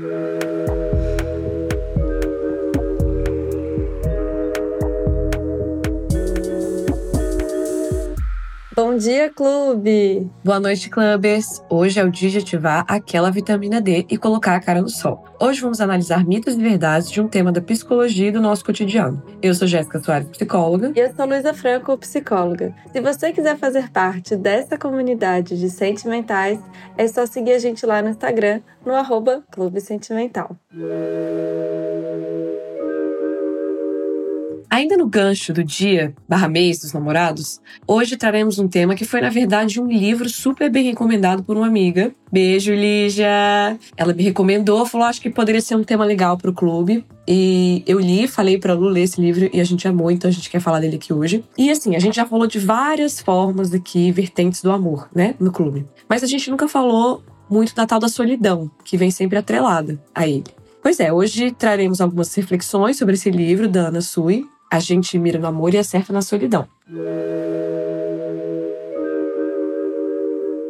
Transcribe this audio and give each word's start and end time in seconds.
Bom 0.00 0.37
dia, 8.98 9.30
clube! 9.30 10.28
Boa 10.44 10.58
noite, 10.58 10.90
clubes! 10.90 11.62
Hoje 11.70 12.00
é 12.00 12.04
o 12.04 12.10
dia 12.10 12.28
de 12.30 12.38
ativar 12.38 12.84
aquela 12.88 13.30
vitamina 13.30 13.80
D 13.80 14.04
e 14.10 14.18
colocar 14.18 14.56
a 14.56 14.60
cara 14.60 14.82
no 14.82 14.88
sol. 14.88 15.24
Hoje 15.38 15.60
vamos 15.60 15.80
analisar 15.80 16.26
mitos 16.26 16.54
e 16.54 16.60
verdades 16.60 17.08
de 17.08 17.20
um 17.20 17.28
tema 17.28 17.52
da 17.52 17.60
psicologia 17.60 18.26
e 18.26 18.32
do 18.32 18.40
nosso 18.40 18.64
cotidiano. 18.64 19.22
Eu 19.40 19.54
sou 19.54 19.68
Jéssica 19.68 20.00
Soares, 20.00 20.28
psicóloga. 20.28 20.92
E 20.96 20.98
eu 20.98 21.14
sou 21.14 21.26
Luísa 21.26 21.54
Franco, 21.54 21.96
psicóloga. 21.96 22.74
Se 22.92 23.00
você 23.00 23.32
quiser 23.32 23.56
fazer 23.56 23.88
parte 23.90 24.34
dessa 24.34 24.76
comunidade 24.76 25.56
de 25.56 25.70
sentimentais, 25.70 26.58
é 26.96 27.06
só 27.06 27.24
seguir 27.24 27.52
a 27.52 27.58
gente 27.60 27.86
lá 27.86 28.02
no 28.02 28.08
Instagram, 28.08 28.60
no 28.84 28.94
arroba 28.96 29.44
Clube 29.48 29.80
Sentimental. 29.80 30.56
Ainda 34.70 34.98
no 34.98 35.06
gancho 35.06 35.52
do 35.52 35.64
dia 35.64 36.14
barra 36.28 36.46
mês 36.46 36.80
dos 36.80 36.92
namorados, 36.92 37.58
hoje 37.86 38.18
traremos 38.18 38.58
um 38.58 38.68
tema 38.68 38.94
que 38.94 39.04
foi, 39.04 39.20
na 39.22 39.30
verdade, 39.30 39.80
um 39.80 39.86
livro 39.86 40.28
super 40.28 40.70
bem 40.70 40.84
recomendado 40.84 41.42
por 41.42 41.56
uma 41.56 41.66
amiga. 41.66 42.12
Beijo, 42.30 42.74
Lígia! 42.74 43.78
Ela 43.96 44.12
me 44.12 44.22
recomendou, 44.22 44.84
falou: 44.84 45.06
acho 45.06 45.22
que 45.22 45.30
poderia 45.30 45.62
ser 45.62 45.74
um 45.74 45.82
tema 45.82 46.04
legal 46.04 46.36
para 46.36 46.50
o 46.50 46.54
clube. 46.54 47.02
E 47.26 47.82
eu 47.86 47.98
li, 47.98 48.28
falei 48.28 48.58
para 48.58 48.74
Lu 48.74 48.88
ler 48.88 49.02
esse 49.02 49.20
livro 49.20 49.48
e 49.52 49.60
a 49.60 49.64
gente 49.64 49.88
amou, 49.88 50.10
então 50.10 50.28
a 50.28 50.32
gente 50.32 50.50
quer 50.50 50.60
falar 50.60 50.80
dele 50.80 50.96
aqui 50.96 51.12
hoje. 51.12 51.42
E 51.56 51.70
assim, 51.70 51.96
a 51.96 51.98
gente 51.98 52.16
já 52.16 52.26
falou 52.26 52.46
de 52.46 52.58
várias 52.58 53.20
formas 53.20 53.72
aqui, 53.72 54.12
vertentes 54.12 54.62
do 54.62 54.70
amor, 54.70 55.08
né, 55.14 55.34
no 55.40 55.50
clube. 55.50 55.86
Mas 56.08 56.22
a 56.22 56.26
gente 56.26 56.50
nunca 56.50 56.68
falou 56.68 57.22
muito 57.50 57.74
da 57.74 57.86
tal 57.86 57.98
da 57.98 58.08
solidão, 58.08 58.70
que 58.84 58.96
vem 58.96 59.10
sempre 59.10 59.38
atrelada 59.38 59.98
a 60.14 60.26
ele. 60.26 60.44
Pois 60.82 61.00
é, 61.00 61.12
hoje 61.12 61.50
traremos 61.50 62.00
algumas 62.00 62.34
reflexões 62.34 62.96
sobre 62.96 63.14
esse 63.14 63.30
livro 63.30 63.68
da 63.68 63.88
Ana 63.88 64.00
Sui, 64.00 64.46
a 64.70 64.78
gente 64.78 65.18
mira 65.18 65.38
no 65.38 65.46
amor 65.46 65.74
e 65.74 65.78
acerta 65.78 66.12
na 66.12 66.22
solidão. 66.22 66.68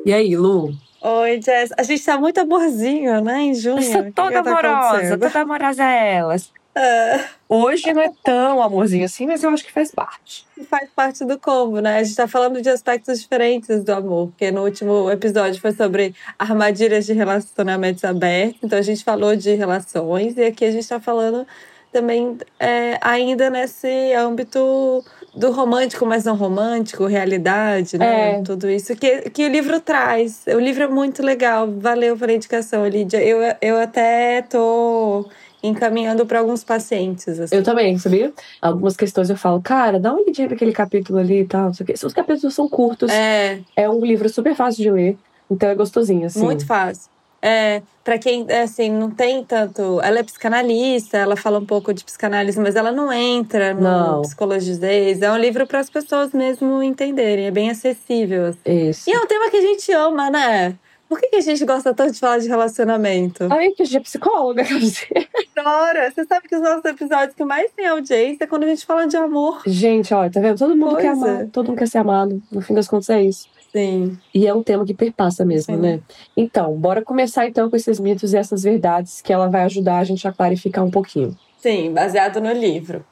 E 0.04 0.12
aí, 0.12 0.36
Lu? 0.36 0.72
Oi, 1.00 1.40
Jess. 1.40 1.72
A 1.76 1.82
gente 1.82 2.04
tá 2.04 2.18
muito 2.18 2.38
amorzinho, 2.38 3.20
né, 3.20 3.42
em 3.42 3.54
junho. 3.54 3.78
Eu 3.78 3.82
sou 3.82 4.12
toda 4.12 4.42
tá 4.42 4.50
amorosa, 4.50 5.18
toda 5.18 5.40
amorosa 5.40 5.84
é 5.84 6.14
elas. 6.14 6.52
Uh... 6.76 7.38
Hoje 7.48 7.92
não 7.92 8.02
é 8.02 8.12
tão 8.22 8.62
amorzinho 8.62 9.04
assim, 9.04 9.26
mas 9.26 9.42
eu 9.42 9.50
acho 9.50 9.64
que 9.64 9.72
faz 9.72 9.90
parte. 9.90 10.46
Faz 10.68 10.88
parte 10.94 11.24
do 11.24 11.38
combo, 11.38 11.80
né? 11.80 11.98
A 11.98 12.02
gente 12.04 12.14
tá 12.14 12.28
falando 12.28 12.60
de 12.60 12.68
aspectos 12.68 13.20
diferentes 13.20 13.82
do 13.82 13.90
amor, 13.90 14.28
porque 14.28 14.50
no 14.50 14.64
último 14.64 15.10
episódio 15.10 15.60
foi 15.60 15.72
sobre 15.72 16.14
armadilhas 16.38 17.06
de 17.06 17.14
relacionamentos 17.14 18.04
abertos, 18.04 18.60
então 18.62 18.78
a 18.78 18.82
gente 18.82 19.02
falou 19.02 19.34
de 19.34 19.54
relações, 19.54 20.36
e 20.36 20.44
aqui 20.44 20.64
a 20.64 20.70
gente 20.70 20.86
tá 20.86 21.00
falando 21.00 21.46
também 21.92 22.38
é, 22.58 22.98
ainda 23.00 23.50
nesse 23.50 24.12
âmbito 24.14 25.04
do 25.34 25.50
romântico, 25.52 26.04
mas 26.04 26.24
não 26.24 26.36
romântico, 26.36 27.06
realidade, 27.06 27.96
né? 27.98 28.38
É. 28.38 28.42
Tudo 28.42 28.68
isso 28.68 28.94
que, 28.96 29.30
que 29.30 29.44
o 29.44 29.48
livro 29.48 29.80
traz. 29.80 30.44
O 30.46 30.58
livro 30.58 30.84
é 30.84 30.88
muito 30.88 31.22
legal. 31.22 31.70
Valeu 31.70 32.16
pela 32.16 32.32
indicação, 32.32 32.86
Lídia. 32.86 33.22
Eu, 33.22 33.38
eu 33.60 33.78
até 33.78 34.42
tô 34.42 35.28
encaminhando 35.62 36.24
para 36.26 36.40
alguns 36.40 36.62
pacientes. 36.64 37.38
Assim. 37.38 37.56
Eu 37.56 37.62
também, 37.62 37.98
sabia? 37.98 38.32
Algumas 38.60 38.96
questões 38.96 39.30
eu 39.30 39.36
falo, 39.36 39.60
cara, 39.60 39.98
dá 39.98 40.12
uma 40.12 40.20
olhadinha 40.20 40.48
naquele 40.48 40.72
capítulo 40.72 41.18
ali 41.18 41.40
e 41.40 41.46
tal. 41.46 41.70
Os 41.70 42.12
capítulos 42.12 42.54
são 42.54 42.68
curtos. 42.68 43.10
É. 43.10 43.60
É 43.76 43.88
um 43.88 44.04
livro 44.04 44.28
super 44.28 44.54
fácil 44.54 44.82
de 44.82 44.90
ler. 44.90 45.16
Então 45.50 45.68
é 45.68 45.74
gostosinho, 45.74 46.26
assim. 46.26 46.40
Muito 46.40 46.66
fácil. 46.66 47.10
É, 47.40 47.82
para 48.02 48.18
quem 48.18 48.50
assim 48.50 48.90
não 48.90 49.10
tem 49.10 49.44
tanto, 49.44 50.00
ela 50.02 50.18
é 50.18 50.22
psicanalista, 50.22 51.18
ela 51.18 51.36
fala 51.36 51.58
um 51.58 51.66
pouco 51.66 51.94
de 51.94 52.04
psicanálise, 52.04 52.58
mas 52.58 52.74
ela 52.74 52.90
não 52.90 53.12
entra 53.12 53.74
no 53.74 53.80
não. 53.80 54.22
psicologizês. 54.22 55.22
É 55.22 55.30
um 55.30 55.36
livro 55.36 55.66
para 55.66 55.78
as 55.78 55.88
pessoas 55.88 56.32
mesmo 56.32 56.82
entenderem, 56.82 57.46
é 57.46 57.50
bem 57.50 57.70
acessível. 57.70 58.46
Assim. 58.46 58.88
Isso. 58.88 59.08
E 59.08 59.12
é 59.12 59.20
um 59.20 59.26
tema 59.26 59.50
que 59.50 59.56
a 59.56 59.60
gente 59.60 59.92
ama, 59.92 60.30
né? 60.30 60.76
Por 61.08 61.18
que, 61.18 61.28
que 61.28 61.36
a 61.36 61.40
gente 61.40 61.64
gosta 61.64 61.94
tanto 61.94 62.12
de 62.12 62.20
falar 62.20 62.38
de 62.38 62.48
relacionamento? 62.48 63.48
Ai, 63.50 63.68
porque 63.68 63.82
a 63.82 63.84
gente 63.86 63.96
é 63.96 64.00
psicóloga. 64.00 64.62
Adora! 65.56 66.10
Você 66.10 66.24
sabe 66.26 66.46
que 66.46 66.54
os 66.54 66.60
nossos 66.60 66.84
episódios 66.84 67.34
que 67.34 67.44
mais 67.44 67.72
tem 67.72 67.86
audiência 67.86 68.44
é 68.44 68.46
quando 68.46 68.64
a 68.64 68.66
gente 68.66 68.84
fala 68.84 69.06
de 69.06 69.16
amor. 69.16 69.62
Gente, 69.66 70.12
olha, 70.12 70.30
tá 70.30 70.38
vendo? 70.38 70.58
Todo 70.58 70.76
mundo 70.76 70.96
quer 70.96 71.08
amar, 71.08 71.46
todo 71.46 71.68
mundo 71.68 71.78
quer 71.78 71.88
ser 71.88 71.98
amado. 71.98 72.42
No 72.52 72.60
fim 72.60 72.74
das 72.74 72.86
contas 72.86 73.08
é 73.08 73.22
isso. 73.22 73.48
Sim. 73.72 74.18
E 74.34 74.46
é 74.46 74.54
um 74.54 74.62
tema 74.62 74.84
que 74.84 74.94
perpassa 74.94 75.44
mesmo, 75.44 75.74
Sim. 75.74 75.80
né? 75.80 76.00
Então, 76.36 76.74
bora 76.74 77.02
começar 77.02 77.46
então 77.46 77.68
com 77.68 77.76
esses 77.76 78.00
mitos 78.00 78.32
e 78.32 78.36
essas 78.36 78.62
verdades 78.62 79.20
que 79.20 79.32
ela 79.32 79.48
vai 79.48 79.62
ajudar 79.62 79.98
a 79.98 80.04
gente 80.04 80.26
a 80.26 80.32
clarificar 80.32 80.84
um 80.84 80.90
pouquinho. 80.90 81.36
Sim, 81.58 81.92
baseado 81.92 82.40
no 82.40 82.52
livro. 82.52 83.04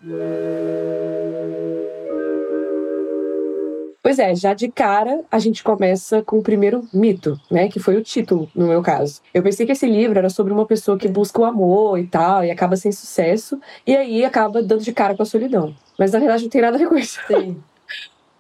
Pois 4.07 4.21
é, 4.21 4.37
já 4.37 4.55
de 4.55 4.69
cara 4.69 5.25
a 5.33 5.39
gente 5.41 5.65
começa 5.65 6.23
com 6.23 6.39
o 6.39 6.43
primeiro 6.43 6.87
mito, 6.95 7.41
né? 7.51 7.69
Que 7.69 7.81
foi 7.81 7.97
o 7.97 8.03
título, 8.05 8.49
no 8.55 8.69
meu 8.69 8.81
caso. 8.81 9.21
Eu 9.35 9.43
pensei 9.43 9.67
que 9.67 9.73
esse 9.73 9.85
livro 9.85 10.17
era 10.17 10.31
sobre 10.31 10.53
uma 10.53 10.65
pessoa 10.65 10.97
que 10.97 11.09
busca 11.09 11.41
o 11.41 11.45
amor 11.45 11.99
e 11.99 12.07
tal, 12.07 12.45
e 12.45 12.51
acaba 12.53 12.77
sem 12.77 12.93
sucesso, 12.93 13.61
e 13.85 13.97
aí 13.97 14.25
acaba 14.25 14.63
dando 14.63 14.85
de 14.85 14.93
cara 14.93 15.17
com 15.17 15.25
a 15.25 15.27
solidão. 15.27 15.75
Mas 15.99 16.13
na 16.13 16.21
verdade 16.21 16.45
não 16.45 16.51
tem 16.51 16.61
nada 16.61 16.77
a 16.77 16.79
ver 16.79 16.89
com 16.89 16.97
isso. 16.97 17.21
Sim. 17.27 17.57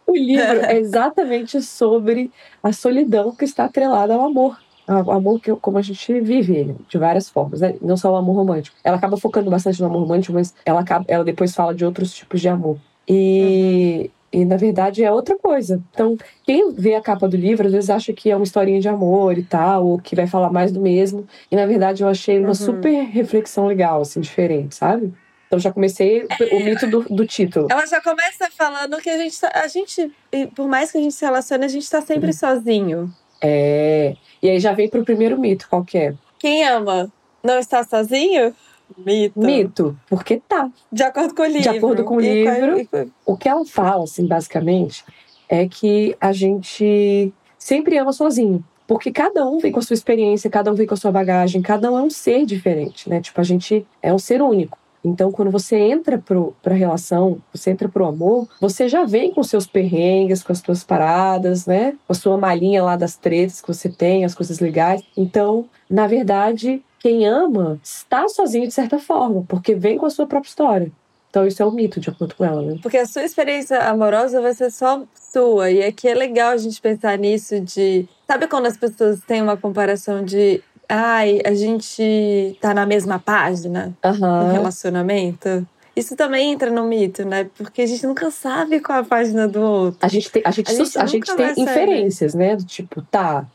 O 0.06 0.16
livro 0.16 0.64
é 0.64 0.78
exatamente 0.78 1.60
sobre 1.60 2.30
a 2.62 2.72
solidão 2.72 3.34
que 3.34 3.44
está 3.44 3.64
atrelada 3.64 4.14
ao 4.14 4.24
amor. 4.24 4.56
O 4.88 5.10
amor 5.10 5.40
que, 5.40 5.52
como 5.56 5.78
a 5.78 5.82
gente 5.82 6.20
vive 6.20 6.54
ele, 6.54 6.76
de 6.88 6.96
várias 6.96 7.28
formas, 7.28 7.60
né? 7.60 7.74
não 7.82 7.96
só 7.96 8.12
o 8.12 8.16
amor 8.16 8.36
romântico. 8.36 8.76
Ela 8.84 8.96
acaba 8.96 9.16
focando 9.16 9.50
bastante 9.50 9.80
no 9.80 9.88
amor 9.88 10.02
romântico, 10.02 10.32
mas 10.32 10.54
ela, 10.64 10.80
acaba, 10.80 11.04
ela 11.08 11.24
depois 11.24 11.52
fala 11.52 11.74
de 11.74 11.84
outros 11.84 12.14
tipos 12.14 12.40
de 12.40 12.48
amor. 12.48 12.78
E, 13.08 14.10
uhum. 14.32 14.42
e, 14.42 14.44
na 14.44 14.56
verdade, 14.56 15.02
é 15.02 15.10
outra 15.10 15.36
coisa. 15.36 15.82
Então, 15.90 16.16
quem 16.44 16.72
vê 16.72 16.94
a 16.94 17.00
capa 17.00 17.26
do 17.26 17.36
livro, 17.36 17.66
às 17.66 17.72
vezes 17.72 17.90
acha 17.90 18.12
que 18.12 18.30
é 18.30 18.36
uma 18.36 18.44
historinha 18.44 18.80
de 18.80 18.88
amor 18.88 19.36
e 19.36 19.42
tal, 19.42 19.84
ou 19.84 19.98
que 19.98 20.14
vai 20.14 20.28
falar 20.28 20.52
mais 20.52 20.70
do 20.70 20.80
mesmo. 20.80 21.26
E, 21.50 21.56
na 21.56 21.66
verdade, 21.66 22.04
eu 22.04 22.08
achei 22.08 22.38
uma 22.38 22.48
uhum. 22.48 22.54
super 22.54 23.02
reflexão 23.06 23.66
legal, 23.66 24.02
assim, 24.02 24.20
diferente, 24.20 24.76
sabe? 24.76 25.12
Então 25.46 25.58
já 25.58 25.72
comecei 25.72 26.26
o 26.52 26.60
mito 26.60 26.86
do, 26.88 27.02
do, 27.02 27.26
título. 27.26 27.68
Ela 27.70 27.86
já 27.86 28.00
começa 28.00 28.50
falando 28.50 28.96
que 28.98 29.08
a 29.08 29.16
gente, 29.16 29.40
tá, 29.40 29.50
a 29.54 29.68
gente, 29.68 30.12
por 30.54 30.66
mais 30.66 30.90
que 30.90 30.98
a 30.98 31.00
gente 31.00 31.14
se 31.14 31.24
relacione, 31.24 31.64
a 31.64 31.68
gente 31.68 31.84
está 31.84 32.02
sempre 32.02 32.28
uhum. 32.28 32.32
sozinho. 32.32 33.14
É. 33.40 34.16
E 34.42 34.50
aí 34.50 34.58
já 34.58 34.72
vem 34.72 34.88
pro 34.88 35.04
primeiro 35.04 35.38
mito, 35.38 35.68
qual 35.68 35.84
que 35.84 35.98
é? 35.98 36.14
Quem 36.38 36.66
ama 36.66 37.10
não 37.42 37.58
está 37.58 37.84
sozinho? 37.84 38.54
Mito. 38.96 39.40
Mito, 39.40 39.98
porque 40.08 40.40
tá. 40.48 40.70
De 40.92 41.02
acordo 41.02 41.34
com 41.34 41.42
o 41.42 41.46
livro. 41.46 41.62
De 41.62 41.68
acordo 41.68 42.04
com 42.04 42.16
o 42.16 42.20
livro. 42.20 42.86
O 43.24 43.36
que 43.36 43.48
ela 43.48 43.64
fala, 43.64 44.04
assim, 44.04 44.26
basicamente, 44.26 45.04
é 45.48 45.66
que 45.68 46.16
a 46.20 46.32
gente 46.32 47.32
sempre 47.58 47.98
ama 47.98 48.12
sozinho. 48.12 48.64
Porque 48.86 49.10
cada 49.10 49.44
um 49.44 49.58
vem 49.58 49.72
com 49.72 49.80
a 49.80 49.82
sua 49.82 49.94
experiência, 49.94 50.48
cada 50.48 50.70
um 50.70 50.74
vem 50.74 50.86
com 50.86 50.94
a 50.94 50.96
sua 50.96 51.10
bagagem, 51.10 51.60
cada 51.60 51.90
um 51.90 51.98
é 51.98 52.02
um 52.02 52.10
ser 52.10 52.46
diferente, 52.46 53.08
né? 53.08 53.20
Tipo, 53.20 53.40
a 53.40 53.44
gente 53.44 53.84
é 54.00 54.14
um 54.14 54.18
ser 54.18 54.40
único. 54.40 54.78
Então, 55.06 55.30
quando 55.30 55.52
você 55.52 55.76
entra 55.76 56.18
para 56.18 56.74
a 56.74 56.76
relação, 56.76 57.38
você 57.54 57.70
entra 57.70 57.88
para 57.88 58.02
o 58.02 58.06
amor, 58.06 58.48
você 58.60 58.88
já 58.88 59.04
vem 59.04 59.32
com 59.32 59.42
seus 59.42 59.66
perrengues, 59.66 60.42
com 60.42 60.52
as 60.52 60.58
suas 60.58 60.82
paradas, 60.82 61.64
né? 61.64 61.92
Com 62.06 62.12
a 62.12 62.16
sua 62.16 62.36
malinha 62.36 62.82
lá 62.82 62.96
das 62.96 63.16
tretas 63.16 63.60
que 63.60 63.68
você 63.68 63.88
tem, 63.88 64.24
as 64.24 64.34
coisas 64.34 64.58
legais. 64.58 65.02
Então, 65.16 65.66
na 65.88 66.08
verdade, 66.08 66.82
quem 66.98 67.24
ama 67.24 67.78
está 67.84 68.28
sozinho 68.28 68.66
de 68.66 68.74
certa 68.74 68.98
forma, 68.98 69.44
porque 69.46 69.76
vem 69.76 69.96
com 69.96 70.06
a 70.06 70.10
sua 70.10 70.26
própria 70.26 70.48
história. 70.48 70.92
Então 71.30 71.46
isso 71.46 71.62
é 71.62 71.66
um 71.66 71.70
mito, 71.70 72.00
de 72.00 72.08
acordo 72.08 72.34
com 72.34 72.44
ela, 72.44 72.62
né? 72.62 72.78
Porque 72.82 72.96
a 72.96 73.06
sua 73.06 73.22
experiência 73.22 73.78
amorosa 73.88 74.40
vai 74.40 74.54
ser 74.54 74.70
só 74.70 75.04
sua. 75.14 75.70
E 75.70 75.84
aqui 75.84 76.08
é 76.08 76.14
legal 76.14 76.52
a 76.52 76.56
gente 76.56 76.80
pensar 76.80 77.18
nisso 77.18 77.60
de... 77.60 78.08
Sabe 78.26 78.48
quando 78.48 78.66
as 78.66 78.76
pessoas 78.76 79.20
têm 79.20 79.42
uma 79.42 79.56
comparação 79.56 80.24
de 80.24 80.62
ai, 80.88 81.40
a 81.44 81.54
gente 81.54 82.56
tá 82.60 82.72
na 82.74 82.86
mesma 82.86 83.18
página 83.18 83.96
uhum. 84.04 84.44
no 84.44 84.52
relacionamento. 84.52 85.66
Isso 85.94 86.14
também 86.14 86.52
entra 86.52 86.70
no 86.70 86.84
mito, 86.84 87.24
né? 87.24 87.48
Porque 87.56 87.82
a 87.82 87.86
gente 87.86 88.06
nunca 88.06 88.30
sabe 88.30 88.80
qual 88.80 88.98
é 88.98 89.00
a 89.00 89.04
página 89.04 89.48
do 89.48 89.60
outro. 89.60 89.98
A 90.02 90.08
gente 90.08 90.30
tem, 90.30 90.42
a 90.44 90.50
gente, 90.50 90.70
a 90.70 90.74
gente, 90.74 90.98
a 90.98 91.06
gente 91.06 91.36
tem 91.36 91.62
inferências, 91.62 92.34
né? 92.34 92.54
Do 92.54 92.64
tipo, 92.64 93.00
tá, 93.02 93.46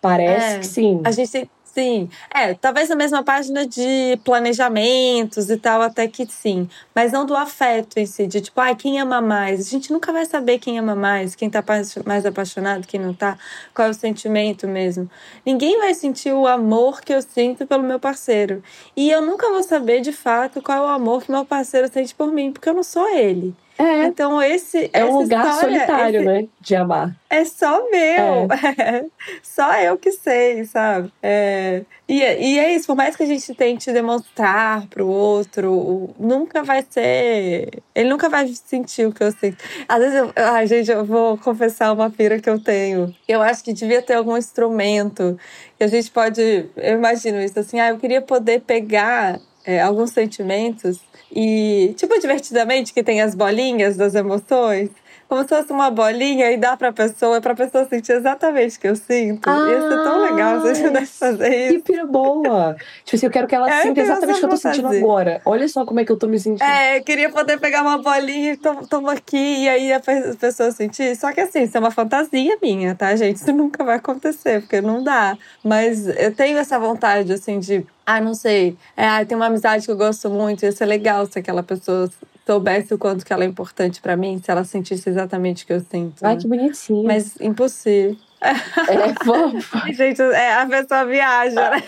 parece 0.00 0.56
é, 0.56 0.58
que 0.60 0.66
sim. 0.66 1.00
A 1.04 1.10
gente 1.10 1.30
tem 1.30 1.50
Sim, 1.74 2.10
é, 2.34 2.52
talvez 2.52 2.90
na 2.90 2.94
mesma 2.94 3.24
página 3.24 3.66
de 3.66 4.18
planejamentos 4.22 5.48
e 5.48 5.56
tal, 5.56 5.80
até 5.80 6.06
que 6.06 6.26
sim. 6.26 6.68
Mas 6.94 7.12
não 7.12 7.24
do 7.24 7.34
afeto 7.34 7.96
em 7.96 8.04
si, 8.04 8.26
de 8.26 8.42
tipo, 8.42 8.60
ai, 8.60 8.72
ah, 8.72 8.74
quem 8.74 9.00
ama 9.00 9.22
mais? 9.22 9.58
A 9.60 9.70
gente 9.70 9.90
nunca 9.90 10.12
vai 10.12 10.26
saber 10.26 10.58
quem 10.58 10.78
ama 10.78 10.94
mais, 10.94 11.34
quem 11.34 11.48
tá 11.48 11.64
mais 12.04 12.26
apaixonado, 12.26 12.86
quem 12.86 13.00
não 13.00 13.14
tá, 13.14 13.38
qual 13.74 13.88
é 13.88 13.90
o 13.90 13.94
sentimento 13.94 14.68
mesmo. 14.68 15.10
Ninguém 15.46 15.78
vai 15.78 15.94
sentir 15.94 16.34
o 16.34 16.46
amor 16.46 17.00
que 17.00 17.14
eu 17.14 17.22
sinto 17.22 17.66
pelo 17.66 17.82
meu 17.82 17.98
parceiro. 17.98 18.62
E 18.94 19.10
eu 19.10 19.22
nunca 19.22 19.48
vou 19.48 19.62
saber 19.62 20.02
de 20.02 20.12
fato 20.12 20.60
qual 20.60 20.76
é 20.76 20.80
o 20.82 20.94
amor 20.94 21.22
que 21.22 21.30
meu 21.30 21.46
parceiro 21.46 21.88
sente 21.90 22.14
por 22.14 22.30
mim, 22.30 22.52
porque 22.52 22.68
eu 22.68 22.74
não 22.74 22.82
sou 22.82 23.08
ele. 23.08 23.56
É. 23.78 24.04
Então, 24.04 24.40
esse. 24.42 24.90
É 24.92 25.04
um 25.04 25.18
lugar 25.18 25.46
história, 25.48 25.78
solitário, 25.78 26.20
esse- 26.20 26.24
né? 26.42 26.48
De 26.60 26.76
amar. 26.76 27.16
É 27.28 27.44
só 27.44 27.88
meu. 27.90 28.46
só 29.42 29.74
eu 29.80 29.96
que 29.96 30.12
sei, 30.12 30.64
sabe? 30.64 31.10
É, 31.22 31.82
e, 32.08 32.18
e 32.20 32.58
é 32.58 32.74
isso, 32.74 32.86
por 32.86 32.94
mais 32.96 33.16
que 33.16 33.22
a 33.22 33.26
gente 33.26 33.54
tente 33.54 33.90
demonstrar 33.92 34.86
pro 34.88 35.06
outro, 35.08 36.10
nunca 36.18 36.62
vai 36.62 36.84
ser. 36.88 37.82
Ele 37.94 38.08
nunca 38.10 38.28
vai 38.28 38.46
sentir 38.48 39.06
o 39.06 39.12
que 39.12 39.24
eu 39.24 39.32
sinto. 39.32 39.56
Às 39.88 39.98
vezes 39.98 40.14
eu. 40.16 40.32
Ai, 40.36 40.66
gente, 40.66 40.90
eu 40.90 41.04
vou 41.04 41.38
confessar 41.38 41.92
uma 41.92 42.10
pira 42.10 42.38
que 42.38 42.50
eu 42.50 42.62
tenho. 42.62 43.14
Eu 43.26 43.40
acho 43.40 43.64
que 43.64 43.72
devia 43.72 44.02
ter 44.02 44.14
algum 44.14 44.36
instrumento 44.36 45.38
que 45.78 45.84
a 45.84 45.88
gente 45.88 46.10
pode. 46.10 46.40
Eu 46.76 46.94
imagino 46.98 47.40
isso 47.40 47.58
assim, 47.58 47.80
ah, 47.80 47.88
eu 47.88 47.98
queria 47.98 48.20
poder 48.20 48.60
pegar 48.60 49.40
é, 49.64 49.80
alguns 49.80 50.10
sentimentos 50.10 51.00
e, 51.30 51.94
tipo, 51.96 52.18
divertidamente, 52.20 52.92
que 52.92 53.02
tem 53.02 53.20
as 53.20 53.34
bolinhas 53.34 53.96
das 53.96 54.14
emoções. 54.14 54.90
Como 55.32 55.42
se 55.44 55.48
fosse 55.48 55.72
uma 55.72 55.90
bolinha 55.90 56.50
e 56.52 56.58
dá 56.58 56.76
pra 56.76 56.92
pessoa, 56.92 57.40
pra 57.40 57.54
pessoa 57.54 57.86
sentir 57.86 58.12
exatamente 58.12 58.76
o 58.76 58.80
que 58.82 58.86
eu 58.88 58.94
sinto. 58.94 59.48
Ia 59.48 59.80
ser 59.88 60.02
tão 60.02 60.20
legal 60.20 60.60
se 60.60 60.66
a 60.68 60.74
gente 60.74 60.84
Ah, 60.84 60.88
pudesse 60.90 61.18
fazer 61.18 61.68
Que 61.68 61.74
isso. 61.76 61.84
pira 61.84 62.04
boa! 62.04 62.76
tipo 63.02 63.16
assim, 63.16 63.24
eu 63.26 63.32
quero 63.32 63.46
que 63.46 63.54
ela 63.54 63.66
É, 63.70 63.78
eu 63.78 63.82
sinta 63.84 64.00
exatamente 64.02 64.36
o 64.36 64.38
que 64.40 64.44
eu 64.44 64.48
tô 64.50 64.56
sentindo 64.58 64.88
agora. 64.88 65.40
Olha 65.46 65.66
só 65.68 65.86
como 65.86 66.00
é 66.00 66.04
que 66.04 66.12
eu 66.12 66.18
tô 66.18 66.26
me 66.28 66.38
sentindo. 66.38 66.62
É, 66.62 66.98
eu 66.98 67.02
queria 67.02 67.30
poder 67.30 67.58
pegar 67.58 67.80
uma 67.80 67.96
bolinha 67.96 68.52
e 68.52 68.56
to- 68.58 68.86
toma 68.90 69.12
aqui, 69.14 69.62
e 69.64 69.68
aí 69.70 69.90
a 69.90 70.00
pe- 70.00 70.36
pessoa 70.38 70.70
sentir. 70.70 71.16
Só 71.16 71.32
que 71.32 71.40
assim, 71.40 71.62
isso 71.62 71.78
é 71.78 71.80
uma 71.80 71.90
fantasia 71.90 72.58
minha, 72.62 72.94
tá, 72.94 73.16
gente? 73.16 73.36
Isso 73.36 73.50
nunca 73.56 73.82
vai 73.82 73.96
acontecer, 73.96 74.60
porque 74.60 74.82
não 74.82 75.02
dá. 75.02 75.34
Mas 75.64 76.06
eu 76.08 76.34
tenho 76.34 76.58
essa 76.58 76.78
vontade, 76.78 77.32
assim, 77.32 77.58
de. 77.58 77.86
Ah, 78.04 78.20
não 78.20 78.34
sei. 78.34 78.76
É, 78.94 79.06
ah, 79.08 79.24
tem 79.24 79.34
uma 79.34 79.46
amizade 79.46 79.86
que 79.86 79.90
eu 79.92 79.96
gosto 79.96 80.28
muito, 80.28 80.62
ia 80.62 80.72
ser 80.72 80.84
legal 80.84 81.24
se 81.24 81.38
aquela 81.38 81.62
pessoa 81.62 82.10
soubesse 82.46 82.92
o 82.92 82.98
quanto 82.98 83.24
que 83.24 83.32
ela 83.32 83.44
é 83.44 83.46
importante 83.46 84.00
pra 84.00 84.16
mim, 84.16 84.40
se 84.42 84.50
ela 84.50 84.64
sentisse 84.64 85.08
exatamente 85.08 85.64
o 85.64 85.66
que 85.66 85.72
eu 85.72 85.80
sinto. 85.80 86.22
Ai, 86.24 86.34
né? 86.34 86.40
que 86.40 86.48
bonitinho. 86.48 87.04
Mas 87.04 87.40
impossível. 87.40 88.16
É 88.40 89.24
fofo. 89.24 89.78
Gente, 89.94 90.20
é, 90.20 90.54
a 90.54 90.66
pessoa 90.66 91.04
viaja, 91.04 91.70
né? 91.70 91.82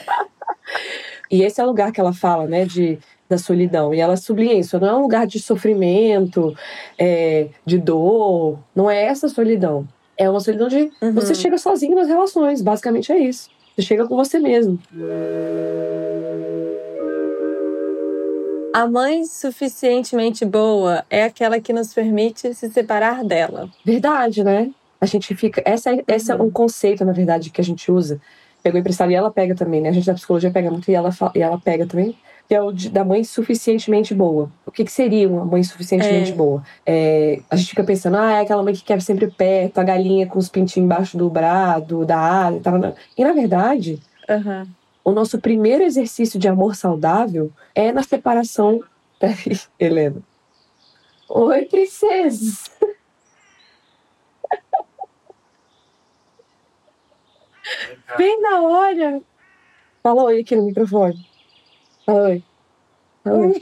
E 1.30 1.42
esse 1.42 1.60
é 1.60 1.64
o 1.64 1.66
lugar 1.66 1.90
que 1.90 2.00
ela 2.00 2.12
fala, 2.12 2.46
né, 2.46 2.64
de, 2.64 2.98
da 3.28 3.36
solidão. 3.36 3.92
E 3.92 4.00
ela 4.00 4.16
sublinha 4.16 4.54
isso. 4.54 4.78
Não 4.78 4.88
é 4.88 4.94
um 4.94 5.02
lugar 5.02 5.26
de 5.26 5.40
sofrimento, 5.40 6.56
é, 6.96 7.48
de 7.66 7.78
dor. 7.78 8.58
Não 8.74 8.88
é 8.88 9.04
essa 9.04 9.28
solidão. 9.28 9.86
É 10.16 10.30
uma 10.30 10.38
solidão 10.38 10.68
de 10.68 10.92
Uhum. 11.02 11.12
você 11.12 11.34
chega 11.34 11.58
sozinho 11.58 11.96
nas 11.96 12.06
relações. 12.06 12.62
Basicamente 12.62 13.10
é 13.10 13.18
isso. 13.18 13.50
Você 13.74 13.82
chega 13.82 14.06
com 14.06 14.14
você 14.14 14.38
mesmo. 14.38 14.78
A 18.74 18.88
mãe 18.88 19.24
suficientemente 19.24 20.44
boa 20.44 21.04
é 21.08 21.22
aquela 21.22 21.60
que 21.60 21.72
nos 21.72 21.94
permite 21.94 22.52
se 22.54 22.68
separar 22.68 23.22
dela. 23.22 23.70
Verdade, 23.84 24.42
né? 24.42 24.72
A 25.00 25.06
gente 25.06 25.32
fica. 25.36 25.62
Essa 25.64 25.94
é, 25.94 26.02
esse 26.08 26.32
é 26.32 26.34
um 26.34 26.50
conceito, 26.50 27.04
na 27.04 27.12
verdade, 27.12 27.50
que 27.50 27.60
a 27.60 27.64
gente 27.64 27.88
usa. 27.92 28.20
Pegou 28.64 28.80
emprestado 28.80 29.12
e 29.12 29.14
ela 29.14 29.30
pega 29.30 29.54
também, 29.54 29.80
né? 29.80 29.90
A 29.90 29.92
gente 29.92 30.06
da 30.08 30.14
psicologia 30.14 30.50
pega 30.50 30.72
muito 30.72 30.90
e 30.90 30.94
ela, 30.94 31.12
fa- 31.12 31.30
e 31.36 31.40
ela 31.40 31.56
pega 31.56 31.86
também. 31.86 32.16
Que 32.48 32.54
é 32.56 32.60
o 32.60 32.72
de- 32.72 32.88
da 32.90 33.04
mãe 33.04 33.22
suficientemente 33.22 34.12
boa. 34.12 34.50
O 34.66 34.72
que, 34.72 34.84
que 34.84 34.90
seria 34.90 35.28
uma 35.28 35.44
mãe 35.44 35.62
suficientemente 35.62 36.32
É. 36.32 36.34
boa? 36.34 36.60
É, 36.84 37.38
a 37.48 37.54
gente 37.54 37.68
fica 37.70 37.84
pensando, 37.84 38.16
ah, 38.16 38.32
é 38.32 38.40
aquela 38.40 38.62
mãe 38.64 38.74
que 38.74 38.82
quer 38.82 39.00
sempre 39.00 39.30
perto, 39.30 39.78
a 39.78 39.84
galinha 39.84 40.26
com 40.26 40.38
os 40.40 40.48
pintinhos 40.48 40.84
embaixo 40.84 41.16
do 41.16 41.30
brado, 41.30 42.04
da 42.04 42.18
asa 42.18 42.56
e 42.56 42.60
tal. 42.60 42.94
E 43.16 43.22
na 43.24 43.32
verdade, 43.32 44.02
Aham. 44.28 44.66
O 45.04 45.12
nosso 45.12 45.38
primeiro 45.38 45.84
exercício 45.84 46.40
de 46.40 46.48
amor 46.48 46.74
saudável 46.74 47.52
é 47.74 47.92
na 47.92 48.02
separação. 48.02 48.82
Peraí, 49.20 49.60
Helena. 49.78 50.22
Oi, 51.28 51.66
princesa. 51.66 52.70
Bem 58.16 58.40
na 58.40 58.62
hora. 58.62 59.22
Fala 60.02 60.24
oi 60.24 60.40
aqui 60.40 60.54
no 60.56 60.64
microfone. 60.64 61.26
Fala 62.04 62.28
oi. 62.28 62.44
Fala 63.22 63.38
oi. 63.38 63.52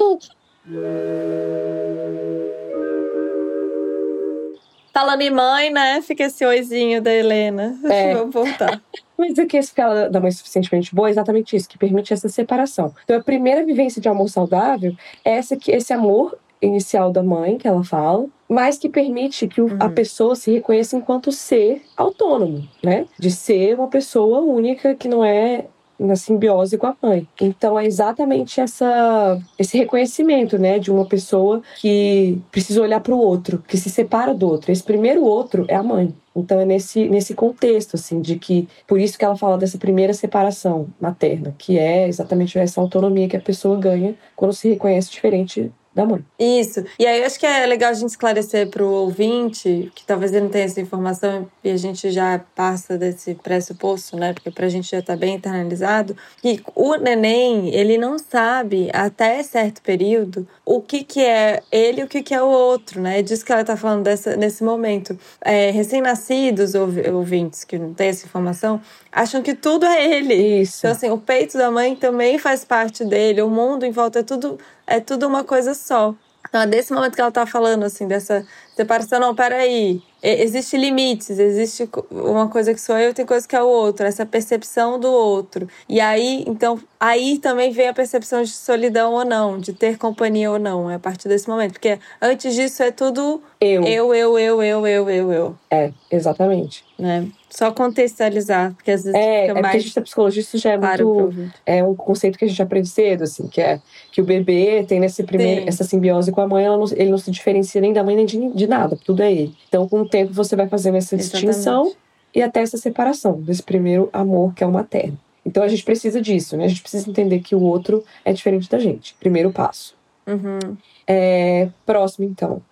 Falando 4.93 5.23
em 5.23 5.31
mãe, 5.31 5.71
né? 5.71 6.03
Fica 6.03 6.25
esse 6.25 6.45
oizinho 6.45 7.01
da 7.01 7.13
Helena. 7.13 7.79
É. 7.85 8.15
Vamos 8.15 8.35
voltar. 8.35 8.81
Mas 9.17 9.39
o 9.39 9.47
que 9.47 9.57
esse 9.57 9.73
fala 9.73 10.11
da 10.11 10.21
mãe 10.21 10.31
suficientemente 10.33 10.95
boa 10.95 11.09
é 11.09 11.11
exatamente 11.13 11.55
isso, 11.55 11.69
que 11.69 11.79
permite 11.79 12.13
essa 12.13 12.29
separação. 12.29 12.93
Então, 13.05 13.17
a 13.17 13.23
primeira 13.23 13.65
vivência 13.65 14.03
de 14.03 14.09
amor 14.09 14.29
saudável 14.29 14.95
é 15.25 15.33
essa 15.37 15.57
que, 15.57 15.71
esse 15.71 15.93
amor 15.93 16.37
inicial 16.61 17.11
da 17.13 17.23
mãe, 17.23 17.57
que 17.59 17.67
ela 17.67 17.83
fala, 17.85 18.27
mas 18.49 18.79
que 18.79 18.89
permite 18.89 19.49
que 19.49 19.61
a 19.61 19.65
Uhum. 19.65 19.95
pessoa 19.95 20.35
se 20.37 20.51
reconheça 20.53 20.97
enquanto 20.97 21.33
ser 21.33 21.83
autônomo, 21.97 22.67
né? 22.83 23.07
De 23.19 23.31
ser 23.31 23.75
uma 23.77 23.89
pessoa 23.89 24.41
única 24.41 24.95
que 24.95 25.09
não 25.09 25.25
é 25.25 25.67
na 26.03 26.17
simbiose 26.17 26.79
com 26.79 26.87
a 26.87 26.97
mãe. 27.03 27.27
Então 27.41 27.79
é 27.79 27.87
exatamente 27.87 28.61
essa 28.61 29.39
esse 29.59 29.79
reconhecimento, 29.79 30.59
né, 30.59 30.79
de 30.79 30.91
uma 30.91 31.07
pessoa 31.07 31.63
que 31.81 32.39
precisa 32.51 32.83
olhar 32.83 33.01
para 33.01 33.15
o 33.15 33.19
outro, 33.19 33.63
que 33.67 33.77
se 33.77 33.91
separa 33.91 34.35
do 34.35 34.49
outro. 34.49 34.73
Esse 34.73 34.83
primeiro 34.83 35.25
outro 35.25 35.65
é 35.69 35.75
a 35.75 35.83
mãe. 35.83 36.15
Então 36.35 36.59
é 36.61 36.65
nesse 36.65 37.09
nesse 37.09 37.35
contexto 37.35 37.97
assim 37.97 38.21
de 38.21 38.37
que 38.39 38.69
por 38.87 38.99
isso 39.01 39.19
que 39.19 39.25
ela 39.25 39.37
fala 39.37 39.59
dessa 39.59 39.79
primeira 39.79 40.15
separação 40.15 40.89
materna, 41.01 41.55
que 41.59 41.79
é 41.79 42.09
exatamente 42.09 42.59
essa 42.59 42.81
autonomia 42.81 43.29
que 43.29 43.37
a 43.37 43.41
pessoa 43.41 43.79
ganha 43.79 44.15
quando 44.35 44.53
se 44.53 44.69
reconhece 44.69 45.11
diferente 45.11 45.71
da 45.95 46.05
mãe. 46.07 46.25
Isso. 46.39 46.85
E 46.99 47.07
aí 47.07 47.21
eu 47.21 47.27
acho 47.27 47.39
que 47.39 47.47
é 47.47 47.67
legal 47.67 47.91
a 47.91 47.95
gente 47.95 48.09
esclarecer 48.11 48.69
para 48.69 48.83
o 48.83 48.91
ouvinte, 48.91 49.93
que 49.95 50.05
talvez 50.07 50.33
ele 50.33 50.43
não 50.45 50.49
tenha 50.51 50.65
essa 50.65 50.81
informação 50.81 51.47
e 51.63 51.71
a 51.71 51.77
gente 51.77 52.11
já 52.11 52.41
passa 52.55 52.97
desse 52.97 53.35
pressuposto, 53.35 54.17
né? 54.17 54.33
Porque 54.33 54.51
pra 54.51 54.69
gente 54.69 54.91
já 54.91 55.03
tá 55.03 55.15
bem 55.15 55.35
internalizado, 55.35 56.17
que 56.41 56.63
o 56.75 56.97
neném, 56.97 57.75
ele 57.75 57.99
não 57.99 58.19
sabe 58.19 58.89
até 58.93 59.43
certo 59.43 59.83
período 59.83 60.47
o 60.65 60.81
que 60.81 61.05
que 61.05 61.21
é 61.21 61.61
ele 61.71 62.01
e 62.01 62.05
o 62.05 62.09
que 62.09 62.23
que 62.23 62.35
é 62.35 62.43
o 62.43 62.47
outro, 62.49 63.01
né? 63.01 63.19
É 63.19 63.23
disso 63.23 63.45
que 63.45 63.53
ela 63.53 63.65
tá 63.65 63.77
falando 63.77 64.03
dessa, 64.05 64.37
nesse 64.37 64.65
momento. 64.65 65.19
É, 65.41 65.71
Recém-nascidos, 65.71 66.75
ouvi- 66.75 67.09
ouvintes 67.11 67.65
que 67.65 67.79
não 67.79 67.93
têm 67.95 68.09
essa 68.09 68.27
informação, 68.27 68.81
acham 69.11 69.43
que 69.43 69.55
tudo 69.55 69.85
é 69.87 70.05
ele. 70.17 70.35
Isso. 70.35 70.79
Então, 70.79 70.91
assim, 70.91 71.11
o 71.11 71.19
peito 71.19 71.57
da 71.59 71.71
mãe 71.71 71.95
também 71.95 72.39
faz 72.39 72.65
parte 72.65 73.05
dele, 73.05 73.43
o 73.43 73.51
mundo 73.51 73.85
em 73.85 73.91
volta 73.91 74.21
é 74.21 74.23
tudo, 74.23 74.59
é 74.87 75.01
tudo 75.01 75.27
uma 75.27 75.45
coisa 75.45 75.75
só. 75.75 76.15
Então, 76.49 76.61
é 76.61 76.67
desse 76.67 76.93
momento 76.93 77.15
que 77.15 77.21
ela 77.21 77.31
tá 77.31 77.47
falando, 77.47 77.85
assim, 77.85 78.07
dessa 78.07 78.45
separação, 78.77 79.19
não, 79.19 79.35
peraí. 79.35 80.03
Existe 80.23 80.77
limites, 80.77 81.31
existe 81.39 81.89
uma 82.11 82.47
coisa 82.49 82.75
que 82.75 82.81
sou 82.81 82.97
eu 82.97 83.13
tem 83.13 83.25
coisa 83.27 83.49
que 83.49 83.57
é 83.57 83.63
o 83.63 83.67
outro, 83.67 84.07
essa 84.07 84.25
percepção 84.25 85.01
do 85.01 85.11
outro. 85.11 85.67
E 85.89 86.01
aí, 86.01 86.45
então, 86.47 86.79
aí 87.01 87.39
também 87.39 87.73
vem 87.73 87.89
a 87.89 87.95
percepção 87.95 88.43
de 88.43 88.51
solidão 88.51 89.15
ou 89.15 89.25
não, 89.25 89.59
de 89.59 89.73
ter 89.73 89.99
companhia 89.99 90.51
ou 90.51 90.59
não, 90.59 90.91
é 90.91 90.97
a 90.97 90.99
partir 90.99 91.27
desse 91.27 91.49
momento. 91.49 91.73
Porque 91.73 91.99
antes 92.21 92.55
disso 92.55 92.83
é 92.83 92.91
tudo 92.91 93.43
eu. 93.61 93.83
eu, 93.85 94.15
eu, 94.15 94.39
eu, 94.39 94.63
eu, 94.63 94.87
eu, 94.87 95.09
eu, 95.09 95.33
eu, 95.33 95.57
É, 95.71 95.91
exatamente. 96.11 96.85
né? 96.99 97.27
Só 97.55 97.71
contextualizar, 97.71 98.73
porque 98.75 98.91
às 98.91 99.05
vezes 99.05 99.15
É, 99.15 99.21
é 99.21 99.41
fica 99.43 99.53
porque 99.55 99.59
a 99.59 99.71
mais 99.71 99.83
gente 99.83 99.95
da 99.95 100.01
psicologia 100.03 100.41
isso 100.41 100.57
já 100.57 100.73
é 100.73 100.79
claro 100.79 101.31
muito 101.31 101.53
é 101.67 101.85
um 101.85 101.95
conceito 101.95 102.39
que 102.39 102.47
a 102.47 102.49
gente 102.49 102.63
aprende 102.63 102.89
cedo, 102.89 103.25
assim, 103.25 103.47
que 103.47 103.61
é 103.61 103.79
que 104.11 104.23
o 104.23 104.25
bebê 104.25 104.83
tem 104.89 104.99
nesse 104.99 105.23
primeiro, 105.23 105.61
Sim. 105.63 105.69
essa 105.69 105.85
simbiose 105.85 106.33
com 106.33 106.41
a 106.41 106.49
mãe, 106.49 106.65
não- 106.65 106.85
ele 106.97 107.11
não 107.11 107.19
se 107.19 107.31
diferencia 107.31 107.81
nem 107.81 107.93
da 107.93 108.03
mãe 108.03 108.17
nem 108.17 108.25
de, 108.25 108.49
de 108.55 108.67
nada, 108.67 108.97
tudo 109.05 109.23
é 109.23 109.31
ele. 109.31 109.55
Então, 109.69 109.87
com 109.87 110.01
o 110.01 110.09
tempo, 110.09 110.33
você 110.33 110.57
vai 110.57 110.67
fazendo 110.67 110.97
essa 110.97 111.15
distinção 111.17 111.83
Exatamente. 111.83 111.99
e 112.35 112.43
até 112.43 112.61
essa 112.61 112.79
separação 112.79 113.41
desse 113.43 113.63
primeiro 113.63 114.09
amor 114.15 114.55
que 114.55 114.65
é 114.65 114.67
o 114.67 114.73
materno. 114.73 115.19
Então, 115.45 115.63
a 115.63 115.69
gente 115.69 115.85
precisa 115.85 116.23
disso, 116.23 116.57
né? 116.57 116.65
A 116.65 116.69
gente 116.69 116.81
precisa 116.81 117.11
entender 117.11 117.41
que 117.41 117.55
o 117.55 117.61
outro 117.61 118.03
é 118.25 118.33
diferente 118.33 118.71
da 118.71 118.79
gente. 118.79 119.15
Primeiro 119.21 119.51
passo. 119.51 119.95
Uhum. 120.27 120.77
É, 121.07 121.69
próximo, 121.85 122.25
então. 122.25 122.63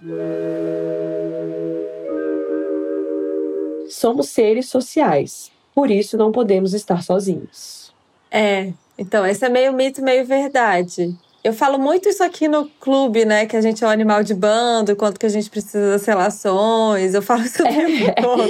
Somos 4.00 4.30
seres 4.30 4.66
sociais, 4.66 5.52
por 5.74 5.90
isso 5.90 6.16
não 6.16 6.32
podemos 6.32 6.72
estar 6.72 7.02
sozinhos. 7.02 7.92
É, 8.30 8.72
então, 8.96 9.26
esse 9.26 9.44
é 9.44 9.48
meio 9.50 9.74
mito, 9.74 10.02
meio 10.02 10.24
verdade. 10.24 11.14
Eu 11.44 11.52
falo 11.52 11.78
muito 11.78 12.08
isso 12.08 12.24
aqui 12.24 12.48
no 12.48 12.66
clube, 12.80 13.26
né? 13.26 13.44
Que 13.44 13.58
a 13.58 13.60
gente 13.60 13.84
é 13.84 13.86
um 13.86 13.90
animal 13.90 14.22
de 14.22 14.32
bando, 14.32 14.96
quanto 14.96 15.20
que 15.20 15.26
a 15.26 15.28
gente 15.28 15.50
precisa 15.50 15.90
das 15.90 16.06
relações. 16.06 17.12
Eu 17.12 17.20
falo 17.20 17.42
isso 17.42 17.62
o 17.62 17.66
tempo 17.66 18.22
todo. 18.22 18.48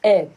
É, 0.00 0.28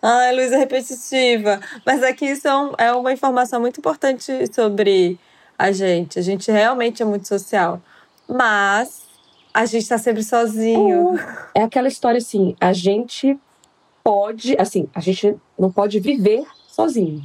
Ai, 0.00 0.34
Luísa, 0.34 0.56
repetitiva. 0.56 1.60
Mas 1.84 2.02
aqui 2.02 2.24
isso 2.24 2.48
é, 2.48 2.86
é 2.86 2.92
uma 2.92 3.12
informação 3.12 3.60
muito 3.60 3.80
importante 3.80 4.32
sobre 4.50 5.20
a 5.58 5.70
gente. 5.72 6.18
A 6.18 6.22
gente 6.22 6.50
realmente 6.50 7.02
é 7.02 7.04
muito 7.04 7.28
social. 7.28 7.82
Mas 8.26 9.02
a 9.52 9.66
gente 9.66 9.86
tá 9.86 9.98
sempre 9.98 10.22
sozinho. 10.22 11.18
É 11.54 11.62
aquela 11.62 11.88
história 11.88 12.16
assim, 12.16 12.56
a 12.58 12.72
gente 12.72 13.38
pode, 14.06 14.54
assim, 14.56 14.88
a 14.94 15.00
gente 15.00 15.34
não 15.58 15.72
pode 15.72 15.98
viver 15.98 16.44
sozinho. 16.68 17.24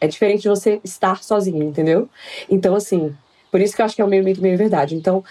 É 0.00 0.06
diferente 0.06 0.40
de 0.40 0.48
você 0.48 0.80
estar 0.82 1.22
sozinho, 1.22 1.62
entendeu? 1.62 2.08
Então, 2.48 2.74
assim, 2.74 3.14
por 3.50 3.60
isso 3.60 3.76
que 3.76 3.82
eu 3.82 3.84
acho 3.84 3.94
que 3.94 4.00
é 4.00 4.04
o 4.04 4.08
meio 4.08 4.24
mito, 4.24 4.40
meio 4.40 4.56
verdade. 4.56 4.96
Então, 4.96 5.22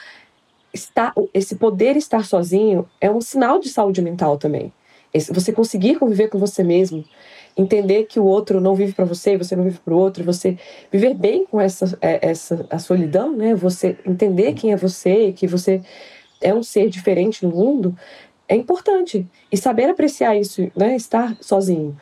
estar, 0.71 1.11
esse 1.33 1.55
poder 1.55 1.97
estar 1.97 2.23
sozinho 2.23 2.87
é 3.01 3.09
um 3.09 3.19
sinal 3.19 3.57
de 3.57 3.69
saúde 3.69 3.99
mental 3.99 4.37
também. 4.37 4.71
Esse, 5.11 5.33
você 5.33 5.51
conseguir 5.51 5.95
conviver 5.95 6.27
com 6.27 6.37
você 6.37 6.63
mesmo, 6.63 7.03
entender 7.57 8.03
que 8.03 8.19
o 8.19 8.25
outro 8.25 8.61
não 8.61 8.75
vive 8.75 8.93
para 8.93 9.03
você, 9.03 9.35
você 9.35 9.55
não 9.55 9.63
vive 9.63 9.79
para 9.79 9.95
o 9.95 9.97
outro, 9.97 10.23
você 10.23 10.55
viver 10.91 11.15
bem 11.15 11.47
com 11.47 11.59
essa, 11.59 11.97
é, 11.99 12.29
essa 12.29 12.67
a 12.69 12.77
solidão, 12.77 13.35
né? 13.35 13.55
Você 13.55 13.97
entender 14.05 14.53
quem 14.53 14.71
é 14.71 14.77
você, 14.77 15.33
que 15.33 15.47
você 15.47 15.81
é 16.39 16.53
um 16.53 16.61
ser 16.61 16.89
diferente 16.89 17.43
no 17.43 17.51
mundo, 17.51 17.97
é 18.51 18.55
importante. 18.55 19.25
E 19.49 19.55
saber 19.55 19.89
apreciar 19.89 20.35
isso, 20.35 20.69
né? 20.75 20.93
Estar 20.97 21.37
sozinho. 21.39 21.95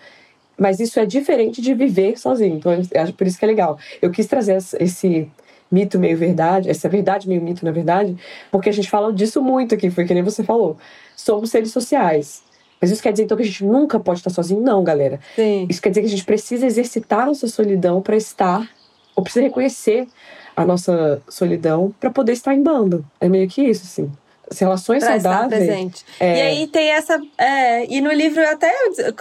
Mas 0.57 0.79
isso 0.79 0.99
é 0.99 1.05
diferente 1.05 1.61
de 1.61 1.75
viver 1.75 2.17
sozinho. 2.17 2.55
Então, 2.55 2.71
acho 2.71 3.13
por 3.13 3.27
isso 3.27 3.37
que 3.37 3.45
é 3.45 3.47
legal. 3.47 3.77
Eu 4.01 4.09
quis 4.09 4.25
trazer 4.25 4.57
esse 4.79 5.29
mito 5.71 5.99
meio 5.99 6.17
verdade, 6.17 6.67
essa 6.67 6.89
verdade 6.89 7.29
meio 7.29 7.39
mito, 7.39 7.63
na 7.63 7.71
verdade, 7.71 8.17
porque 8.51 8.67
a 8.67 8.71
gente 8.71 8.89
fala 8.89 9.13
disso 9.13 9.39
muito 9.43 9.75
aqui, 9.75 9.91
foi 9.91 10.05
que 10.05 10.13
nem 10.15 10.23
você 10.23 10.43
falou. 10.43 10.75
Somos 11.15 11.51
seres 11.51 11.71
sociais. 11.71 12.41
Mas 12.81 12.89
isso 12.89 13.03
quer 13.03 13.11
dizer 13.11 13.25
então 13.25 13.37
que 13.37 13.43
a 13.43 13.45
gente 13.45 13.63
nunca 13.63 13.99
pode 13.99 14.19
estar 14.19 14.31
sozinho? 14.31 14.59
Não, 14.59 14.83
galera. 14.83 15.19
Sim. 15.35 15.67
Isso 15.69 15.79
quer 15.79 15.89
dizer 15.89 16.01
que 16.01 16.07
a 16.07 16.09
gente 16.09 16.25
precisa 16.25 16.65
exercitar 16.65 17.27
nossa 17.27 17.47
solidão 17.47 18.01
para 18.01 18.17
estar, 18.17 18.67
ou 19.15 19.21
precisa 19.21 19.45
reconhecer 19.45 20.07
a 20.55 20.65
nossa 20.65 21.21
solidão 21.29 21.93
para 21.99 22.09
poder 22.09 22.31
estar 22.31 22.55
em 22.55 22.63
bando. 22.63 23.05
É 23.21 23.29
meio 23.29 23.47
que 23.47 23.61
isso, 23.61 23.83
assim 23.83 24.11
as 24.49 24.57
relações 24.59 25.03
pra 25.03 25.19
saudáveis. 25.19 25.61
Estar 25.61 25.73
presente. 25.73 26.05
É... 26.19 26.37
E 26.37 26.41
aí 26.41 26.67
tem 26.67 26.89
essa. 26.89 27.21
É, 27.37 27.85
e 27.85 28.01
no 28.01 28.11
livro 28.11 28.41
até 28.47 28.71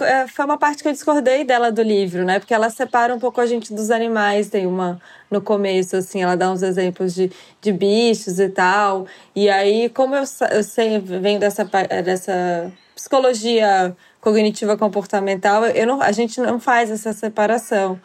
é, 0.01 0.27
foi 0.27 0.45
uma 0.45 0.57
parte 0.57 0.81
que 0.81 0.89
eu 0.89 0.93
discordei 0.93 1.43
dela 1.43 1.71
do 1.71 1.81
livro, 1.81 2.25
né? 2.25 2.39
Porque 2.39 2.53
ela 2.53 2.69
separa 2.69 3.13
um 3.13 3.19
pouco 3.19 3.39
a 3.39 3.45
gente 3.45 3.73
dos 3.73 3.91
animais. 3.91 4.49
Tem 4.49 4.65
uma 4.65 4.99
no 5.29 5.41
começo, 5.41 5.95
assim, 5.95 6.23
ela 6.23 6.35
dá 6.35 6.51
uns 6.51 6.63
exemplos 6.63 7.13
de, 7.13 7.31
de 7.61 7.71
bichos 7.71 8.39
e 8.39 8.49
tal. 8.49 9.05
E 9.35 9.47
aí, 9.49 9.89
como 9.89 10.15
eu, 10.15 10.23
eu 10.51 10.63
sei, 10.63 10.99
venho 10.99 11.39
dessa, 11.39 11.63
dessa 12.03 12.71
psicologia 12.95 13.95
cognitiva 14.19 14.75
comportamental, 14.75 15.65
eu 15.67 15.85
não, 15.85 16.01
a 16.01 16.11
gente 16.11 16.41
não 16.41 16.59
faz 16.59 16.89
essa 16.89 17.13
separação. 17.13 17.99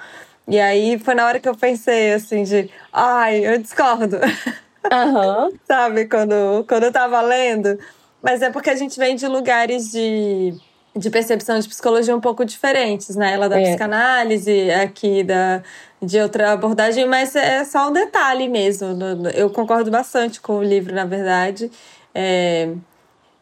E 0.47 0.61
aí 0.61 0.99
foi 0.99 1.15
na 1.15 1.27
hora 1.27 1.41
que 1.41 1.49
eu 1.49 1.57
pensei 1.57 2.13
assim 2.13 2.45
de, 2.45 2.71
ai, 2.93 3.47
eu 3.47 3.59
discordo. 3.59 4.19
Uhum. 4.93 5.53
Sabe, 5.67 6.07
quando, 6.07 6.65
quando 6.69 6.85
eu 6.85 6.93
tava 6.93 7.21
lendo. 7.21 7.79
Mas 8.23 8.43
é 8.43 8.51
porque 8.51 8.71
a 8.71 8.77
gente 8.77 8.99
vem 8.99 9.17
de 9.17 9.27
lugares 9.27 9.91
de, 9.91 10.55
de 10.97 11.11
percepção 11.11 11.59
de 11.59 11.69
psicologia 11.69 12.17
um 12.17 12.21
pouco 12.21 12.45
diferentes, 12.45 13.17
né? 13.17 13.35
Ela 13.35 13.49
da 13.49 13.61
é. 13.61 13.65
psicanálise, 13.65 14.71
aqui 14.71 15.23
da, 15.23 15.63
de 16.01 16.21
outra 16.21 16.53
abordagem, 16.53 17.07
mas 17.07 17.37
é 17.37 17.65
só 17.65 17.89
um 17.89 17.93
detalhe 17.93 18.49
mesmo. 18.49 18.89
Eu 19.35 19.51
concordo 19.51 19.91
bastante 19.91 20.41
com 20.41 20.59
o 20.59 20.63
livro, 20.63 20.95
na 20.95 21.05
verdade. 21.05 21.71
É, 22.15 22.71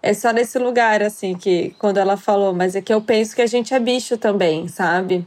é 0.02 0.14
só 0.14 0.32
nesse 0.32 0.58
lugar, 0.58 1.02
assim, 1.02 1.34
que 1.34 1.74
quando 1.78 1.98
ela 1.98 2.16
falou, 2.16 2.52
mas 2.52 2.74
é 2.74 2.80
que 2.82 2.92
eu 2.92 3.00
penso 3.00 3.36
que 3.36 3.42
a 3.42 3.46
gente 3.46 3.72
é 3.72 3.78
bicho 3.78 4.16
também, 4.16 4.66
sabe? 4.66 5.24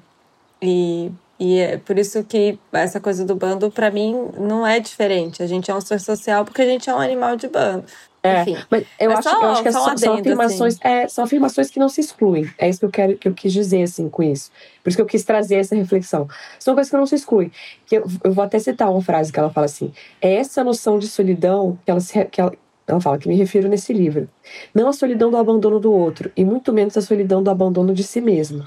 E 0.62 1.12
e 1.40 1.60
é 1.60 1.78
por 1.78 1.98
isso 2.00 2.24
que 2.24 2.58
essa 2.72 3.00
coisa 3.00 3.26
do 3.26 3.36
bando, 3.36 3.70
para 3.70 3.92
mim, 3.92 4.30
não 4.38 4.66
é 4.66 4.80
diferente. 4.80 5.44
A 5.44 5.48
gente 5.48 5.70
é 5.70 5.76
um 5.76 5.82
ser 5.82 6.00
social 6.00 6.46
porque 6.46 6.62
a 6.62 6.66
gente 6.66 6.90
é 6.90 6.96
um 6.96 7.00
animal 7.00 7.36
de 7.36 7.48
bando. 7.48 7.84
É, 8.24 8.42
Enfim, 8.42 8.58
mas 8.72 8.84
eu, 9.00 9.12
acho, 9.12 9.30
só, 9.30 9.40
eu 9.40 9.50
acho 9.52 9.62
que 9.62 9.68
é 9.68 9.72
só, 9.72 9.86
adendo, 9.86 10.00
são, 10.00 10.14
afirmações, 10.16 10.74
assim. 10.74 10.88
é, 10.88 11.08
são 11.08 11.24
afirmações 11.26 11.70
que 11.70 11.78
não 11.78 11.88
se 11.88 12.02
excluem. 12.02 12.50
É 12.58 12.68
isso 12.68 12.80
que 12.80 12.86
eu 12.86 12.90
quero 12.90 13.18
que 13.18 13.28
eu 13.28 13.34
quis 13.36 13.54
dizer 13.54 13.84
assim 13.84 14.10
com 14.10 14.24
isso. 14.24 14.50
Por 14.82 14.90
isso 14.90 14.98
que 14.98 15.02
eu 15.02 15.06
quis 15.06 15.24
trazer 15.24 15.58
essa 15.58 15.76
reflexão. 15.76 16.28
São 16.58 16.74
coisas 16.74 16.90
que 16.90 16.98
não 16.98 17.06
se 17.06 17.16
excluem. 17.16 17.52
Que 17.86 17.98
eu, 17.98 18.08
eu 18.24 18.32
vou 18.32 18.44
até 18.44 18.58
citar 18.58 18.90
uma 18.90 19.02
frase 19.02 19.32
que 19.32 19.38
ela 19.38 19.52
fala 19.52 19.66
assim: 19.66 19.94
é 20.20 20.36
essa 20.38 20.64
noção 20.64 20.98
de 20.98 21.08
solidão 21.08 21.78
que 21.86 21.92
ela, 21.92 22.00
que 22.32 22.42
ela, 22.42 22.54
ela 22.88 23.02
fala 23.02 23.20
que 23.20 23.28
me 23.28 23.36
refiro 23.36 23.68
nesse 23.68 23.94
livro. 23.94 24.28
Não 24.74 24.88
a 24.88 24.94
solidão 24.94 25.30
do 25.30 25.38
abandono 25.38 25.80
do 25.80 25.94
outro, 25.94 26.32
e 26.36 26.44
muito 26.44 26.74
menos 26.74 26.98
a 26.98 27.02
solidão 27.02 27.44
do 27.44 27.52
abandono 27.52 27.94
de 27.94 28.04
si 28.04 28.22
mesmo 28.22 28.66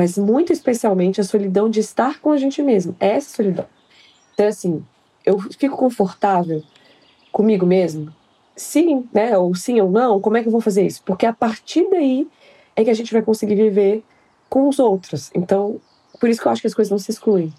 mas 0.00 0.16
muito 0.16 0.50
especialmente 0.50 1.20
a 1.20 1.24
solidão 1.24 1.68
de 1.68 1.78
estar 1.78 2.20
com 2.20 2.32
a 2.32 2.38
gente 2.38 2.62
mesmo. 2.62 2.96
É 2.98 3.16
essa 3.16 3.36
solidão. 3.36 3.66
Então, 4.32 4.46
assim, 4.46 4.82
eu 5.26 5.38
fico 5.38 5.76
confortável 5.76 6.62
comigo 7.30 7.66
mesmo? 7.66 8.10
Sim, 8.56 9.06
né? 9.12 9.36
Ou 9.36 9.54
sim 9.54 9.78
ou 9.78 9.90
não, 9.90 10.18
como 10.18 10.38
é 10.38 10.40
que 10.40 10.48
eu 10.48 10.52
vou 10.52 10.62
fazer 10.62 10.86
isso? 10.86 11.02
Porque 11.04 11.26
a 11.26 11.34
partir 11.34 11.86
daí 11.90 12.26
é 12.74 12.82
que 12.82 12.88
a 12.88 12.94
gente 12.94 13.12
vai 13.12 13.20
conseguir 13.20 13.56
viver 13.56 14.02
com 14.48 14.70
os 14.70 14.78
outros. 14.78 15.30
Então, 15.34 15.78
por 16.18 16.30
isso 16.30 16.40
que 16.40 16.48
eu 16.48 16.52
acho 16.52 16.62
que 16.62 16.68
as 16.68 16.74
coisas 16.74 16.90
não 16.90 16.98
se 16.98 17.10
excluem. 17.10 17.52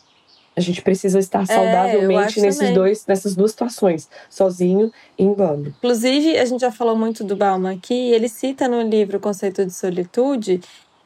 A 0.56 0.62
gente 0.62 0.82
precisa 0.82 1.20
estar 1.20 1.44
é, 1.44 1.46
saudavelmente 1.46 2.40
é, 2.40 2.42
nesses 2.42 2.74
dois, 2.74 3.06
nessas 3.06 3.36
duas 3.36 3.52
situações, 3.52 4.10
sozinho 4.32 4.92
e 5.16 5.24
em 5.24 5.32
bando. 5.32 5.76
Inclusive, 5.78 6.40
a 6.40 6.46
gente 6.46 6.62
já 6.62 6.72
falou 6.72 6.96
muito 6.96 7.24
do 7.24 7.36
Bauman 7.36 7.76
aqui, 7.76 7.94
ele 7.94 8.28
cita 8.28 8.68
no 8.68 8.82
livro 8.82 9.18
o 9.18 9.22
conceito 9.22 9.64
de 9.64 9.72
solitude, 9.72 10.60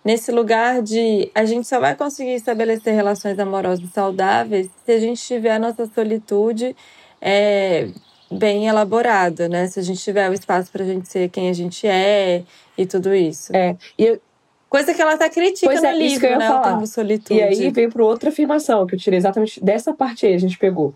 nesse 0.06 0.32
lugar 0.32 0.84
de 0.84 1.32
a 1.34 1.44
gente 1.44 1.68
só 1.68 1.80
vai 1.80 1.96
conseguir 1.96 2.36
estabelecer 2.36 2.94
relações 2.94 3.40
amorosas 3.40 3.90
saudáveis 3.92 4.70
se 4.86 4.92
a 4.92 5.00
gente 5.00 5.20
tiver 5.20 5.52
a 5.52 5.60
nossa 5.60 5.88
solitude 5.88 6.76
é, 7.20 7.90
bem 8.32 8.68
elaborada, 8.68 9.50
né? 9.50 9.66
Se 9.68 9.80
a 9.80 9.84
gente 9.84 10.02
tiver 10.02 10.30
o 10.30 10.34
espaço 10.34 10.72
para 10.72 10.84
a 10.84 10.88
gente 10.88 11.10
ser 11.10 11.30
quem 11.30 11.50
a 11.50 11.54
gente 11.54 11.88
é 11.88 12.44
e 12.78 12.86
tudo 12.86 13.16
isso. 13.16 13.56
É, 13.56 13.76
e 13.98 14.06
eu, 14.06 14.22
Coisa 14.68 14.94
que 14.94 15.02
ela 15.02 15.14
até 15.14 15.30
critica 15.30 15.68
pois 15.68 15.82
no 15.82 15.88
é, 15.88 15.98
livro, 15.98 16.38
né? 16.38 16.48
Falar. 16.48 16.60
O 16.60 16.64
termo 16.64 16.88
solitude. 16.88 17.40
E 17.40 17.42
aí 17.42 17.72
vem 17.72 17.90
para 17.90 18.04
outra 18.04 18.30
afirmação 18.30 18.86
que 18.86 18.96
eu 18.96 19.00
tirei 19.00 19.18
exatamente 19.18 19.64
dessa 19.64 19.94
parte 19.94 20.26
aí, 20.26 20.34
a 20.34 20.38
gente 20.38 20.58
pegou. 20.58 20.94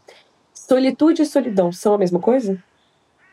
Solitude 0.54 1.22
e 1.22 1.26
solidão 1.26 1.72
são 1.72 1.94
a 1.94 1.98
mesma 1.98 2.20
coisa? 2.20 2.62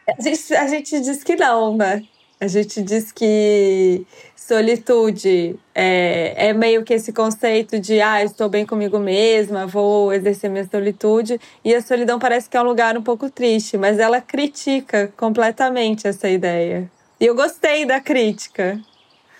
A 0.06 0.22
gente, 0.22 0.54
a 0.54 0.68
gente 0.68 1.00
diz 1.00 1.24
que 1.24 1.34
não, 1.34 1.76
né? 1.76 2.04
A 2.38 2.46
gente 2.46 2.82
diz 2.82 3.10
que 3.10 4.06
solitude 4.36 5.58
é, 5.74 6.48
é 6.48 6.52
meio 6.52 6.84
que 6.84 6.92
esse 6.92 7.12
conceito 7.12 7.80
de 7.80 8.00
ah, 8.00 8.22
estou 8.22 8.48
bem 8.48 8.66
comigo 8.66 8.98
mesma, 8.98 9.66
vou 9.66 10.12
exercer 10.12 10.50
minha 10.50 10.68
solitude. 10.68 11.40
E 11.64 11.74
a 11.74 11.80
solidão 11.80 12.18
parece 12.18 12.48
que 12.48 12.56
é 12.56 12.60
um 12.60 12.64
lugar 12.64 12.96
um 12.96 13.02
pouco 13.02 13.30
triste, 13.30 13.78
mas 13.78 13.98
ela 13.98 14.20
critica 14.20 15.12
completamente 15.16 16.06
essa 16.06 16.28
ideia. 16.28 16.90
E 17.18 17.24
eu 17.24 17.34
gostei 17.34 17.86
da 17.86 18.00
crítica. 18.00 18.78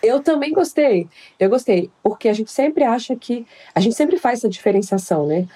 Eu 0.02 0.20
também 0.20 0.52
gostei. 0.52 1.06
Eu 1.38 1.50
gostei, 1.50 1.90
porque 2.02 2.28
a 2.28 2.32
gente 2.32 2.50
sempre 2.50 2.82
acha 2.82 3.14
que. 3.14 3.46
A 3.74 3.80
gente 3.80 3.94
sempre 3.94 4.16
faz 4.16 4.38
essa 4.38 4.48
diferenciação, 4.48 5.26
né? 5.26 5.46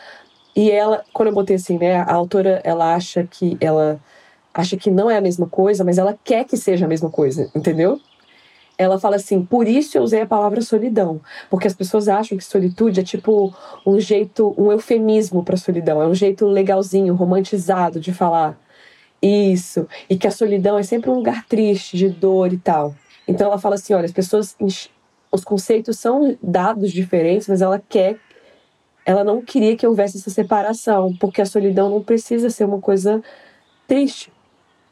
E 0.55 0.71
ela, 0.71 1.05
quando 1.13 1.29
eu 1.29 1.35
botei 1.35 1.57
assim, 1.57 1.79
né? 1.79 1.97
A 1.97 2.13
autora, 2.13 2.61
ela 2.65 2.95
acha 2.95 3.27
que 3.31 3.57
ela 3.61 4.01
acha 4.61 4.77
que 4.77 4.91
não 4.91 5.11
é 5.11 5.17
a 5.17 5.21
mesma 5.21 5.47
coisa, 5.47 5.85
mas 5.85 5.99
ela 5.99 6.19
quer 6.23 6.45
que 6.45 6.57
seja 6.57 6.85
a 6.85 6.89
mesma 6.89 7.11
coisa, 7.11 7.51
entendeu? 7.55 8.01
Ela 8.79 8.99
fala 8.99 9.17
assim, 9.17 9.45
por 9.45 9.69
isso 9.69 9.99
eu 9.99 10.03
usei 10.03 10.23
a 10.23 10.27
palavra 10.27 10.63
solidão, 10.63 11.21
porque 11.51 11.67
as 11.67 11.75
pessoas 11.75 12.09
acham 12.09 12.39
que 12.39 12.45
solitude 12.45 13.01
é 13.01 13.03
tipo 13.03 13.55
um 13.87 14.01
jeito, 14.01 14.55
um 14.57 14.73
eufemismo 14.73 15.45
para 15.45 15.57
solidão, 15.57 16.01
é 16.01 16.07
um 16.07 16.15
jeito 16.15 16.47
legalzinho, 16.47 17.15
romantizado 17.15 18.01
de 18.01 18.13
falar 18.13 18.59
isso, 19.21 19.87
e 20.09 20.17
que 20.17 20.27
a 20.27 20.31
solidão 20.31 20.79
é 20.79 20.83
sempre 20.83 21.11
um 21.11 21.15
lugar 21.15 21.45
triste, 21.47 21.97
de 21.97 22.09
dor 22.09 22.53
e 22.53 22.59
tal. 22.59 22.95
Então 23.29 23.47
ela 23.47 23.59
fala 23.59 23.75
assim, 23.75 23.93
olha, 23.93 24.07
as 24.07 24.13
pessoas 24.13 24.57
os 25.33 25.45
conceitos 25.45 25.99
são 25.99 26.37
dados 26.43 26.91
diferentes, 26.91 27.49
mas 27.49 27.61
ela 27.61 27.81
quer 27.87 28.19
ela 29.05 29.25
não 29.25 29.43
queria 29.43 29.77
que 29.77 29.87
houvesse 29.87 30.19
essa 30.19 30.31
separação, 30.31 31.17
porque 31.19 31.41
a 31.41 31.47
solidão 31.47 31.89
não 31.91 32.03
precisa 32.03 32.51
ser 32.51 32.65
uma 32.65 32.81
coisa 32.81 33.23
triste. 33.87 34.30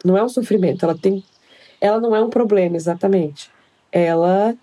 Não 0.05 0.17
é 0.17 0.23
um 0.23 0.29
sofrimento, 0.29 0.85
ela 0.85 0.97
tem. 0.97 1.25
Ela 1.81 2.01
não 2.01 2.15
é 2.15 2.23
um 2.23 2.31
problema 2.31 2.77
exatamente. 2.77 3.51
Ela 3.93 4.57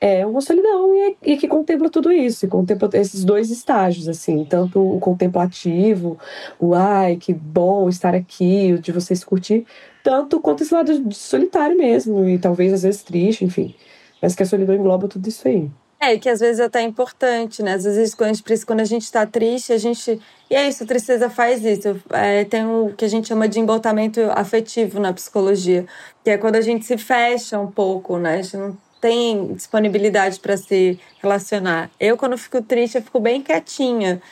é 0.00 0.24
uma 0.26 0.40
solidão 0.40 0.94
e, 0.94 1.16
e, 1.22 1.36
que 1.36 1.46
contempla 1.46 1.90
tudo 1.90 2.10
isso, 2.10 2.46
e 2.46 2.48
contempla 2.48 2.88
esses 2.94 3.22
dois 3.24 3.50
estágios, 3.50 4.08
assim, 4.08 4.44
tanto 4.44 4.80
o 4.80 4.98
contemplativo, 4.98 6.18
o 6.58 6.74
ai, 6.74 7.16
que 7.16 7.34
bom 7.34 7.88
estar 7.88 8.14
aqui, 8.14 8.78
de 8.78 8.92
você 8.92 9.14
se 9.14 9.26
curtir, 9.26 9.66
tanto 10.02 10.40
quanto 10.40 10.62
esse 10.62 10.72
lado 10.72 11.12
solitário 11.12 11.76
mesmo, 11.76 12.26
e 12.26 12.38
talvez 12.38 12.72
às 12.72 12.82
vezes 12.82 13.02
triste, 13.02 13.44
enfim. 13.44 13.74
Mas 14.22 14.34
que 14.34 14.42
a 14.42 14.46
solidão 14.46 14.74
engloba 14.74 15.06
tudo 15.08 15.28
isso 15.28 15.46
aí. 15.46 15.70
É, 16.02 16.16
que 16.16 16.30
às 16.30 16.40
vezes 16.40 16.60
é 16.60 16.64
até 16.64 16.80
importante, 16.80 17.62
né? 17.62 17.74
Às 17.74 17.84
vezes 17.84 18.14
quando 18.14 18.30
a 18.30 18.32
gente, 18.32 18.66
quando 18.66 18.80
a 18.80 18.84
gente 18.84 19.12
tá 19.12 19.26
triste, 19.26 19.70
a 19.70 19.76
gente. 19.76 20.18
E 20.48 20.54
é 20.54 20.66
isso, 20.66 20.82
a 20.82 20.86
tristeza 20.86 21.28
faz 21.28 21.62
isso. 21.62 22.00
É, 22.10 22.42
tem 22.44 22.64
o 22.64 22.94
que 22.96 23.04
a 23.04 23.08
gente 23.08 23.28
chama 23.28 23.46
de 23.46 23.60
embotamento 23.60 24.18
afetivo 24.34 24.98
na 24.98 25.12
psicologia, 25.12 25.86
que 26.24 26.30
é 26.30 26.38
quando 26.38 26.56
a 26.56 26.62
gente 26.62 26.86
se 26.86 26.96
fecha 26.96 27.58
um 27.60 27.70
pouco, 27.70 28.16
né? 28.16 28.38
A 28.38 28.42
gente 28.42 28.56
não 28.56 28.78
tem 28.98 29.52
disponibilidade 29.54 30.40
para 30.40 30.56
se 30.56 30.98
relacionar. 31.22 31.90
Eu, 32.00 32.16
quando 32.16 32.36
fico 32.38 32.62
triste, 32.62 32.96
eu 32.96 33.02
fico 33.02 33.20
bem 33.20 33.42
quietinha. 33.42 34.22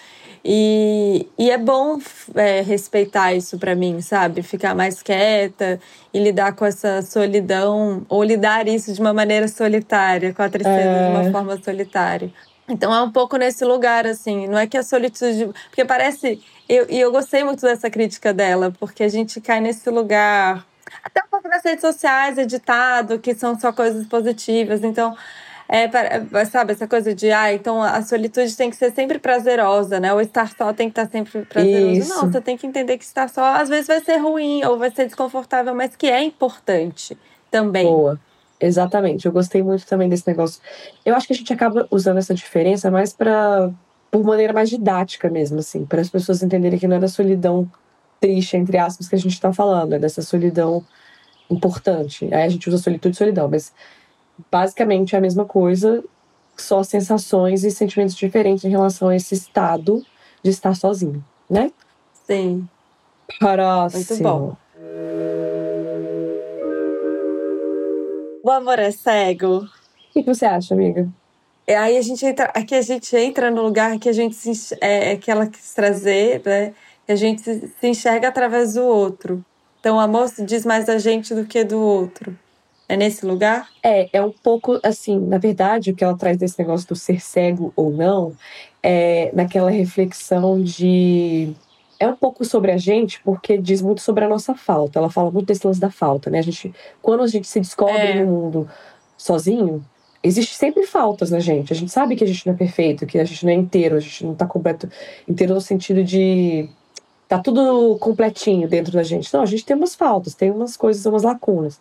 E, 0.50 1.28
e 1.38 1.50
é 1.50 1.58
bom 1.58 1.98
é, 2.34 2.62
respeitar 2.62 3.34
isso 3.34 3.58
para 3.58 3.74
mim, 3.74 4.00
sabe? 4.00 4.42
Ficar 4.42 4.74
mais 4.74 5.02
quieta 5.02 5.78
e 6.10 6.18
lidar 6.18 6.54
com 6.54 6.64
essa 6.64 7.02
solidão, 7.02 8.06
ou 8.08 8.24
lidar 8.24 8.66
isso 8.66 8.94
de 8.94 8.98
uma 8.98 9.12
maneira 9.12 9.46
solitária, 9.46 10.32
com 10.32 10.42
a 10.42 10.48
tristeza 10.48 10.74
é... 10.74 11.04
de 11.04 11.10
uma 11.10 11.28
é. 11.28 11.30
forma 11.30 11.62
solitária. 11.62 12.32
Então 12.66 12.94
é 12.94 13.02
um 13.02 13.12
pouco 13.12 13.36
nesse 13.36 13.62
lugar, 13.62 14.06
assim. 14.06 14.46
Não 14.48 14.56
é 14.56 14.66
que 14.66 14.78
a 14.78 14.82
solitude. 14.82 15.50
Porque 15.68 15.84
parece. 15.84 16.42
Eu, 16.66 16.86
e 16.88 16.98
eu 16.98 17.12
gostei 17.12 17.44
muito 17.44 17.60
dessa 17.60 17.90
crítica 17.90 18.32
dela, 18.32 18.72
porque 18.80 19.02
a 19.02 19.08
gente 19.08 19.42
cai 19.42 19.60
nesse 19.60 19.90
lugar 19.90 20.66
até 21.04 21.22
um 21.22 21.28
pouco 21.30 21.46
nas 21.46 21.62
redes 21.62 21.82
sociais, 21.82 22.38
editado, 22.38 23.18
que 23.18 23.34
são 23.34 23.58
só 23.60 23.70
coisas 23.70 24.06
positivas. 24.06 24.82
Então, 24.82 25.14
é, 25.68 25.84
é, 25.84 26.44
sabe, 26.46 26.72
essa 26.72 26.88
coisa 26.88 27.14
de, 27.14 27.30
ah, 27.30 27.52
então 27.52 27.82
a 27.82 28.00
solitude 28.02 28.56
tem 28.56 28.70
que 28.70 28.76
ser 28.76 28.90
sempre 28.92 29.18
prazerosa, 29.18 30.00
né? 30.00 30.12
O 30.14 30.20
estar 30.20 30.50
só 30.56 30.72
tem 30.72 30.88
que 30.88 30.98
estar 30.98 31.10
sempre 31.10 31.44
prazeroso. 31.44 32.00
Isso. 32.00 32.08
Não, 32.08 32.32
você 32.32 32.40
tem 32.40 32.56
que 32.56 32.66
entender 32.66 32.96
que 32.96 33.04
estar 33.04 33.28
só 33.28 33.44
às 33.54 33.68
vezes 33.68 33.86
vai 33.86 34.00
ser 34.00 34.16
ruim 34.16 34.64
ou 34.64 34.78
vai 34.78 34.90
ser 34.90 35.04
desconfortável, 35.04 35.74
mas 35.74 35.94
que 35.94 36.06
é 36.06 36.22
importante 36.22 37.18
também. 37.50 37.84
Boa. 37.84 38.18
Exatamente. 38.58 39.26
Eu 39.26 39.32
gostei 39.32 39.62
muito 39.62 39.86
também 39.86 40.08
desse 40.08 40.26
negócio. 40.26 40.60
Eu 41.04 41.14
acho 41.14 41.26
que 41.26 41.32
a 41.34 41.36
gente 41.36 41.52
acaba 41.52 41.86
usando 41.90 42.16
essa 42.16 42.34
diferença 42.34 42.90
mais 42.90 43.12
para 43.12 43.70
por 44.10 44.24
maneira 44.24 44.54
mais 44.54 44.70
didática 44.70 45.28
mesmo, 45.28 45.58
assim, 45.58 45.84
para 45.84 46.00
as 46.00 46.08
pessoas 46.08 46.42
entenderem 46.42 46.78
que 46.78 46.88
não 46.88 46.96
é 46.96 46.98
da 46.98 47.08
solidão 47.08 47.70
triste, 48.18 48.56
entre 48.56 48.78
aspas, 48.78 49.06
que 49.06 49.14
a 49.14 49.18
gente 49.18 49.34
está 49.34 49.52
falando, 49.52 49.92
é 49.92 49.98
dessa 49.98 50.22
solidão 50.22 50.82
importante. 51.50 52.24
Aí 52.32 52.42
a 52.42 52.48
gente 52.48 52.68
usa 52.68 52.78
solitude 52.78 53.14
e 53.14 53.18
solidão, 53.18 53.48
mas 53.48 53.70
basicamente 54.50 55.14
é 55.14 55.18
a 55.18 55.20
mesma 55.20 55.44
coisa, 55.44 56.02
só 56.56 56.82
sensações 56.82 57.64
e 57.64 57.70
sentimentos 57.70 58.14
diferentes 58.14 58.64
em 58.64 58.70
relação 58.70 59.08
a 59.08 59.16
esse 59.16 59.34
estado 59.34 60.04
de 60.42 60.50
estar 60.50 60.74
sozinho, 60.74 61.24
né? 61.48 61.70
Sim. 62.26 62.68
Próximo. 63.38 64.04
Muito 64.08 64.22
bom. 64.22 64.56
O 68.42 68.50
amor 68.50 68.78
é 68.78 68.90
cego. 68.90 69.58
O 69.58 69.68
que 70.12 70.22
você 70.22 70.46
acha, 70.46 70.74
amiga? 70.74 71.08
E 71.66 71.74
aí 71.74 71.98
a 71.98 72.02
gente 72.02 72.24
entra, 72.24 72.46
aqui 72.54 72.74
a 72.74 72.80
gente 72.80 73.14
entra 73.14 73.50
no 73.50 73.62
lugar 73.62 73.98
que 73.98 74.08
a 74.08 74.12
gente 74.12 74.34
se, 74.34 74.74
é, 74.80 75.16
que 75.16 75.30
ela 75.30 75.46
quis 75.46 75.74
trazer, 75.74 76.40
né? 76.44 76.72
Que 77.04 77.12
a 77.12 77.16
gente 77.16 77.42
se, 77.42 77.68
se 77.78 77.86
enxerga 77.86 78.28
através 78.28 78.74
do 78.74 78.84
outro. 78.84 79.44
Então 79.78 79.96
o 79.96 80.00
amor 80.00 80.30
diz 80.38 80.64
mais 80.64 80.86
da 80.86 80.96
gente 80.96 81.34
do 81.34 81.44
que 81.44 81.62
do 81.64 81.78
outro. 81.78 82.36
É 82.88 82.96
nesse 82.96 83.26
lugar? 83.26 83.68
É, 83.82 84.08
é 84.14 84.22
um 84.22 84.32
pouco 84.32 84.80
assim, 84.82 85.20
na 85.20 85.36
verdade, 85.36 85.90
o 85.90 85.94
que 85.94 86.02
ela 86.02 86.16
traz 86.16 86.38
desse 86.38 86.58
negócio 86.58 86.88
do 86.88 86.96
ser 86.96 87.20
cego 87.20 87.72
ou 87.76 87.90
não, 87.90 88.32
é 88.82 89.30
naquela 89.34 89.70
reflexão 89.70 90.60
de. 90.62 91.52
É 92.00 92.06
um 92.06 92.16
pouco 92.16 92.44
sobre 92.44 92.70
a 92.70 92.76
gente, 92.76 93.20
porque 93.22 93.58
diz 93.58 93.82
muito 93.82 94.00
sobre 94.00 94.24
a 94.24 94.28
nossa 94.28 94.54
falta. 94.54 94.98
Ela 94.98 95.10
fala 95.10 95.30
muito 95.30 95.46
desse 95.46 95.66
lance 95.66 95.80
da 95.80 95.90
falta, 95.90 96.30
né? 96.30 96.38
A 96.38 96.42
gente, 96.42 96.72
quando 97.02 97.22
a 97.22 97.26
gente 97.26 97.46
se 97.46 97.60
descobre 97.60 97.96
É. 97.98 98.24
no 98.24 98.30
mundo 98.30 98.70
sozinho, 99.16 99.84
existe 100.22 100.54
sempre 100.54 100.86
faltas 100.86 101.30
na 101.30 101.40
gente. 101.40 101.72
A 101.72 101.76
gente 101.76 101.90
sabe 101.92 102.16
que 102.16 102.24
a 102.24 102.26
gente 102.26 102.46
não 102.46 102.54
é 102.54 102.56
perfeito, 102.56 103.04
que 103.04 103.18
a 103.18 103.24
gente 103.24 103.44
não 103.44 103.52
é 103.52 103.56
inteiro, 103.56 103.96
a 103.96 104.00
gente 104.00 104.24
não 104.24 104.34
tá 104.34 104.46
completo, 104.46 104.88
inteiro 105.28 105.54
no 105.54 105.60
sentido 105.60 106.02
de 106.04 106.68
tá 107.28 107.38
tudo 107.38 107.98
completinho 107.98 108.68
dentro 108.68 108.92
da 108.92 109.02
gente. 109.02 109.32
Não, 109.34 109.42
a 109.42 109.46
gente 109.46 109.64
tem 109.64 109.76
umas 109.76 109.94
faltas, 109.94 110.34
tem 110.34 110.50
umas 110.50 110.76
coisas, 110.76 111.04
umas 111.04 111.24
lacunas. 111.24 111.78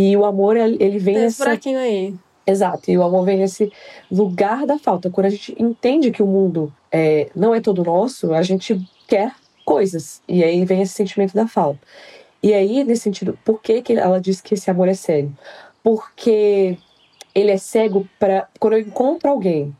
E 0.00 0.16
o 0.16 0.24
amor, 0.24 0.56
ele 0.56 0.96
vem 1.00 1.16
Tem 1.16 1.24
esse 1.24 1.40
nessa 1.40 1.44
buraquinho 1.44 1.80
aí. 1.80 2.14
Exato, 2.46 2.88
e 2.88 2.96
o 2.96 3.02
amor 3.02 3.24
vem 3.24 3.38
nesse 3.38 3.72
lugar 4.08 4.64
da 4.64 4.78
falta. 4.78 5.10
Quando 5.10 5.26
a 5.26 5.30
gente 5.30 5.56
entende 5.58 6.12
que 6.12 6.22
o 6.22 6.26
mundo 6.26 6.72
é, 6.92 7.28
não 7.34 7.52
é 7.52 7.60
todo 7.60 7.82
nosso, 7.82 8.32
a 8.32 8.40
gente 8.42 8.80
quer 9.08 9.34
coisas. 9.64 10.22
E 10.28 10.44
aí 10.44 10.64
vem 10.64 10.82
esse 10.82 10.94
sentimento 10.94 11.34
da 11.34 11.48
falta. 11.48 11.80
E 12.40 12.54
aí, 12.54 12.84
nesse 12.84 13.02
sentido, 13.02 13.36
por 13.44 13.60
que, 13.60 13.82
que 13.82 13.94
ela 13.94 14.20
diz 14.20 14.40
que 14.40 14.54
esse 14.54 14.70
amor 14.70 14.86
é 14.86 14.94
cego? 14.94 15.32
Porque 15.82 16.78
ele 17.34 17.50
é 17.50 17.58
cego 17.58 18.08
para. 18.20 18.46
Quando 18.60 18.74
eu 18.74 18.80
encontro 18.80 19.28
alguém 19.28 19.76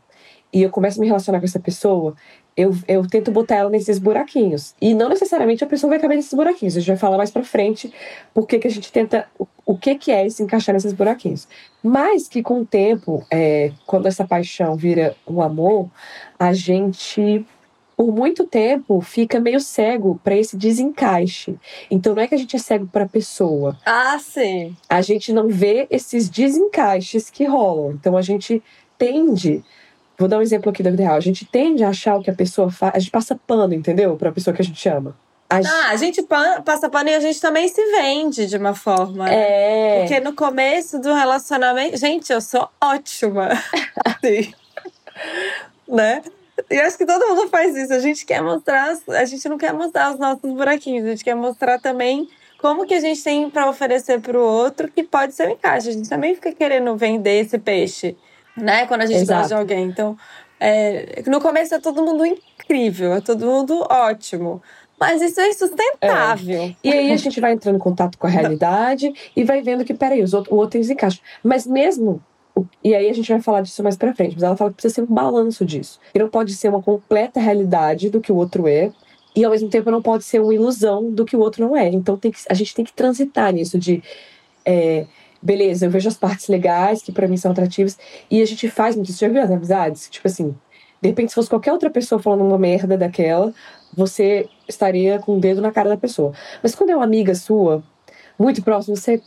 e 0.51 0.61
eu 0.61 0.69
começo 0.69 0.99
a 0.99 1.01
me 1.01 1.07
relacionar 1.07 1.39
com 1.39 1.45
essa 1.45 1.61
pessoa, 1.61 2.13
eu, 2.59 2.75
eu 2.87 3.07
tento 3.07 3.31
botar 3.31 3.55
ela 3.55 3.69
nesses 3.69 3.97
buraquinhos. 3.99 4.75
E 4.81 4.93
não 4.93 5.07
necessariamente 5.09 5.63
a 5.63 5.67
pessoa 5.67 5.89
vai 5.91 5.99
caber 5.99 6.17
nesses 6.17 6.33
buraquinhos. 6.33 6.75
A 6.75 6.79
gente 6.79 6.87
vai 6.89 6.97
falar 6.97 7.17
mais 7.17 7.31
pra 7.31 7.43
frente 7.43 7.93
por 8.33 8.45
que 8.47 8.59
que 8.59 8.67
a 8.67 8.71
gente 8.71 8.91
tenta. 8.91 9.27
O, 9.37 9.47
o 9.65 9.77
que, 9.77 9.95
que 9.95 10.11
é 10.11 10.27
se 10.29 10.43
encaixar 10.43 10.73
nesses 10.73 10.93
buraquinhos. 10.93 11.47
Mas 11.83 12.27
que 12.27 12.41
com 12.41 12.61
o 12.61 12.65
tempo, 12.65 13.23
é, 13.31 13.71
quando 13.85 14.07
essa 14.07 14.25
paixão 14.27 14.75
vira 14.75 15.15
um 15.27 15.41
amor, 15.41 15.87
a 16.39 16.51
gente, 16.53 17.45
por 17.95 18.11
muito 18.11 18.45
tempo, 18.45 18.99
fica 18.99 19.39
meio 19.39 19.59
cego 19.59 20.19
para 20.23 20.35
esse 20.35 20.57
desencaixe. 20.57 21.55
Então 21.89 22.15
não 22.15 22.21
é 22.23 22.27
que 22.27 22.35
a 22.35 22.37
gente 22.37 22.55
é 22.55 22.59
cego 22.59 22.87
para 22.87 23.05
a 23.05 23.07
pessoa, 23.07 23.77
Ah, 23.85 24.17
sim. 24.19 24.75
a 24.89 25.01
gente 25.01 25.31
não 25.31 25.47
vê 25.47 25.87
esses 25.91 26.27
desencaixes 26.29 27.29
que 27.29 27.45
rolam. 27.45 27.91
Então 27.91 28.17
a 28.17 28.21
gente 28.21 28.61
tende. 28.97 29.63
Vou 30.19 30.27
dar 30.27 30.37
um 30.37 30.41
exemplo 30.41 30.69
aqui 30.69 30.83
da 30.83 30.91
vida 30.91 31.01
real. 31.03 31.15
A 31.15 31.19
gente 31.21 31.45
tende 31.45 31.83
a 31.83 31.89
achar 31.89 32.17
o 32.17 32.21
que 32.21 32.29
a 32.29 32.33
pessoa 32.35 32.69
faz. 32.69 32.93
A 32.95 32.99
gente 32.99 33.09
passa 33.11 33.39
pano, 33.47 33.73
entendeu? 33.73 34.15
Pra 34.17 34.31
pessoa 34.31 34.53
que 34.53 34.61
a 34.61 34.65
gente 34.65 34.87
ama. 34.89 35.15
A 35.49 35.61
gente- 35.61 35.73
Ah, 35.73 35.89
a 35.91 35.95
gente 35.95 36.21
pan- 36.23 36.61
passa 36.61 36.89
pano 36.89 37.09
e 37.09 37.15
a 37.15 37.19
gente 37.19 37.39
também 37.41 37.67
se 37.67 37.81
vende 37.91 38.45
de 38.45 38.57
uma 38.57 38.75
forma. 38.75 39.25
né? 39.25 39.31
é. 39.33 39.99
Porque 40.01 40.19
no 40.19 40.33
começo 40.35 40.99
do 40.99 41.13
relacionamento. 41.13 41.97
Gente, 41.97 42.31
eu 42.31 42.41
sou 42.41 42.69
ótima. 42.81 43.49
Assim. 44.05 44.53
né? 45.87 46.21
E 46.69 46.77
acho 46.79 46.97
que 46.97 47.05
todo 47.05 47.27
mundo 47.27 47.47
faz 47.49 47.75
isso. 47.75 47.93
A 47.93 47.99
gente 47.99 48.25
quer 48.25 48.41
mostrar. 48.43 48.95
A 49.07 49.25
gente 49.25 49.47
não 49.47 49.57
quer 49.57 49.73
mostrar 49.73 50.11
os 50.13 50.19
nossos 50.19 50.51
buraquinhos. 50.53 51.05
A 51.05 51.09
gente 51.11 51.23
quer 51.23 51.35
mostrar 51.35 51.79
também 51.79 52.27
como 52.61 52.85
que 52.85 52.93
a 52.93 52.99
gente 52.99 53.23
tem 53.23 53.49
para 53.49 53.69
oferecer 53.69 54.19
para 54.19 54.37
o 54.37 54.43
outro 54.43 54.89
que 54.91 55.01
pode 55.01 55.33
ser 55.33 55.47
um 55.47 55.51
encaixe. 55.51 55.89
A 55.89 55.93
gente 55.93 56.09
também 56.09 56.35
fica 56.35 56.51
querendo 56.51 56.95
vender 56.97 57.39
esse 57.45 57.57
peixe, 57.57 58.15
né? 58.61 58.85
Quando 58.85 59.01
a 59.01 59.05
gente 59.05 59.21
Exato. 59.21 59.41
gosta 59.41 59.55
de 59.55 59.59
alguém. 59.61 59.85
Então, 59.87 60.17
é, 60.59 61.23
no 61.27 61.39
começo 61.39 61.73
é 61.73 61.79
todo 61.79 62.03
mundo 62.03 62.25
incrível, 62.25 63.13
é 63.13 63.21
todo 63.21 63.45
mundo 63.45 63.85
ótimo. 63.89 64.61
Mas 64.99 65.21
isso 65.21 65.39
é 65.39 65.47
insustentável. 65.47 66.75
E 66.83 66.91
aí 66.91 67.11
a 67.11 67.15
gente 67.15 67.39
vai 67.39 67.53
entrando 67.53 67.77
em 67.77 67.79
contato 67.79 68.17
com 68.17 68.27
a 68.27 68.29
realidade 68.29 69.13
e 69.33 69.45
vai 69.45 69.61
vendo 69.61 69.85
que, 69.85 69.93
peraí, 69.93 70.21
os 70.21 70.33
outros, 70.33 70.51
o 70.51 70.57
outro 70.57 70.71
tem 70.71 70.81
desencaixe. 70.81 71.21
Mas 71.41 71.65
mesmo. 71.65 72.21
E 72.83 72.93
aí 72.93 73.09
a 73.09 73.13
gente 73.13 73.31
vai 73.31 73.41
falar 73.41 73.61
disso 73.61 73.81
mais 73.81 73.95
pra 73.95 74.13
frente, 74.13 74.33
mas 74.33 74.43
ela 74.43 74.57
fala 74.57 74.69
que 74.71 74.75
precisa 74.75 74.95
ser 74.95 75.01
um 75.03 75.13
balanço 75.13 75.65
disso. 75.65 75.97
Que 76.11 76.19
não 76.19 76.27
pode 76.27 76.53
ser 76.53 76.67
uma 76.67 76.81
completa 76.81 77.39
realidade 77.39 78.09
do 78.09 78.19
que 78.19 78.33
o 78.33 78.35
outro 78.35 78.67
é, 78.67 78.91
e 79.33 79.45
ao 79.45 79.51
mesmo 79.51 79.69
tempo 79.69 79.89
não 79.89 80.01
pode 80.01 80.25
ser 80.25 80.41
uma 80.41 80.53
ilusão 80.53 81.09
do 81.09 81.23
que 81.23 81.37
o 81.37 81.39
outro 81.39 81.65
não 81.65 81.77
é. 81.77 81.87
Então 81.87 82.17
tem 82.17 82.31
que, 82.31 82.39
a 82.49 82.53
gente 82.53 82.75
tem 82.75 82.83
que 82.83 82.91
transitar 82.91 83.53
nisso 83.53 83.79
de. 83.79 84.03
é, 84.65 85.05
beleza, 85.41 85.85
eu 85.85 85.91
vejo 85.91 86.07
as 86.07 86.17
partes 86.17 86.47
legais 86.47 87.01
que 87.01 87.11
pra 87.11 87.27
mim 87.27 87.37
são 87.37 87.51
atrativas, 87.51 87.97
e 88.29 88.41
a 88.41 88.45
gente 88.45 88.69
faz 88.69 88.95
muito 88.95 89.09
isso. 89.09 89.19
Já 89.19 89.27
viu 89.27 89.41
as 89.41 89.51
amizades? 89.51 90.09
Tipo 90.09 90.27
assim, 90.27 90.55
de 91.01 91.09
repente, 91.09 91.29
se 91.29 91.35
fosse 91.35 91.49
qualquer 91.49 91.71
outra 91.71 91.89
pessoa 91.89 92.21
falando 92.21 92.43
uma 92.43 92.57
merda 92.57 92.97
daquela, 92.97 93.53
você 93.95 94.47
estaria 94.67 95.19
com 95.19 95.37
o 95.37 95.39
dedo 95.39 95.61
na 95.61 95.71
cara 95.71 95.89
da 95.89 95.97
pessoa. 95.97 96.33
Mas 96.61 96.75
quando 96.75 96.89
é 96.89 96.95
uma 96.95 97.05
amiga 97.05 97.33
sua, 97.35 97.83
muito 98.37 98.61
próxima, 98.63 98.95
você. 98.95 99.21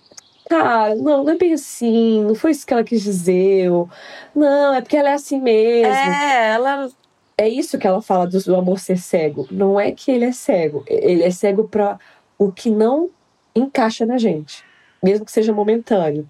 Cara, 0.49 0.95
não, 0.97 1.25
não 1.25 1.33
é 1.33 1.37
bem 1.37 1.55
assim, 1.55 2.23
não 2.25 2.35
foi 2.35 2.51
isso 2.51 2.67
que 2.67 2.73
ela 2.75 2.85
quis 2.85 3.03
dizer. 3.03 3.71
ou, 3.71 3.89
não, 4.35 4.75
é 4.75 4.81
porque 4.83 4.97
ela 4.97 5.11
é 5.11 5.15
assim 5.15 5.41
mesmo. 5.41 5.93
É, 5.93 6.51
ela. 6.51 6.91
É 7.39 7.49
isso 7.49 7.79
que 7.79 7.87
ela 7.87 8.03
fala 8.03 8.27
do, 8.27 8.39
do 8.43 8.55
amor 8.55 8.79
ser 8.79 8.99
cego. 8.99 9.49
Não 9.51 9.81
é 9.81 9.91
que 9.93 10.11
ele 10.11 10.27
é 10.27 10.33
cego. 10.33 10.85
Ele 10.87 11.23
é 11.23 11.31
cego 11.31 11.65
para 11.67 11.99
o 12.37 12.53
que 12.53 12.71
não 12.71 13.09
encaixa 13.55 14.05
na 14.05 14.19
gente. 14.19 14.63
Mesmo 15.03 15.25
que 15.25 15.33
seja 15.33 15.53
momentâneo. 15.53 16.29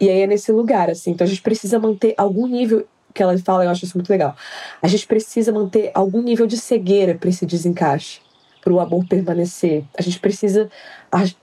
E 0.00 0.08
aí 0.08 0.22
é 0.22 0.26
nesse 0.26 0.50
lugar, 0.50 0.90
assim. 0.90 1.10
Então 1.10 1.24
a 1.24 1.28
gente 1.28 1.42
precisa 1.42 1.78
manter 1.78 2.14
algum 2.16 2.46
nível. 2.46 2.86
Que 3.12 3.22
ela 3.22 3.36
fala, 3.38 3.64
eu 3.64 3.70
acho 3.70 3.84
isso 3.84 3.96
muito 3.96 4.10
legal. 4.10 4.34
A 4.82 4.88
gente 4.88 5.06
precisa 5.06 5.52
manter 5.52 5.90
algum 5.94 6.20
nível 6.20 6.46
de 6.46 6.56
cegueira 6.56 7.14
para 7.14 7.28
esse 7.28 7.46
desencaixe. 7.46 8.20
Para 8.60 8.72
o 8.72 8.80
amor 8.80 9.04
permanecer. 9.06 9.84
A 9.96 10.00
gente 10.00 10.18
precisa 10.18 10.70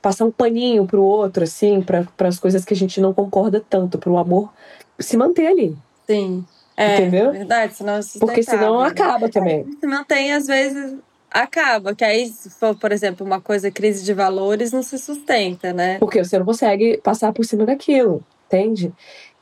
passar 0.02 0.26
um 0.26 0.32
paninho 0.32 0.86
pro 0.88 1.04
outro, 1.04 1.44
assim, 1.44 1.82
para 1.82 2.28
as 2.28 2.40
coisas 2.40 2.66
que 2.66 2.74
a 2.74 2.78
gente 2.78 3.00
não 3.00 3.14
concorda 3.14 3.64
tanto. 3.70 4.00
Para 4.00 4.12
o 4.12 4.18
amor 4.18 4.52
se 5.00 5.16
manter 5.16 5.48
ali. 5.48 5.78
Sim. 6.08 6.44
É, 6.76 6.96
Entendeu? 6.96 7.32
verdade, 7.32 7.76
senão 7.76 7.94
é 7.94 8.00
Porque 8.20 8.42
senão 8.42 8.80
acaba 8.80 9.30
também. 9.30 9.66
Se 9.80 9.86
mantém, 9.86 10.34
às 10.34 10.48
vezes 10.48 10.96
acaba. 11.32 11.96
Que 11.96 12.04
aí, 12.04 12.28
se 12.28 12.50
for, 12.50 12.76
por 12.76 12.92
exemplo, 12.92 13.26
uma 13.26 13.42
coisa, 13.42 13.72
crise 13.72 14.04
de 14.04 14.14
valores, 14.14 14.72
não 14.72 14.84
se 14.84 14.98
sustenta, 14.98 15.74
né? 15.74 15.98
Porque 16.00 16.24
você 16.24 16.38
não 16.38 16.46
consegue 16.46 16.98
passar 16.98 17.32
por 17.34 17.46
cima 17.46 17.66
daquilo, 17.66 18.24
entende? 18.48 18.94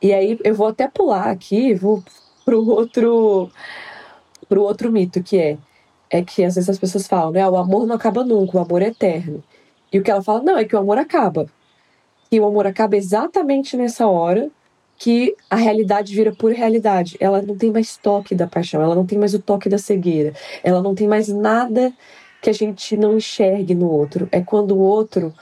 E 0.01 0.13
aí 0.13 0.39
eu 0.43 0.55
vou 0.55 0.67
até 0.67 0.87
pular 0.87 1.29
aqui, 1.29 1.73
vou 1.73 2.03
pro 2.45 2.65
outro 2.69 3.49
pro 4.47 4.63
outro 4.63 4.91
mito 4.91 5.21
que 5.21 5.37
é 5.37 5.57
é 6.11 6.23
que 6.23 6.43
às 6.43 6.55
vezes 6.55 6.69
as 6.69 6.79
pessoas 6.79 7.07
falam, 7.07 7.31
né, 7.31 7.41
"Ah, 7.41 7.49
o 7.49 7.57
amor 7.57 7.85
não 7.85 7.95
acaba 7.95 8.23
nunca, 8.23 8.57
o 8.57 8.61
amor 8.61 8.81
é 8.81 8.87
eterno. 8.87 9.43
E 9.91 9.99
o 9.99 10.03
que 10.03 10.11
ela 10.11 10.23
fala, 10.23 10.41
não, 10.43 10.57
é 10.57 10.65
que 10.65 10.75
o 10.75 10.79
amor 10.79 10.97
acaba. 10.97 11.47
E 12.31 12.39
o 12.39 12.45
amor 12.45 12.67
acaba 12.67 12.95
exatamente 12.97 13.75
nessa 13.77 14.07
hora 14.07 14.49
que 14.99 15.33
a 15.49 15.55
realidade 15.55 16.13
vira 16.13 16.35
pura 16.35 16.53
realidade. 16.53 17.15
Ela 17.21 17.41
não 17.41 17.57
tem 17.57 17.71
mais 17.71 17.95
toque 17.95 18.35
da 18.35 18.45
paixão, 18.45 18.81
ela 18.81 18.93
não 18.93 19.05
tem 19.05 19.17
mais 19.17 19.33
o 19.33 19.39
toque 19.39 19.69
da 19.69 19.77
cegueira, 19.77 20.33
ela 20.61 20.83
não 20.83 20.93
tem 20.93 21.07
mais 21.07 21.29
nada 21.29 21.93
que 22.41 22.49
a 22.49 22.53
gente 22.53 22.97
não 22.97 23.15
enxergue 23.15 23.73
no 23.73 23.89
outro. 23.89 24.27
É 24.29 24.41
quando 24.41 24.71
o 24.71 24.79
outro 24.79 25.33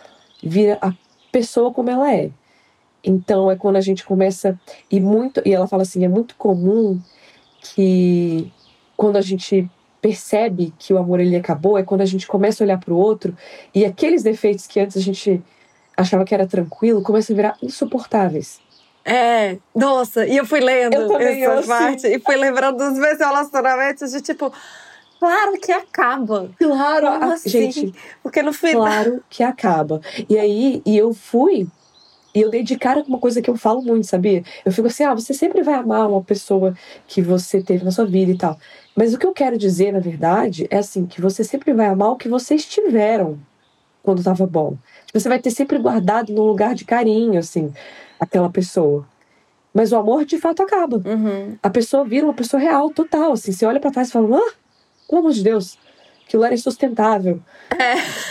vira 0.44 0.78
a 0.80 0.94
pessoa 1.32 1.74
como 1.74 1.90
ela 1.90 2.14
é. 2.14 2.30
Então 3.04 3.50
é 3.50 3.56
quando 3.56 3.78
a 3.78 3.82
gente 3.82 4.06
começa 4.06 4.60
e 4.92 5.00
muito 5.00 5.42
e 5.44 5.54
ela 5.54 5.68
fala 5.68 5.82
assim, 5.82 6.06
é 6.06 6.08
muito 6.08 6.36
comum 6.36 7.02
que 7.60 8.52
quando 8.96 9.18
a 9.18 9.22
gente 9.22 9.68
percebe 10.00 10.72
que 10.78 10.94
o 10.94 10.98
amor 11.00 11.20
ele 11.20 11.36
acabou 11.36 11.78
é 11.78 11.84
quando 11.84 12.02
a 12.02 12.06
gente 12.06 12.28
começa 12.28 12.64
a 12.64 12.66
olhar 12.66 12.80
para 12.80 12.94
o 12.94 12.98
outro 12.98 13.36
e 13.74 13.86
aqueles 13.86 14.22
defeitos 14.22 14.68
que 14.68 14.80
antes 14.80 14.96
a 14.98 15.02
gente 15.02 15.42
achava 15.96 16.24
que 16.24 16.34
era 16.34 16.46
tranquilo, 16.46 17.02
começam 17.02 17.34
a 17.34 17.38
virar 17.38 17.58
insuportáveis. 17.62 18.67
É, 19.10 19.58
nossa, 19.74 20.26
e 20.28 20.36
eu 20.36 20.46
fui 20.46 20.60
lendo 20.60 20.94
Eu 20.94 21.08
também, 21.08 21.42
essa 21.44 21.54
eu 21.54 21.60
assim. 21.60 21.68
parte 21.68 22.08
e 22.08 22.20
fui 22.20 22.36
lembrando 22.36 22.78
dos 22.78 22.98
meus 23.00 23.18
relacionamentos 23.18 24.12
de 24.12 24.20
tipo, 24.20 24.52
claro 25.18 25.54
que 25.62 25.72
acaba. 25.72 26.50
Claro, 26.60 27.08
Como 27.08 27.24
a- 27.32 27.34
assim? 27.36 27.50
gente, 27.50 27.94
Porque 28.22 28.42
no 28.42 28.52
final. 28.52 28.82
claro 28.82 29.24
que 29.30 29.44
acaba. 29.44 30.02
E 30.30 30.38
aí, 30.38 30.82
e 30.86 30.98
eu 30.98 31.14
fui, 31.14 31.68
e 32.36 32.42
eu 32.42 32.50
dei 32.52 32.64
de 32.64 32.78
cara 32.78 33.02
com 33.02 33.08
uma 33.08 33.20
coisa 33.20 33.42
que 33.42 33.50
eu 33.50 33.56
falo 33.56 33.82
muito, 33.82 34.06
sabia? 34.06 34.44
Eu 34.66 34.74
fico 34.74 34.88
assim, 34.88 35.06
ah, 35.06 35.14
você 35.16 35.34
sempre 35.34 35.64
vai 35.64 35.76
amar 35.76 36.10
uma 36.10 36.22
pessoa 36.22 36.76
que 37.08 37.22
você 37.22 37.62
teve 37.64 37.86
na 37.86 37.92
sua 37.92 38.06
vida 38.06 38.32
e 38.34 38.38
tal. 38.38 38.60
Mas 38.94 39.14
o 39.14 39.18
que 39.18 39.26
eu 39.26 39.32
quero 39.32 39.58
dizer, 39.58 39.94
na 39.94 40.00
verdade, 40.00 40.68
é 40.70 40.80
assim, 40.80 41.06
que 41.06 41.22
você 41.22 41.46
sempre 41.46 41.72
vai 41.72 41.86
amar 41.88 42.10
o 42.12 42.18
que 42.18 42.28
vocês 42.28 42.66
tiveram 42.66 43.40
quando 44.04 44.18
estava 44.20 44.46
bom. 44.46 44.76
Você 45.14 45.30
vai 45.30 45.40
ter 45.40 45.52
sempre 45.52 45.78
guardado 45.78 46.34
num 46.34 46.44
lugar 46.44 46.76
de 46.76 46.84
carinho, 46.84 47.40
assim, 47.40 47.74
aquela 48.20 48.50
pessoa. 48.50 49.06
Mas 49.74 49.92
o 49.92 49.98
amor, 49.98 50.26
de 50.26 50.38
fato, 50.40 50.64
acaba. 50.64 50.98
Uhum. 51.06 51.58
A 51.62 51.70
pessoa 51.70 52.04
vira 52.04 52.26
uma 52.26 52.34
pessoa 52.34 52.60
real, 52.60 52.90
total, 52.90 53.34
assim. 53.34 53.52
Você 53.52 53.66
olha 53.66 53.80
pra 53.80 53.92
trás 53.92 54.10
e 54.10 54.12
fala, 54.12 54.38
ah, 54.38 54.54
pelo 55.08 55.20
amor 55.22 55.34
de 55.34 55.44
Deus, 55.44 55.78
aquilo 56.26 56.44
era 56.44 56.54
insustentável. 56.54 57.40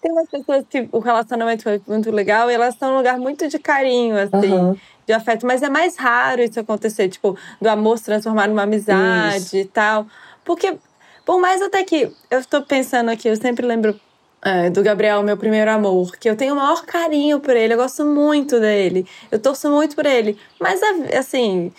Tem 0.00 0.10
umas 0.10 0.28
pessoas 0.30 0.64
que 0.68 0.88
o 0.90 0.98
relacionamento 0.98 1.62
foi 1.62 1.80
muito 1.86 2.10
legal 2.10 2.50
e 2.50 2.54
elas 2.54 2.72
estão 2.72 2.90
num 2.90 2.96
lugar 2.96 3.18
muito 3.18 3.46
de 3.48 3.58
carinho, 3.58 4.16
assim, 4.16 4.54
Aham. 4.54 4.76
de 5.06 5.12
afeto. 5.12 5.46
Mas 5.46 5.62
é 5.62 5.68
mais 5.68 5.96
raro 5.96 6.40
isso 6.42 6.58
acontecer, 6.58 7.08
tipo, 7.10 7.36
do 7.60 7.68
amor 7.68 7.98
se 7.98 8.04
transformar 8.04 8.48
numa 8.48 8.62
amizade 8.62 9.44
Isso. 9.44 9.56
e 9.58 9.64
tal. 9.66 10.06
Porque, 10.42 10.78
por 11.26 11.38
mais 11.38 11.60
até 11.60 11.84
que 11.84 12.10
eu 12.30 12.42
tô 12.46 12.62
pensando 12.62 13.10
aqui, 13.10 13.28
eu 13.28 13.36
sempre 13.36 13.66
lembro 13.66 14.00
é, 14.42 14.70
do 14.70 14.82
Gabriel, 14.82 15.22
meu 15.22 15.36
primeiro 15.36 15.70
amor, 15.70 16.16
que 16.16 16.28
eu 16.28 16.36
tenho 16.36 16.54
o 16.54 16.56
maior 16.56 16.84
carinho 16.84 17.40
por 17.40 17.56
ele, 17.56 17.74
eu 17.74 17.78
gosto 17.78 18.04
muito 18.04 18.58
dele, 18.60 19.06
eu 19.30 19.38
torço 19.38 19.70
muito 19.70 19.94
por 19.94 20.06
ele. 20.06 20.38
Mas, 20.58 20.80
assim, 21.18 21.72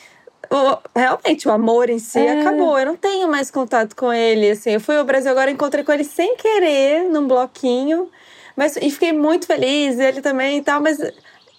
o- 0.50 0.78
realmente, 0.96 1.48
o 1.48 1.52
amor 1.52 1.90
em 1.90 2.00
si 2.00 2.20
É. 2.20 2.42
acabou. 2.42 2.78
Eu 2.78 2.86
não 2.88 2.96
tenho 2.96 3.28
mais 3.30 3.50
contato 3.50 3.96
com 3.96 4.12
ele, 4.14 4.52
assim. 4.52 4.72
Eu 4.72 4.80
fui 4.82 4.96
ao 4.98 5.04
Brasil 5.06 5.32
agora, 5.32 5.50
encontrei 5.50 5.84
com 5.84 5.92
ele 5.92 6.04
sem 6.04 6.36
querer, 6.36 7.04
num 7.10 7.28
bloquinho. 7.28 8.10
Mas, 8.56 8.76
e 8.76 8.92
fiquei 8.92 9.14
muito 9.14 9.48
feliz, 9.48 9.98
ele 10.00 10.22
também 10.22 10.58
e 10.58 10.62
tal, 10.62 10.82
mas... 10.82 10.98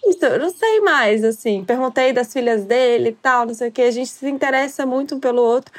Isso, 0.05 0.25
eu 0.25 0.37
não 0.37 0.49
sei 0.49 0.81
mais, 0.81 1.23
assim. 1.23 1.63
Perguntei 1.63 2.11
das 2.11 2.31
filhas 2.33 2.65
dele 2.65 3.09
e 3.09 3.13
tal, 3.13 3.45
não 3.45 3.53
sei 3.53 3.69
o 3.69 3.71
que. 3.71 3.81
A 3.81 3.89
gente 3.89 4.09
se 4.09 4.29
interessa 4.29 4.85
muito 4.85 5.15
um 5.15 5.19
pelo 5.19 5.41
outro. 5.41 5.73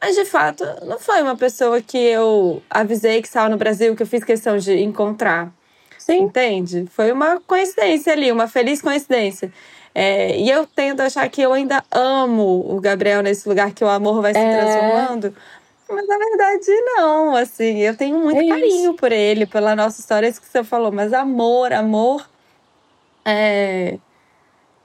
Mas, 0.00 0.14
de 0.14 0.24
fato, 0.24 0.64
não 0.86 0.98
foi 0.98 1.20
uma 1.22 1.36
pessoa 1.36 1.82
que 1.82 1.98
eu 1.98 2.62
avisei 2.70 3.20
que 3.20 3.26
estava 3.28 3.48
no 3.48 3.56
Brasil, 3.56 3.96
que 3.96 4.02
eu 4.02 4.06
fiz 4.06 4.22
questão 4.22 4.56
de 4.56 4.78
encontrar. 4.78 5.52
Sim. 5.98 6.22
Entende? 6.22 6.86
Foi 6.90 7.10
uma 7.12 7.40
coincidência 7.40 8.12
ali, 8.12 8.30
uma 8.30 8.46
feliz 8.48 8.80
coincidência. 8.80 9.52
É, 9.94 10.38
e 10.38 10.48
eu 10.48 10.64
tento 10.66 11.00
achar 11.00 11.28
que 11.28 11.42
eu 11.42 11.52
ainda 11.52 11.82
amo 11.90 12.64
o 12.72 12.80
Gabriel 12.80 13.22
nesse 13.22 13.48
lugar 13.48 13.72
que 13.72 13.82
o 13.82 13.88
amor 13.88 14.22
vai 14.22 14.32
se 14.32 14.38
É. 14.38 14.58
transformando. 14.60 15.34
Mas 15.90 16.06
na 16.06 16.18
verdade, 16.18 16.66
não. 16.96 17.34
Assim, 17.34 17.78
eu 17.78 17.96
tenho 17.96 18.18
muito 18.18 18.38
É 18.38 18.44
isso. 18.44 18.48
carinho 18.50 18.94
por 18.94 19.10
ele, 19.10 19.46
pela 19.46 19.74
nossa 19.74 20.00
história, 20.00 20.28
isso 20.28 20.40
que 20.40 20.46
você 20.48 20.62
falou. 20.62 20.92
Mas 20.92 21.12
amor, 21.12 21.72
amor. 21.72 22.28
É, 23.24 23.98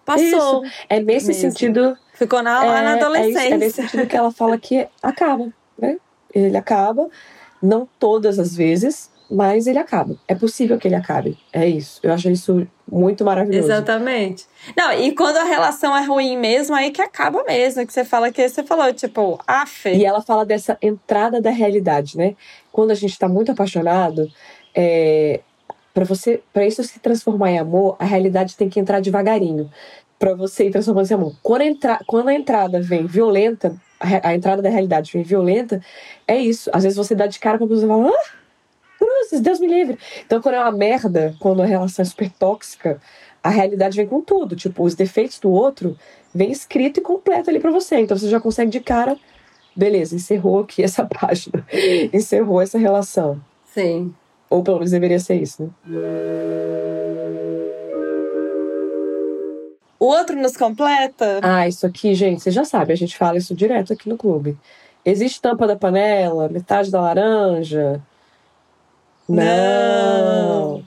passou. 0.05 0.63
É 0.89 0.99
nesse 0.99 1.27
Mesmo. 1.27 1.41
sentido. 1.41 1.97
Ficou 2.13 2.41
na, 2.43 2.63
é, 2.63 2.81
na 2.81 2.91
é, 2.91 2.93
adolescência. 2.93 3.53
é 3.53 3.57
nesse 3.57 3.81
sentido 3.81 4.07
que 4.07 4.15
ela 4.15 4.31
fala 4.31 4.57
que 4.57 4.87
acaba, 5.01 5.51
né? 5.77 5.97
Ele 6.33 6.57
acaba, 6.57 7.09
não 7.61 7.87
todas 7.99 8.39
as 8.39 8.55
vezes, 8.55 9.11
mas 9.29 9.67
ele 9.67 9.79
acaba. 9.79 10.15
É 10.27 10.35
possível 10.35 10.77
que 10.77 10.87
ele 10.87 10.95
acabe. 10.95 11.37
É 11.51 11.67
isso. 11.67 11.99
Eu 12.03 12.13
acho 12.13 12.29
isso 12.29 12.67
muito 12.89 13.23
maravilhoso. 13.25 13.67
Exatamente. 13.67 14.45
Não, 14.77 14.93
e 14.93 15.13
quando 15.15 15.37
a 15.37 15.43
relação 15.43 15.95
é 15.95 16.03
ruim 16.05 16.37
mesmo, 16.37 16.75
aí 16.75 16.91
que 16.91 17.01
acaba 17.01 17.43
mesmo. 17.43 17.85
Que 17.85 17.93
você 17.93 18.05
fala 18.05 18.31
que 18.31 18.47
você 18.47 18.63
falou, 18.63 18.93
tipo, 18.93 19.39
af. 19.47 19.89
E 19.89 20.05
ela 20.05 20.21
fala 20.21 20.45
dessa 20.45 20.77
entrada 20.81 21.41
da 21.41 21.49
realidade, 21.49 22.17
né? 22.17 22.35
Quando 22.71 22.91
a 22.91 22.95
gente 22.95 23.11
está 23.11 23.27
muito 23.27 23.51
apaixonado, 23.51 24.29
é, 24.75 25.41
para 25.93 26.05
você, 26.05 26.41
para 26.51 26.65
isso 26.65 26.83
se 26.83 26.99
transformar 26.99 27.51
em 27.51 27.59
amor, 27.59 27.95
a 27.99 28.05
realidade 28.05 28.57
tem 28.57 28.67
que 28.67 28.79
entrar 28.79 28.99
devagarinho. 28.99 29.69
Para 30.23 30.35
você 30.35 30.67
ir 30.67 30.71
transformando 30.71 31.11
em 31.11 31.13
amor. 31.13 31.35
Quando, 31.43 31.63
entra, 31.63 31.99
quando 32.07 32.29
a 32.29 32.33
entrada 32.33 32.81
vem 32.81 33.05
violenta, 33.05 33.75
a, 33.99 34.29
a 34.29 34.33
entrada 34.33 34.61
da 34.61 34.69
realidade 34.69 35.11
vem 35.11 35.21
violenta, 35.21 35.81
é 36.25 36.37
isso. 36.37 36.69
Às 36.71 36.83
vezes 36.83 36.97
você 36.97 37.13
dá 37.13 37.27
de 37.27 37.37
cara 37.39 37.57
com 37.57 37.65
a 37.65 37.67
pessoa 37.67 37.85
e 37.85 37.89
fala, 37.89 38.07
ah, 38.07 38.29
cruzes, 38.97 39.41
Deus 39.41 39.59
me 39.59 39.67
livre. 39.67 39.97
Então, 40.25 40.41
quando 40.41 40.55
é 40.55 40.59
uma 40.61 40.71
merda, 40.71 41.35
quando 41.41 41.61
a 41.61 41.65
relação 41.65 42.03
é 42.03 42.05
super 42.05 42.31
tóxica, 42.31 43.01
a 43.43 43.49
realidade 43.49 43.97
vem 43.97 44.07
com 44.07 44.21
tudo. 44.21 44.55
Tipo, 44.55 44.85
os 44.85 44.95
defeitos 44.95 45.39
do 45.39 45.51
outro 45.51 45.97
vem 46.33 46.53
escrito 46.53 47.01
e 47.01 47.03
completo 47.03 47.49
ali 47.49 47.59
pra 47.59 47.71
você. 47.71 47.97
Então, 47.97 48.17
você 48.17 48.29
já 48.29 48.39
consegue 48.39 48.71
de 48.71 48.79
cara, 48.79 49.17
beleza, 49.75 50.15
encerrou 50.15 50.59
aqui 50.59 50.81
essa 50.83 51.03
página. 51.05 51.67
encerrou 52.13 52.61
essa 52.61 52.77
relação. 52.77 53.41
Sim. 53.65 54.15
Ou 54.49 54.63
pelo 54.63 54.77
menos 54.77 54.91
deveria 54.91 55.19
ser 55.19 55.35
isso, 55.35 55.63
né? 55.63 55.69
O 60.03 60.07
outro 60.07 60.35
nos 60.35 60.57
completa? 60.57 61.39
Ah, 61.41 61.65
isso 61.65 61.85
aqui, 61.85 62.13
gente, 62.13 62.43
você 62.43 62.51
já 62.51 62.65
sabe, 62.65 62.91
a 62.91 62.95
gente 62.95 63.17
fala 63.17 63.37
isso 63.37 63.55
direto 63.55 63.93
aqui 63.93 64.09
no 64.09 64.17
clube. 64.17 64.57
Existe 65.05 65.41
tampa 65.41 65.65
da 65.65 65.77
panela, 65.77 66.49
metade 66.49 66.91
da 66.91 66.99
laranja? 66.99 68.03
Não. 69.29 70.83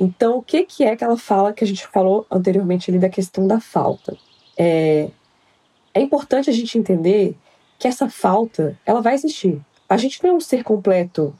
Então, 0.00 0.38
o 0.38 0.42
que, 0.42 0.64
que 0.64 0.82
é 0.82 0.96
que 0.96 1.04
ela 1.04 1.16
fala 1.16 1.52
que 1.52 1.62
a 1.62 1.66
gente 1.66 1.86
falou 1.86 2.26
anteriormente 2.28 2.90
ali 2.90 2.98
da 2.98 3.08
questão 3.08 3.46
da 3.46 3.60
falta? 3.60 4.16
É, 4.58 5.08
é 5.94 6.00
importante 6.00 6.50
a 6.50 6.52
gente 6.52 6.76
entender 6.76 7.36
que 7.78 7.86
essa 7.86 8.10
falta, 8.10 8.76
ela 8.84 9.00
vai 9.00 9.14
existir. 9.14 9.60
A 9.88 9.96
gente 9.96 10.20
não 10.24 10.30
é 10.30 10.32
um 10.32 10.40
ser 10.40 10.64
completo, 10.64 11.32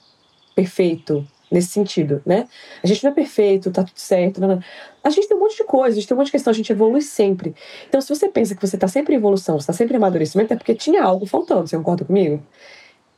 perfeito, 0.55 1.27
nesse 1.51 1.69
sentido, 1.69 2.23
né? 2.25 2.47
A 2.83 2.87
gente 2.87 3.03
não 3.03 3.11
é 3.11 3.15
perfeito, 3.15 3.71
tá 3.71 3.83
tudo 3.83 3.99
certo, 3.99 4.41
não, 4.41 4.49
não. 4.49 4.61
A 5.03 5.11
gente 5.11 5.27
tem 5.27 5.37
um 5.37 5.41
monte 5.41 5.57
de 5.57 5.65
coisa, 5.65 5.97
a 5.97 6.01
gente 6.01 6.07
tem 6.07 6.15
um 6.15 6.19
monte 6.19 6.27
de 6.27 6.33
questão, 6.33 6.51
a 6.51 6.55
gente 6.55 6.71
evolui 6.71 7.03
sempre. 7.03 7.55
Então, 7.89 8.01
se 8.01 8.09
você 8.09 8.29
pensa 8.29 8.55
que 8.55 8.61
você 8.61 8.79
tá 8.79 8.87
sempre 8.87 9.15
em 9.15 9.17
evolução, 9.17 9.59
você 9.59 9.67
tá 9.67 9.73
sempre 9.73 9.95
em 9.95 9.97
amadurecimento, 9.97 10.53
é 10.53 10.57
porque 10.57 10.75
tinha 10.75 11.03
algo 11.03 11.27
faltando, 11.27 11.67
você 11.67 11.77
concorda 11.77 12.05
comigo? 12.05 12.41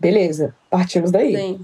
Beleza, 0.01 0.55
partimos 0.71 1.11
daí. 1.11 1.37
Sim. 1.37 1.61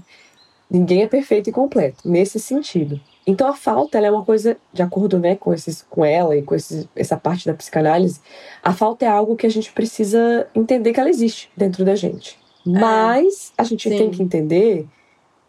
Ninguém 0.69 1.01
é 1.01 1.07
perfeito 1.07 1.49
e 1.49 1.53
completo, 1.53 2.07
nesse 2.07 2.39
sentido. 2.39 3.01
Então 3.25 3.47
a 3.47 3.55
falta 3.55 3.97
ela 3.97 4.07
é 4.07 4.11
uma 4.11 4.23
coisa, 4.23 4.55
de 4.71 4.81
acordo 4.81 5.19
né, 5.19 5.35
com, 5.35 5.53
esses, 5.53 5.85
com 5.89 6.05
ela 6.05 6.35
e 6.35 6.43
com 6.43 6.53
esses, 6.53 6.87
essa 6.95 7.17
parte 7.17 7.45
da 7.45 7.53
psicanálise, 7.53 8.19
a 8.61 8.71
falta 8.71 9.05
é 9.05 9.07
algo 9.07 9.35
que 9.35 9.47
a 9.47 9.49
gente 9.49 9.71
precisa 9.71 10.47
entender 10.53 10.93
que 10.93 10.99
ela 10.99 11.09
existe 11.09 11.49
dentro 11.57 11.83
da 11.83 11.95
gente. 11.95 12.37
Mas 12.65 13.51
a 13.57 13.63
gente 13.63 13.89
Sim. 13.89 13.97
tem 13.97 14.11
que 14.11 14.21
entender 14.21 14.87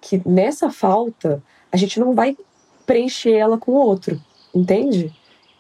que 0.00 0.20
nessa 0.26 0.70
falta 0.70 1.42
a 1.70 1.76
gente 1.76 2.00
não 2.00 2.14
vai 2.14 2.36
preencher 2.86 3.32
ela 3.32 3.58
com 3.58 3.72
outro, 3.72 4.20
entende? 4.54 5.12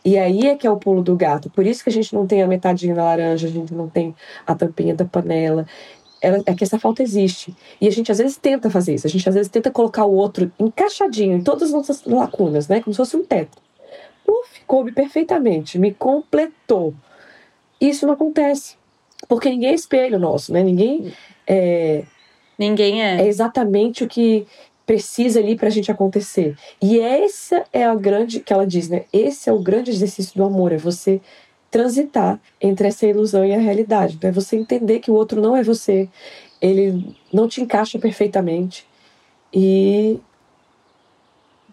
E 0.04 0.16
aí 0.18 0.46
é 0.48 0.56
que 0.56 0.66
é 0.66 0.70
o 0.70 0.78
pulo 0.78 1.02
do 1.02 1.14
gato. 1.14 1.50
Por 1.50 1.66
isso 1.66 1.84
que 1.84 1.90
a 1.90 1.92
gente 1.92 2.14
não 2.14 2.26
tem 2.26 2.42
a 2.42 2.46
metadinha 2.46 2.94
da 2.94 3.04
laranja, 3.04 3.46
a 3.46 3.50
gente 3.50 3.74
não 3.74 3.88
tem 3.88 4.14
a 4.46 4.54
tampinha 4.54 4.94
da 4.94 5.04
panela. 5.04 5.66
Ela- 6.22 6.42
é 6.46 6.54
que 6.54 6.64
essa 6.64 6.78
falta 6.78 7.02
existe. 7.02 7.54
E 7.80 7.86
a 7.86 7.90
gente 7.90 8.10
às 8.10 8.18
vezes 8.18 8.36
tenta 8.36 8.70
fazer 8.70 8.94
isso. 8.94 9.06
A 9.06 9.10
gente 9.10 9.28
às 9.28 9.34
vezes 9.34 9.50
tenta 9.50 9.70
colocar 9.70 10.04
o 10.04 10.14
outro 10.14 10.50
encaixadinho 10.58 11.36
em 11.36 11.42
todas 11.42 11.64
as 11.64 11.72
nossas 11.72 12.04
lacunas, 12.04 12.66
né? 12.68 12.80
Como 12.80 12.92
se 12.92 12.96
fosse 12.98 13.16
um 13.16 13.24
teto. 13.24 13.58
Uf, 14.26 14.60
coube 14.66 14.92
perfeitamente, 14.92 15.78
me 15.78 15.92
completou. 15.92 16.94
Isso 17.80 18.06
não 18.06 18.14
acontece. 18.14 18.76
Porque 19.28 19.48
ninguém 19.50 19.70
é 19.70 19.74
espelho 19.74 20.18
nosso, 20.18 20.52
né? 20.52 20.62
Ninguém 20.62 21.12
é, 21.46 22.04
Ninguém 22.60 23.02
é. 23.02 23.22
é 23.22 23.26
exatamente 23.26 24.04
o 24.04 24.06
que 24.06 24.46
precisa 24.84 25.40
ali 25.40 25.56
pra 25.56 25.70
gente 25.70 25.90
acontecer. 25.90 26.58
E 26.82 27.00
essa 27.00 27.64
é 27.72 27.86
a 27.86 27.94
grande, 27.94 28.40
que 28.40 28.52
ela 28.52 28.66
diz, 28.66 28.90
né? 28.90 29.04
Esse 29.10 29.48
é 29.48 29.52
o 29.52 29.58
grande 29.58 29.90
exercício 29.90 30.36
do 30.36 30.44
amor, 30.44 30.70
é 30.70 30.76
você 30.76 31.22
transitar 31.70 32.38
entre 32.60 32.88
essa 32.88 33.06
ilusão 33.06 33.44
e 33.46 33.54
a 33.54 33.58
realidade. 33.58 34.18
É 34.20 34.30
você 34.30 34.56
entender 34.56 34.98
que 34.98 35.10
o 35.10 35.14
outro 35.14 35.40
não 35.40 35.56
é 35.56 35.62
você, 35.62 36.06
ele 36.60 37.16
não 37.32 37.48
te 37.48 37.62
encaixa 37.62 37.98
perfeitamente. 37.98 38.86
E 39.54 40.20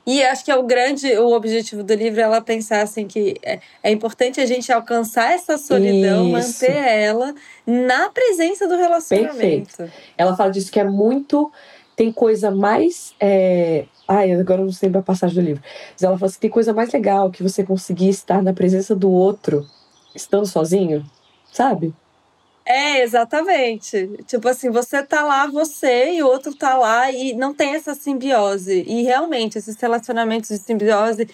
E 0.07 0.23
acho 0.23 0.45
que 0.45 0.49
é 0.49 0.55
o 0.55 0.63
grande 0.63 1.05
o 1.17 1.33
objetivo 1.33 1.83
do 1.83 1.93
livro 1.93 2.21
é 2.21 2.23
ela 2.23 2.39
pensar 2.39 2.81
assim 2.81 3.05
que 3.05 3.35
é, 3.43 3.59
é 3.83 3.91
importante 3.91 4.39
a 4.39 4.45
gente 4.45 4.71
alcançar 4.71 5.33
essa 5.33 5.57
solidão, 5.57 6.23
Isso. 6.23 6.61
manter 6.61 6.77
ela 6.77 7.35
na 7.65 8.09
presença 8.09 8.69
do 8.69 8.77
relacionamento. 8.77 9.91
ela 10.17 10.33
fala 10.37 10.49
disso 10.49 10.71
que 10.71 10.79
é 10.79 10.85
muito. 10.85 11.51
Tem 11.93 12.09
coisa 12.09 12.49
mais. 12.49 13.13
É... 13.19 13.85
Ai, 14.07 14.31
agora 14.31 14.61
eu 14.61 14.65
não 14.65 14.71
sei 14.71 14.89
a 14.93 15.01
passagem 15.01 15.35
do 15.35 15.45
livro. 15.45 15.63
Mas 15.91 16.01
ela 16.01 16.17
fala 16.17 16.29
assim: 16.29 16.39
tem 16.39 16.49
coisa 16.49 16.71
mais 16.71 16.89
legal 16.93 17.29
que 17.29 17.43
você 17.43 17.61
conseguir 17.61 18.07
estar 18.07 18.41
na 18.41 18.53
presença 18.53 18.95
do 18.95 19.11
outro, 19.11 19.67
estando 20.15 20.45
sozinho, 20.45 21.03
sabe? 21.51 21.93
É, 22.69 23.01
exatamente. 23.01 24.09
Tipo 24.27 24.49
assim, 24.49 24.69
você 24.69 25.01
tá 25.01 25.23
lá, 25.23 25.47
você, 25.47 26.11
e 26.15 26.21
o 26.21 26.27
outro 26.27 26.53
tá 26.53 26.77
lá, 26.77 27.09
e 27.09 27.33
não 27.33 27.53
tem 27.53 27.75
essa 27.75 27.95
simbiose. 27.95 28.83
E 28.85 29.03
realmente, 29.03 29.57
esses 29.57 29.77
relacionamentos 29.79 30.49
de 30.49 30.57
simbiose, 30.57 31.29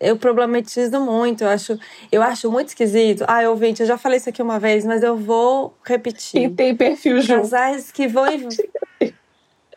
eu 0.00 0.16
problematizo 0.16 0.98
muito. 0.98 1.44
Eu 1.44 1.48
acho, 1.50 1.78
eu 2.10 2.22
acho 2.22 2.50
muito 2.50 2.68
esquisito. 2.68 3.22
Ah, 3.28 3.46
ouvinte, 3.50 3.82
eu 3.82 3.86
já 3.86 3.98
falei 3.98 4.16
isso 4.16 4.30
aqui 4.30 4.40
uma 4.40 4.58
vez, 4.58 4.86
mas 4.86 5.02
eu 5.02 5.14
vou 5.14 5.76
repetir. 5.84 6.44
E 6.44 6.48
tem 6.48 6.74
perfil 6.74 7.20
junto. 7.20 7.42
Casais 7.42 7.92
que 7.92 8.08
vão. 8.08 8.24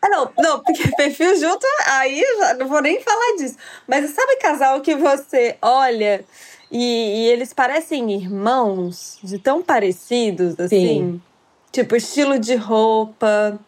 Ah, 0.00 0.08
não, 0.08 0.32
não, 0.38 0.60
porque 0.60 0.88
perfil 0.96 1.36
junto, 1.36 1.66
aí 1.88 2.24
já 2.38 2.54
não 2.54 2.66
vou 2.68 2.80
nem 2.80 3.00
falar 3.02 3.36
disso. 3.36 3.56
Mas 3.86 4.08
sabe 4.10 4.36
casal 4.36 4.80
que 4.80 4.94
você 4.96 5.56
olha 5.60 6.24
e, 6.72 6.78
e 6.78 7.28
eles 7.28 7.52
parecem 7.52 8.10
irmãos, 8.12 9.18
de 9.22 9.38
tão 9.38 9.62
parecidos, 9.62 10.58
assim? 10.58 10.68
Sim. 10.68 11.22
Tipo, 11.70 11.94
estilo 11.94 12.38
de 12.38 12.54
roupa. 12.54 13.60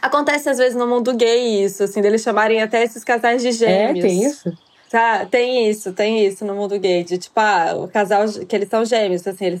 Acontece 0.00 0.48
às 0.48 0.56
vezes 0.56 0.74
no 0.74 0.86
mundo 0.86 1.14
gay 1.14 1.62
isso, 1.62 1.84
assim, 1.84 2.00
deles 2.00 2.22
chamarem 2.22 2.62
até 2.62 2.82
esses 2.82 3.04
casais 3.04 3.42
de 3.42 3.52
gêmeos. 3.52 4.04
É, 4.04 4.08
tem 4.08 4.24
isso. 4.24 4.58
Tá, 4.90 5.26
tem 5.26 5.68
isso, 5.68 5.92
tem 5.92 6.26
isso 6.26 6.44
no 6.44 6.54
mundo 6.54 6.78
gay. 6.78 7.04
De 7.04 7.18
tipo, 7.18 7.38
ah, 7.38 7.74
o 7.76 7.88
casal 7.88 8.26
que 8.48 8.56
eles 8.56 8.68
são 8.68 8.84
gêmeos, 8.84 9.26
assim, 9.26 9.44
eles 9.44 9.60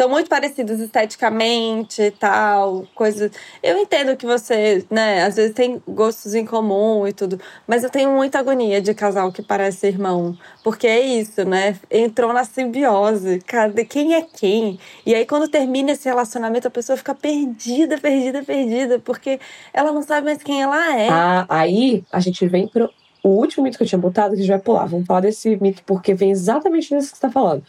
são 0.00 0.08
muito 0.08 0.30
parecidos 0.30 0.78
esteticamente 0.78 2.00
e 2.00 2.10
tal, 2.12 2.86
coisas. 2.94 3.32
Eu 3.60 3.76
entendo 3.78 4.16
que 4.16 4.24
você, 4.24 4.86
né, 4.88 5.24
às 5.24 5.34
vezes 5.34 5.52
tem 5.52 5.82
gostos 5.88 6.36
em 6.36 6.46
comum 6.46 7.04
e 7.04 7.12
tudo, 7.12 7.40
mas 7.66 7.82
eu 7.82 7.90
tenho 7.90 8.12
muita 8.12 8.38
agonia 8.38 8.80
de 8.80 8.94
casal 8.94 9.32
que 9.32 9.42
parece 9.42 9.88
irmão, 9.88 10.38
porque 10.62 10.86
é 10.86 11.00
isso, 11.00 11.44
né? 11.44 11.76
Entrou 11.90 12.32
na 12.32 12.44
simbiose, 12.44 13.40
cadê 13.40 13.84
quem 13.84 14.14
é 14.14 14.22
quem? 14.22 14.78
E 15.04 15.16
aí 15.16 15.26
quando 15.26 15.48
termina 15.48 15.90
esse 15.90 16.08
relacionamento, 16.08 16.68
a 16.68 16.70
pessoa 16.70 16.96
fica 16.96 17.12
perdida, 17.12 17.98
perdida, 17.98 18.44
perdida, 18.44 19.00
porque 19.00 19.40
ela 19.74 19.90
não 19.90 20.02
sabe 20.02 20.26
mais 20.26 20.40
quem 20.40 20.62
ela 20.62 20.96
é. 20.96 21.08
Ah, 21.10 21.44
aí 21.48 22.04
a 22.12 22.20
gente 22.20 22.46
vem 22.46 22.68
pro 22.68 22.88
o 23.20 23.30
último 23.30 23.64
mito 23.64 23.76
que 23.76 23.82
eu 23.82 23.88
tinha 23.88 23.98
botado, 23.98 24.34
que 24.34 24.40
a 24.40 24.42
gente 24.42 24.50
vai 24.50 24.60
pular. 24.60 24.86
Vamos 24.86 25.06
falar 25.06 25.20
desse 25.22 25.56
mito 25.56 25.82
porque 25.84 26.14
vem 26.14 26.30
exatamente 26.30 26.94
nisso 26.94 27.10
que 27.10 27.18
você 27.18 27.26
está 27.26 27.30
falando 27.30 27.64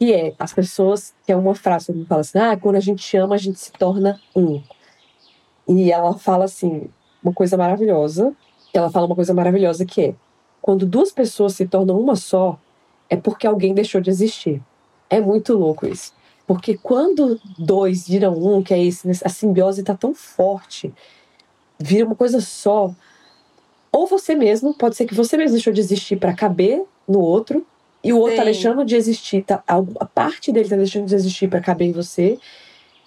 que 0.00 0.14
é 0.14 0.34
as 0.38 0.50
pessoas, 0.54 1.14
que 1.26 1.30
é 1.30 1.36
uma 1.36 1.54
frase 1.54 1.92
que 1.92 2.06
fala 2.06 2.22
assim, 2.22 2.38
ah, 2.38 2.56
quando 2.56 2.76
a 2.76 2.80
gente 2.80 3.14
ama, 3.18 3.34
a 3.34 3.38
gente 3.38 3.60
se 3.60 3.70
torna 3.70 4.18
um. 4.34 4.62
E 5.68 5.92
ela 5.92 6.14
fala 6.14 6.46
assim, 6.46 6.88
uma 7.22 7.34
coisa 7.34 7.54
maravilhosa, 7.54 8.34
ela 8.72 8.90
fala 8.90 9.04
uma 9.04 9.14
coisa 9.14 9.34
maravilhosa 9.34 9.84
que 9.84 10.00
é, 10.00 10.14
quando 10.62 10.86
duas 10.86 11.12
pessoas 11.12 11.52
se 11.54 11.66
tornam 11.66 12.00
uma 12.00 12.16
só, 12.16 12.58
é 13.10 13.16
porque 13.16 13.46
alguém 13.46 13.74
deixou 13.74 14.00
de 14.00 14.08
existir. 14.08 14.62
É 15.10 15.20
muito 15.20 15.52
louco 15.52 15.86
isso. 15.86 16.14
Porque 16.46 16.78
quando 16.78 17.38
dois 17.58 18.08
viram 18.08 18.32
um, 18.32 18.62
que 18.62 18.72
é 18.72 18.82
esse, 18.82 19.06
a 19.22 19.28
simbiose 19.28 19.82
está 19.82 19.94
tão 19.94 20.14
forte, 20.14 20.94
vira 21.78 22.06
uma 22.06 22.16
coisa 22.16 22.40
só. 22.40 22.90
Ou 23.92 24.06
você 24.06 24.34
mesmo, 24.34 24.72
pode 24.72 24.96
ser 24.96 25.04
que 25.04 25.14
você 25.14 25.36
mesmo 25.36 25.52
deixou 25.52 25.74
de 25.74 25.80
existir 25.80 26.16
para 26.16 26.32
caber 26.32 26.82
no 27.06 27.20
outro, 27.20 27.66
e 28.02 28.12
o 28.12 28.18
outro 28.18 28.36
tá 28.36 28.42
Sim. 28.42 28.48
tá 28.48 28.52
deixando 28.52 28.84
de 28.84 28.96
existir, 28.96 29.42
tá, 29.42 29.62
a 29.66 30.06
parte 30.06 30.50
dele 30.52 30.68
tá 30.68 30.76
deixando 30.76 31.06
de 31.06 31.14
existir 31.14 31.48
para 31.48 31.60
caber 31.60 31.88
em 31.88 31.92
você. 31.92 32.38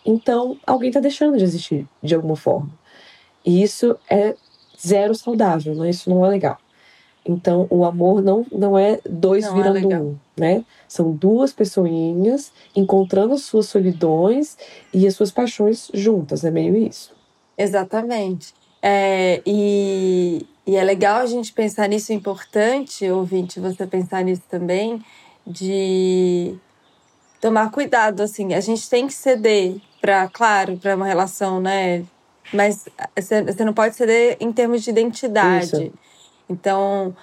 Então, 0.06 0.58
alguém 0.68 0.92
tá 0.92 1.00
deixando 1.00 1.38
de 1.38 1.44
existir 1.44 1.88
de 2.02 2.14
alguma 2.14 2.36
forma. 2.36 2.70
E 3.46 3.64
isso 3.64 3.98
é 4.10 4.36
zero 4.80 5.16
saudável, 5.16 5.76
né? 5.76 5.90
Isso 5.90 6.10
não 6.10 6.26
é 6.26 6.30
legal. 6.30 6.58
Então, 7.26 7.68
o 7.70 7.86
amor 7.86 8.22
não, 8.22 8.46
não 8.52 8.78
é 8.78 9.00
dois 9.10 9.46
não 9.46 9.52
é 9.52 9.56
virando 9.56 9.94
é 9.94 10.00
um, 10.00 10.18
né? 10.36 10.66
São 10.88 11.12
duas 11.12 11.54
pessoinhas 11.54 12.52
encontrando 12.76 13.34
as 13.34 13.44
suas 13.44 13.68
solidões 13.68 14.58
e 14.94 15.08
as 15.08 15.16
suas 15.16 15.32
paixões 15.32 15.90
juntas, 15.94 16.44
é 16.44 16.52
meio 16.52 16.76
isso. 16.76 17.16
Exatamente. 17.58 18.54
É, 18.82 19.42
e, 19.46 20.46
e 20.66 20.76
é 20.76 20.84
legal 20.84 21.18
a 21.18 21.26
gente 21.26 21.52
pensar 21.52 21.88
nisso, 21.90 22.12
é 22.12 22.16
importante, 22.16 23.10
ouvinte, 23.10 23.60
você 23.60 23.86
pensar 23.86 24.24
nisso 24.24 24.44
também, 24.50 25.04
de 25.46 26.56
tomar 27.42 27.70
cuidado, 27.72 28.22
assim, 28.22 28.54
a 28.54 28.62
gente 28.62 28.90
tem 28.90 29.06
que 29.06 29.14
ceder 29.14 29.76
para, 30.00 30.30
claro, 30.30 30.78
para 30.78 30.96
uma 30.96 31.06
relação, 31.06 31.60
né? 31.60 32.06
Mas 32.54 32.88
você 33.16 33.66
não 33.66 33.74
pode 33.74 33.96
ceder 33.96 34.38
em 34.40 34.52
termos 34.52 34.84
de 34.84 34.90
identidade. 34.90 35.66
Isso. 35.66 35.92
Então, 36.50 37.16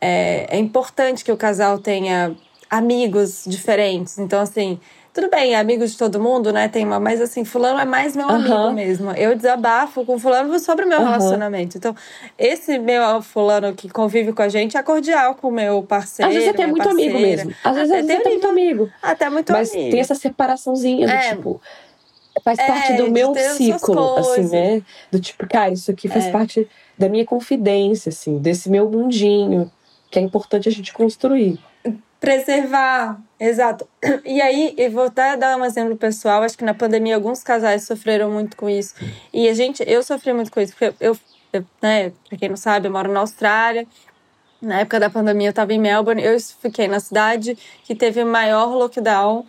é, 0.00 0.56
é 0.56 0.58
importante 0.58 1.24
que 1.24 1.32
o 1.32 1.36
casal 1.36 1.78
tenha 1.78 2.34
amigos 2.70 3.44
diferentes. 3.46 4.18
Então, 4.18 4.40
assim, 4.40 4.80
tudo 5.16 5.30
bem, 5.30 5.54
é 5.54 5.58
amigo 5.58 5.86
de 5.86 5.96
todo 5.96 6.20
mundo, 6.20 6.52
né? 6.52 6.68
Tem 6.68 6.84
uma, 6.84 7.00
mas 7.00 7.22
assim, 7.22 7.42
fulano 7.42 7.80
é 7.80 7.86
mais 7.86 8.14
meu 8.14 8.28
amigo 8.28 8.54
uhum. 8.54 8.72
mesmo. 8.74 9.12
Eu 9.12 9.34
desabafo 9.34 10.04
com 10.04 10.18
fulano 10.18 10.58
sobre 10.58 10.84
o 10.84 10.88
meu 10.88 10.98
uhum. 10.98 11.06
relacionamento. 11.06 11.78
Então, 11.78 11.96
esse 12.38 12.78
meu 12.78 13.22
fulano 13.22 13.74
que 13.74 13.88
convive 13.88 14.34
com 14.34 14.42
a 14.42 14.50
gente 14.50 14.76
é 14.76 14.82
cordial 14.82 15.34
com 15.34 15.48
o 15.48 15.50
meu 15.50 15.82
parceiro. 15.82 16.28
Às 16.28 16.36
vezes 16.36 16.50
até 16.50 16.64
é 16.64 16.66
muito 16.66 16.84
parceira. 16.84 17.16
amigo 17.16 17.26
mesmo. 17.26 17.54
Às 17.64 17.74
vezes, 17.76 17.92
até, 17.92 18.16
até 18.18 18.28
muito 18.28 18.46
amigo. 18.46 18.90
Até 19.02 19.30
muito 19.30 19.52
mas 19.52 19.70
amigo. 19.70 19.84
Mas 19.84 19.90
tem 19.90 20.00
essa 20.00 20.14
separaçãozinha 20.14 21.06
do 21.06 21.12
é. 21.14 21.30
tipo 21.30 21.62
faz 22.44 22.58
é, 22.58 22.66
parte 22.66 22.92
do 22.92 23.10
meu 23.10 23.34
ciclo, 23.34 24.18
assim, 24.18 24.50
né? 24.50 24.82
Do 25.10 25.18
tipo, 25.18 25.48
cara, 25.48 25.72
isso 25.72 25.90
aqui 25.90 26.08
faz 26.08 26.26
é. 26.26 26.30
parte 26.30 26.68
da 26.98 27.08
minha 27.08 27.24
confidência, 27.24 28.10
assim, 28.10 28.36
desse 28.36 28.68
meu 28.68 28.90
mundinho, 28.90 29.72
que 30.10 30.18
é 30.18 30.22
importante 30.22 30.68
a 30.68 30.72
gente 30.72 30.92
construir. 30.92 31.58
Preservar, 32.20 33.18
exato. 33.38 33.86
E 34.24 34.40
aí, 34.40 34.74
eu 34.76 34.90
vou 34.90 35.04
até 35.04 35.36
dar 35.36 35.56
um 35.56 35.64
exemplo 35.64 35.96
pessoal. 35.96 36.42
Acho 36.42 36.58
que 36.58 36.64
na 36.64 36.74
pandemia 36.74 37.14
alguns 37.14 37.42
casais 37.42 37.84
sofreram 37.84 38.30
muito 38.30 38.56
com 38.56 38.68
isso. 38.68 38.94
E 39.32 39.48
a 39.48 39.54
gente, 39.54 39.82
eu 39.86 40.02
sofri 40.02 40.32
muito 40.32 40.50
com 40.50 40.60
isso, 40.60 40.72
porque 40.72 40.94
eu, 41.00 41.16
eu 41.52 41.64
né, 41.80 42.12
pra 42.28 42.38
quem 42.38 42.48
não 42.48 42.56
sabe, 42.56 42.88
eu 42.88 42.92
moro 42.92 43.12
na 43.12 43.20
Austrália. 43.20 43.86
Na 44.60 44.80
época 44.80 44.98
da 44.98 45.10
pandemia 45.10 45.48
eu 45.48 45.50
estava 45.50 45.72
em 45.72 45.78
Melbourne. 45.78 46.22
Eu 46.22 46.38
fiquei 46.40 46.88
na 46.88 47.00
cidade 47.00 47.56
que 47.84 47.94
teve 47.94 48.22
o 48.22 48.26
maior 48.26 48.74
lockdown 48.74 49.46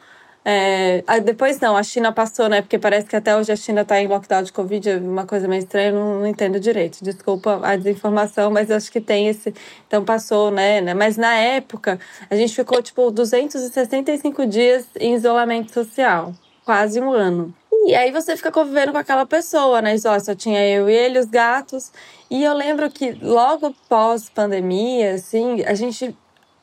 é, 0.49 1.19
depois 1.19 1.59
não, 1.59 1.75
a 1.75 1.83
China 1.83 2.09
passou, 2.13 2.47
né? 2.47 2.61
Porque 2.61 2.79
parece 2.79 3.05
que 3.05 3.17
até 3.17 3.35
hoje 3.35 3.51
a 3.51 3.55
China 3.57 3.81
está 3.81 3.99
em 3.99 4.07
lockdown 4.07 4.43
de 4.43 4.53
Covid, 4.53 4.89
é 4.89 4.95
uma 4.95 5.25
coisa 5.25 5.45
meio 5.45 5.59
estranha, 5.59 5.91
não, 5.91 6.21
não, 6.21 6.25
entendo 6.27 6.57
direito. 6.57 7.03
Desculpa 7.03 7.59
a 7.61 7.75
desinformação, 7.75 8.49
mas 8.49 8.71
acho 8.71 8.89
que 8.89 9.01
tem 9.01 9.27
esse. 9.27 9.53
Então 9.85 10.05
passou, 10.05 10.49
né, 10.49 10.79
né? 10.79 10.93
Mas 10.93 11.17
na 11.17 11.35
época, 11.35 11.99
a 12.29 12.35
gente 12.37 12.55
ficou 12.55 12.81
tipo 12.81 13.11
265 13.11 14.45
dias 14.45 14.85
em 14.97 15.15
isolamento 15.15 15.73
social 15.73 16.33
quase 16.63 17.01
um 17.01 17.11
ano. 17.11 17.53
E 17.85 17.93
aí 17.93 18.09
você 18.11 18.37
fica 18.37 18.51
convivendo 18.51 18.93
com 18.93 18.97
aquela 18.97 19.25
pessoa, 19.25 19.81
né? 19.81 19.97
Só, 19.97 20.17
só 20.19 20.33
tinha 20.33 20.65
eu 20.65 20.89
e 20.89 20.93
ele, 20.93 21.19
os 21.19 21.25
gatos. 21.25 21.91
E 22.31 22.41
eu 22.41 22.53
lembro 22.53 22.89
que 22.89 23.11
logo 23.21 23.75
pós 23.89 24.29
pandemia, 24.29 25.15
assim, 25.15 25.61
a 25.63 25.73
gente 25.73 26.15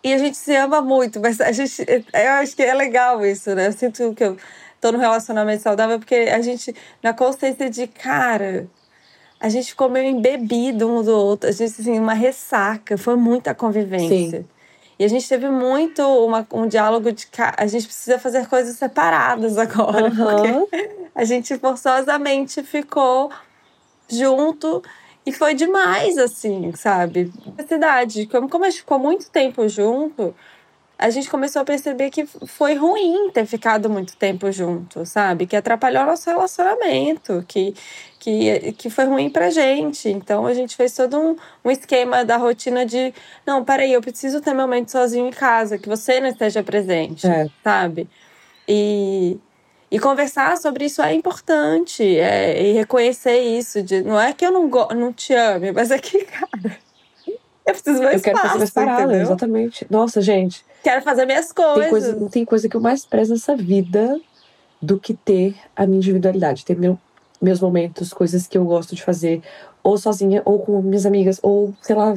e 0.04 0.12
a 0.12 0.18
gente 0.18 0.36
se 0.36 0.54
ama 0.54 0.82
muito, 0.82 1.18
mas 1.18 1.40
a 1.40 1.50
gente. 1.50 1.82
Eu 1.88 2.30
acho 2.32 2.54
que 2.54 2.62
é 2.62 2.74
legal 2.74 3.24
isso, 3.24 3.54
né? 3.54 3.68
Eu 3.68 3.72
sinto 3.72 4.14
que 4.14 4.22
eu 4.22 4.36
tô 4.78 4.92
num 4.92 4.98
relacionamento 4.98 5.62
saudável 5.62 5.98
porque 5.98 6.14
a 6.14 6.42
gente, 6.42 6.76
na 7.02 7.14
consciência 7.14 7.70
de, 7.70 7.86
cara, 7.86 8.66
a 9.40 9.48
gente 9.48 9.68
ficou 9.68 9.88
meio 9.88 10.10
embebido 10.10 10.86
um 10.86 11.02
do 11.02 11.16
outro, 11.16 11.48
a 11.48 11.52
gente, 11.52 11.80
assim, 11.80 11.98
uma 11.98 12.12
ressaca, 12.12 12.98
foi 12.98 13.16
muita 13.16 13.54
convivência. 13.54 14.40
Sim. 14.40 14.46
E 14.98 15.04
a 15.04 15.08
gente 15.08 15.26
teve 15.26 15.48
muito 15.48 16.02
uma, 16.02 16.46
um 16.52 16.68
diálogo 16.68 17.10
de 17.10 17.26
a 17.56 17.66
gente 17.66 17.86
precisa 17.86 18.18
fazer 18.18 18.46
coisas 18.46 18.76
separadas 18.76 19.56
agora, 19.56 20.12
uhum. 20.12 20.66
porque 20.66 21.06
a 21.14 21.24
gente 21.24 21.56
forçosamente 21.58 22.62
ficou 22.62 23.30
junto 24.08 24.82
e 25.26 25.32
foi 25.32 25.54
demais, 25.54 26.18
assim, 26.18 26.72
sabe? 26.74 27.32
A 27.56 27.62
cidade, 27.62 28.26
como, 28.26 28.48
como 28.48 28.64
a 28.64 28.70
gente 28.70 28.80
ficou 28.80 28.98
muito 28.98 29.30
tempo 29.30 29.66
junto, 29.68 30.34
a 30.98 31.10
gente 31.10 31.28
começou 31.28 31.62
a 31.62 31.64
perceber 31.64 32.10
que 32.10 32.24
foi 32.26 32.74
ruim 32.74 33.30
ter 33.30 33.46
ficado 33.46 33.90
muito 33.90 34.16
tempo 34.16 34.50
junto, 34.52 35.04
sabe? 35.04 35.46
Que 35.46 35.56
atrapalhou 35.56 36.06
nosso 36.06 36.28
relacionamento, 36.30 37.44
que, 37.48 37.74
que, 38.18 38.72
que 38.72 38.90
foi 38.90 39.04
ruim 39.06 39.28
pra 39.28 39.50
gente. 39.50 40.08
Então 40.08 40.46
a 40.46 40.54
gente 40.54 40.76
fez 40.76 40.94
todo 40.94 41.18
um, 41.18 41.36
um 41.64 41.70
esquema 41.70 42.24
da 42.24 42.36
rotina 42.36 42.86
de: 42.86 43.12
não, 43.46 43.64
peraí, 43.64 43.92
eu 43.92 44.00
preciso 44.00 44.40
ter 44.40 44.52
meu 44.54 44.62
momento 44.62 44.90
sozinho 44.90 45.26
em 45.26 45.32
casa, 45.32 45.78
que 45.78 45.88
você 45.88 46.20
não 46.20 46.28
esteja 46.28 46.62
presente, 46.62 47.26
é. 47.26 47.48
sabe? 47.62 48.08
E 48.68 49.38
e 49.94 49.98
conversar 50.00 50.58
sobre 50.58 50.86
isso 50.86 51.00
é 51.00 51.14
importante. 51.14 52.02
É, 52.02 52.60
e 52.60 52.72
reconhecer 52.72 53.38
isso. 53.38 53.80
De, 53.80 54.02
não 54.02 54.20
é 54.20 54.32
que 54.32 54.44
eu 54.44 54.50
não, 54.50 54.68
go, 54.68 54.88
não 54.92 55.12
te 55.12 55.32
ame, 55.32 55.70
mas 55.70 55.92
é 55.92 55.98
que, 55.98 56.24
cara. 56.26 56.76
Eu 57.64 57.72
preciso 57.72 58.02
mais 58.02 58.16
Eu 58.16 58.20
quero 58.20 58.38
fazer 58.38 58.54
minhas 58.54 58.70
paradas, 58.70 59.20
exatamente. 59.20 59.86
Nossa, 59.88 60.20
gente. 60.20 60.64
Quero 60.82 61.00
fazer 61.00 61.24
minhas 61.26 61.52
coisas. 61.52 61.80
Tem 61.80 61.90
coisa, 61.90 62.16
não 62.16 62.28
tem 62.28 62.44
coisa 62.44 62.68
que 62.68 62.76
eu 62.76 62.80
mais 62.80 63.06
prezo 63.06 63.34
nessa 63.34 63.54
vida 63.54 64.20
do 64.82 64.98
que 64.98 65.14
ter 65.14 65.54
a 65.76 65.86
minha 65.86 65.98
individualidade, 65.98 66.64
ter 66.64 66.76
meu, 66.76 66.98
meus 67.40 67.60
momentos, 67.60 68.12
coisas 68.12 68.48
que 68.48 68.58
eu 68.58 68.64
gosto 68.64 68.96
de 68.96 69.02
fazer, 69.02 69.42
ou 69.80 69.96
sozinha, 69.96 70.42
ou 70.44 70.58
com 70.58 70.82
minhas 70.82 71.06
amigas, 71.06 71.38
ou 71.40 71.72
sei 71.80 71.94
lá, 71.94 72.14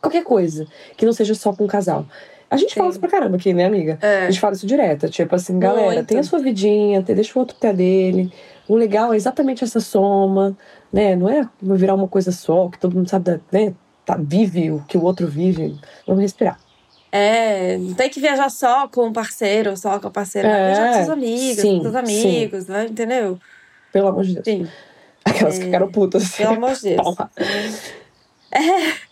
qualquer 0.00 0.24
coisa, 0.24 0.66
que 0.96 1.06
não 1.06 1.12
seja 1.12 1.36
só 1.36 1.52
com 1.52 1.62
um 1.62 1.68
casal. 1.68 2.04
A 2.50 2.56
gente 2.56 2.74
Sim. 2.74 2.80
fala 2.80 2.90
isso 2.90 2.98
pra 2.98 3.08
caramba 3.08 3.36
aqui, 3.36 3.54
né, 3.54 3.64
amiga? 3.64 3.96
É. 4.02 4.24
A 4.24 4.30
gente 4.30 4.40
fala 4.40 4.54
isso 4.54 4.66
direto. 4.66 5.08
Tipo 5.08 5.36
assim, 5.36 5.58
galera, 5.58 5.92
Muito. 5.92 6.06
tem 6.06 6.18
a 6.18 6.22
sua 6.24 6.40
vidinha, 6.40 7.00
deixa 7.00 7.38
o 7.38 7.40
outro 7.40 7.56
ter 7.56 7.72
dele. 7.72 8.32
O 8.66 8.74
legal 8.74 9.12
é 9.12 9.16
exatamente 9.16 9.62
essa 9.62 9.78
soma, 9.78 10.56
né? 10.92 11.14
Não 11.14 11.28
é 11.28 11.48
virar 11.62 11.94
uma 11.94 12.08
coisa 12.08 12.32
só, 12.32 12.68
que 12.68 12.78
todo 12.78 12.96
mundo 12.96 13.08
sabe, 13.08 13.40
né? 13.52 13.72
Tá, 14.04 14.16
vive 14.18 14.72
o 14.72 14.84
que 14.88 14.98
o 14.98 15.04
outro 15.04 15.28
vive. 15.28 15.78
Vamos 16.06 16.22
respirar. 16.22 16.58
É, 17.12 17.76
não 17.78 17.94
tem 17.94 18.08
que 18.08 18.20
viajar 18.20 18.48
só 18.50 18.88
com 18.88 19.06
um 19.06 19.12
parceiro, 19.12 19.76
só 19.76 19.98
com 20.00 20.08
a 20.08 20.10
parceira. 20.10 20.48
É, 20.48 20.66
viajar 20.66 20.88
com 20.88 20.94
seus 20.94 21.08
amigos, 21.08 21.62
sim, 21.62 21.76
com 21.76 21.82
seus 21.82 21.94
amigos, 21.96 22.66
né? 22.66 22.86
entendeu? 22.86 23.38
Pelo 23.92 24.08
amor 24.08 24.24
de 24.24 24.34
Deus. 24.34 24.44
Sim. 24.44 24.68
Aquelas 25.24 25.54
é, 25.54 25.58
que 25.58 25.64
ficaram 25.66 25.90
putas. 25.90 26.22
Assim. 26.22 26.42
Pelo 26.42 26.54
amor 26.54 26.74
de 26.74 26.82
Deus. 26.82 27.16
É. 28.52 29.10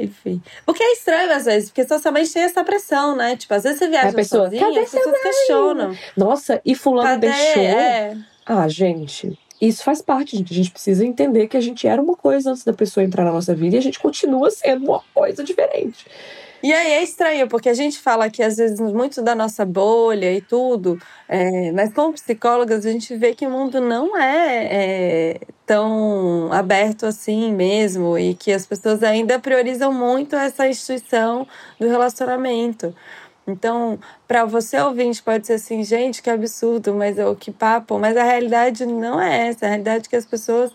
Enfim. 0.00 0.42
Porque 0.64 0.82
é 0.82 0.92
estranho 0.92 1.32
às 1.32 1.44
vezes, 1.44 1.68
porque 1.68 1.86
socialmente 1.86 2.32
tem 2.32 2.42
essa 2.42 2.64
pressão, 2.64 3.14
né? 3.14 3.36
Tipo, 3.36 3.54
às 3.54 3.62
vezes 3.62 3.78
você 3.78 3.88
viaja 3.88 4.08
a 4.08 4.12
pessoa, 4.12 4.44
sozinha, 4.44 4.62
Cadê 4.62 4.80
as 4.80 4.90
pessoas 4.90 5.22
questionam. 5.22 5.96
Nossa, 6.16 6.60
e 6.64 6.74
fulano 6.74 7.08
Cadê? 7.08 7.28
deixou. 7.28 7.62
É. 7.62 8.16
Ah, 8.46 8.68
gente. 8.68 9.38
Isso 9.60 9.84
faz 9.84 10.00
parte, 10.00 10.36
gente. 10.36 10.52
A 10.52 10.56
gente 10.56 10.70
precisa 10.70 11.04
entender 11.04 11.46
que 11.46 11.56
a 11.56 11.60
gente 11.60 11.86
era 11.86 12.00
uma 12.00 12.16
coisa 12.16 12.50
antes 12.50 12.64
da 12.64 12.72
pessoa 12.72 13.04
entrar 13.04 13.24
na 13.24 13.32
nossa 13.32 13.54
vida 13.54 13.76
e 13.76 13.78
a 13.78 13.82
gente 13.82 14.00
continua 14.00 14.50
sendo 14.50 14.86
uma 14.86 15.02
coisa 15.12 15.44
diferente. 15.44 16.06
E 16.62 16.72
aí 16.72 16.92
é 16.92 17.02
estranho, 17.02 17.48
porque 17.48 17.70
a 17.70 17.74
gente 17.74 17.98
fala 17.98 18.28
que 18.28 18.42
às 18.42 18.56
vezes 18.56 18.78
muito 18.78 19.22
da 19.22 19.34
nossa 19.34 19.64
bolha 19.64 20.30
e 20.30 20.42
tudo, 20.42 21.00
é, 21.26 21.72
mas 21.72 21.92
como 21.92 22.12
psicólogas 22.12 22.84
a 22.84 22.92
gente 22.92 23.16
vê 23.16 23.34
que 23.34 23.46
o 23.46 23.50
mundo 23.50 23.80
não 23.80 24.14
é, 24.16 24.68
é, 24.70 25.40
tão 25.64 26.52
aberto 26.52 27.06
assim 27.06 27.50
mesmo 27.52 28.18
e 28.18 28.34
que 28.34 28.52
as 28.52 28.66
pessoas 28.66 29.02
ainda 29.02 29.38
priorizam 29.38 29.90
muito 29.90 30.36
essa 30.36 30.68
instituição 30.68 31.46
do 31.78 31.88
relacionamento. 31.88 32.94
Então, 33.46 33.98
para 34.28 34.44
você 34.44 34.78
ouvinte, 34.80 35.22
pode 35.22 35.46
ser 35.46 35.54
assim, 35.54 35.82
gente, 35.82 36.22
que 36.22 36.30
absurdo, 36.30 36.94
mas 36.94 37.18
o 37.18 37.34
que 37.34 37.50
papo, 37.50 37.98
mas 37.98 38.16
a 38.16 38.22
realidade 38.22 38.86
não 38.86 39.20
é 39.20 39.48
essa. 39.48 39.66
A 39.66 39.68
realidade 39.70 40.06
é 40.06 40.10
que 40.10 40.16
as 40.16 40.26
pessoas 40.26 40.72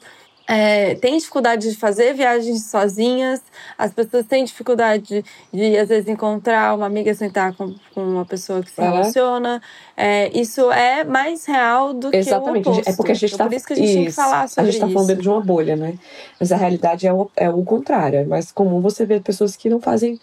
é, 0.48 0.94
têm 0.96 1.18
dificuldade 1.18 1.70
de 1.70 1.76
fazer 1.76 2.14
viagens 2.14 2.66
sozinhas, 2.66 3.42
as 3.78 3.92
pessoas 3.92 4.26
têm 4.28 4.44
dificuldade 4.44 5.26
de, 5.52 5.78
às 5.78 5.90
vezes, 5.90 6.08
encontrar 6.08 6.76
uma 6.76 6.86
amiga 6.86 7.14
sentar 7.16 7.54
com, 7.56 7.74
com 7.94 8.02
uma 8.02 8.26
pessoa 8.26 8.62
que 8.62 8.70
se 8.70 8.80
uhum. 8.80 8.92
relaciona. 8.92 9.62
É, 9.98 10.30
isso 10.38 10.72
é 10.72 11.04
mais 11.04 11.46
real 11.46 11.94
do 11.94 12.16
Exatamente. 12.16 12.64
que 12.64 12.70
o 12.70 12.72
oposto. 12.74 12.90
É 12.90 12.96
porque 12.96 13.12
a 13.12 13.16
gente 13.16 13.34
então, 13.34 13.46
tá, 13.46 13.50
por 13.50 13.56
isso 13.56 13.66
que 13.66 13.74
a 13.74 13.76
gente 13.76 13.88
isso. 13.88 13.98
tem 13.98 14.06
que 14.06 14.12
falar 14.12 14.48
sobre 14.48 14.62
A 14.62 14.72
gente 14.72 14.76
está 14.76 14.88
falando 14.94 15.08
dentro 15.08 15.24
de 15.24 15.30
uma 15.30 15.42
bolha, 15.42 15.76
né? 15.76 15.98
Mas 16.40 16.52
a 16.52 16.58
realidade 16.58 17.08
é 17.08 17.14
o, 17.14 17.30
é 17.36 17.50
o 17.50 17.64
contrário. 17.64 18.20
É 18.20 18.24
mais 18.24 18.52
comum 18.52 18.82
você 18.82 19.04
ver 19.04 19.22
pessoas 19.22 19.56
que 19.56 19.68
não 19.68 19.82
fazem 19.82 20.20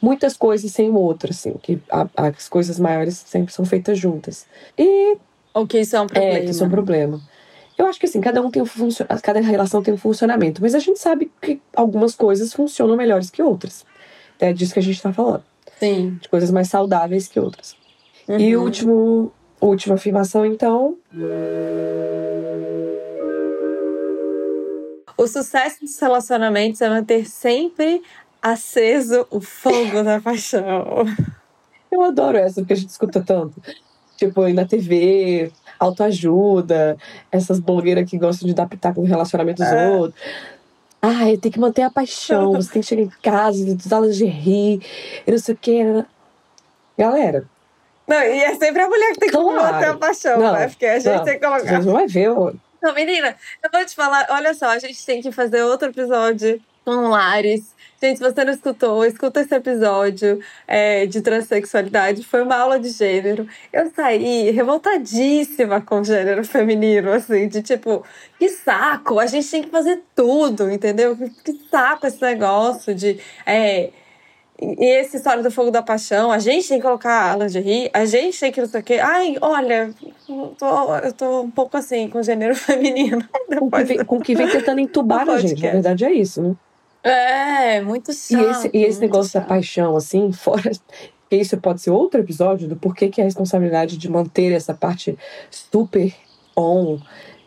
muitas 0.00 0.36
coisas 0.36 0.70
sem 0.70 0.88
o 0.88 0.94
outro, 0.94 1.30
assim. 1.30 1.54
Que 1.60 1.80
a, 1.90 2.06
as 2.16 2.48
coisas 2.48 2.78
maiores 2.78 3.24
sempre 3.26 3.52
são 3.52 3.64
feitas 3.64 3.98
juntas. 3.98 4.46
E... 4.78 5.16
Ou 5.52 5.66
que 5.66 5.80
isso 5.80 5.96
é 5.96 6.00
um 6.00 6.06
problema. 6.06 6.36
É, 6.36 6.40
que 6.40 6.50
isso 6.50 6.62
é 6.62 6.66
um 6.66 6.70
problema. 6.70 7.33
Eu 7.76 7.86
acho 7.86 7.98
que 7.98 8.06
assim, 8.06 8.20
cada 8.20 8.40
um 8.40 8.50
tem 8.50 8.62
um 8.62 8.66
funcio... 8.66 9.04
cada 9.22 9.40
relação 9.40 9.82
tem 9.82 9.92
um 9.92 9.98
funcionamento, 9.98 10.62
mas 10.62 10.74
a 10.74 10.78
gente 10.78 10.98
sabe 10.98 11.30
que 11.40 11.60
algumas 11.74 12.14
coisas 12.14 12.52
funcionam 12.52 12.96
melhores 12.96 13.30
que 13.30 13.42
outras. 13.42 13.84
É 14.38 14.52
disso 14.52 14.72
que 14.72 14.78
a 14.78 14.82
gente 14.82 14.96
está 14.96 15.12
falando. 15.12 15.42
Sim. 15.78 16.18
De 16.20 16.28
coisas 16.28 16.50
mais 16.50 16.68
saudáveis 16.68 17.26
que 17.26 17.40
outras. 17.40 17.76
Uhum. 18.28 18.38
E 18.38 18.56
o 18.56 18.62
último, 18.62 19.32
última 19.60 19.96
afirmação, 19.96 20.46
então. 20.46 20.96
O 25.16 25.26
sucesso 25.26 25.80
dos 25.80 25.98
relacionamentos 25.98 26.80
é 26.80 26.88
manter 26.88 27.26
sempre 27.26 28.02
aceso 28.40 29.26
o 29.30 29.40
fogo 29.40 30.02
da 30.02 30.20
paixão. 30.20 31.06
Eu 31.90 32.02
adoro 32.02 32.36
essa, 32.36 32.60
porque 32.60 32.72
a 32.72 32.76
gente 32.76 32.90
escuta 32.90 33.22
tanto. 33.22 33.62
Tipo, 34.16 34.42
aí 34.42 34.52
na 34.52 34.64
TV, 34.64 35.50
autoajuda, 35.78 36.96
essas 37.30 37.58
blogueiras 37.58 38.08
que 38.08 38.18
gostam 38.18 38.46
de 38.46 38.54
dar 38.54 38.68
pitaco 38.68 39.00
no 39.00 39.06
relacionamento 39.06 39.62
dos 39.62 39.72
é. 39.72 39.90
outros. 39.90 40.22
Ai, 41.02 41.36
tem 41.36 41.52
que 41.52 41.60
manter 41.60 41.82
a 41.82 41.90
paixão, 41.90 42.52
você 42.52 42.72
tem 42.72 42.82
que 42.82 42.88
chegar 42.88 43.02
em 43.02 43.12
casa, 43.22 43.74
dos 43.74 43.92
aulas 43.92 44.16
de 44.16 44.24
rir, 44.24 44.80
e 45.26 45.30
não 45.30 45.38
sei 45.38 45.54
o 45.54 45.58
que. 45.58 46.04
Galera. 46.96 47.44
Não, 48.06 48.22
e 48.22 48.42
é 48.42 48.54
sempre 48.54 48.82
a 48.82 48.88
mulher 48.88 49.12
que 49.12 49.20
tem 49.20 49.30
claro. 49.30 49.48
que 49.48 49.54
manter 49.54 49.88
a 49.88 49.96
paixão, 49.96 50.38
não, 50.38 50.52
né? 50.52 50.68
Porque 50.68 50.86
a 50.86 50.98
gente 50.98 51.14
não, 51.14 51.24
tem 51.24 51.34
que 51.34 51.40
colocar. 51.40 51.82
Você 51.82 51.86
não 51.86 51.92
vai 51.92 52.06
ver. 52.06 52.30
Não, 52.82 52.94
menina, 52.94 53.34
eu 53.62 53.70
vou 53.70 53.84
te 53.84 53.94
falar, 53.94 54.26
olha 54.30 54.54
só, 54.54 54.66
a 54.66 54.78
gente 54.78 55.04
tem 55.04 55.22
que 55.22 55.32
fazer 55.32 55.62
outro 55.62 55.88
episódio 55.88 56.60
com 56.84 57.08
Lares 57.08 57.74
Gente, 58.04 58.18
se 58.18 58.22
você 58.22 58.44
não 58.44 58.52
escutou, 58.52 59.02
escuta 59.02 59.40
esse 59.40 59.54
episódio 59.54 60.38
é, 60.68 61.06
de 61.06 61.22
transexualidade. 61.22 62.22
Foi 62.22 62.42
uma 62.42 62.54
aula 62.54 62.78
de 62.78 62.90
gênero. 62.90 63.48
Eu 63.72 63.90
saí 63.96 64.50
revoltadíssima 64.50 65.80
com 65.80 66.00
o 66.00 66.04
gênero 66.04 66.44
feminino, 66.44 67.10
assim, 67.10 67.48
de 67.48 67.62
tipo, 67.62 68.04
que 68.38 68.50
saco, 68.50 69.18
a 69.18 69.24
gente 69.24 69.50
tem 69.50 69.62
que 69.62 69.70
fazer 69.70 70.02
tudo, 70.14 70.70
entendeu? 70.70 71.16
Que 71.16 71.58
saco 71.70 72.06
esse 72.06 72.20
negócio 72.20 72.94
de. 72.94 73.18
É, 73.46 73.88
e 74.60 74.84
esse 75.00 75.16
história 75.16 75.42
do 75.42 75.50
fogo 75.50 75.70
da 75.70 75.80
paixão, 75.80 76.30
a 76.30 76.38
gente 76.38 76.68
tem 76.68 76.76
que 76.76 76.84
colocar 76.84 77.32
a 77.32 77.36
lingerie, 77.38 77.88
a 77.90 78.04
gente 78.04 78.38
tem 78.38 78.52
que 78.52 78.60
não 78.60 78.68
sei 78.68 78.80
o 78.82 78.84
quê. 78.84 78.98
Ai, 79.02 79.38
olha, 79.40 79.94
eu 80.28 80.54
tô, 80.58 80.96
eu 80.96 81.12
tô 81.14 81.40
um 81.40 81.50
pouco 81.50 81.78
assim 81.78 82.06
com 82.10 82.18
o 82.18 82.22
gênero 82.22 82.52
feminino. 82.54 83.26
Com 83.58 83.70
que, 83.70 83.84
vem, 83.84 84.04
com 84.04 84.20
que 84.20 84.34
vem 84.34 84.50
tentando 84.50 84.80
entubar 84.80 85.26
a 85.26 85.38
gente, 85.38 85.62
na 85.62 85.70
verdade 85.70 86.04
é 86.04 86.12
isso, 86.12 86.42
né? 86.42 86.54
É, 87.04 87.82
muito 87.82 88.12
chato. 88.14 88.40
E 88.40 88.50
esse, 88.50 88.70
e 88.72 88.82
esse 88.82 89.00
negócio 89.00 89.30
chato. 89.30 89.42
da 89.42 89.48
paixão, 89.48 89.96
assim, 89.96 90.32
fora. 90.32 90.70
Isso 91.30 91.56
pode 91.58 91.80
ser 91.80 91.90
outro 91.90 92.20
episódio 92.20 92.68
do 92.68 92.76
porquê 92.76 93.08
que 93.08 93.20
a 93.20 93.24
responsabilidade 93.24 93.96
de 93.96 94.08
manter 94.08 94.52
essa 94.52 94.72
parte 94.72 95.18
super 95.50 96.14
on 96.56 96.98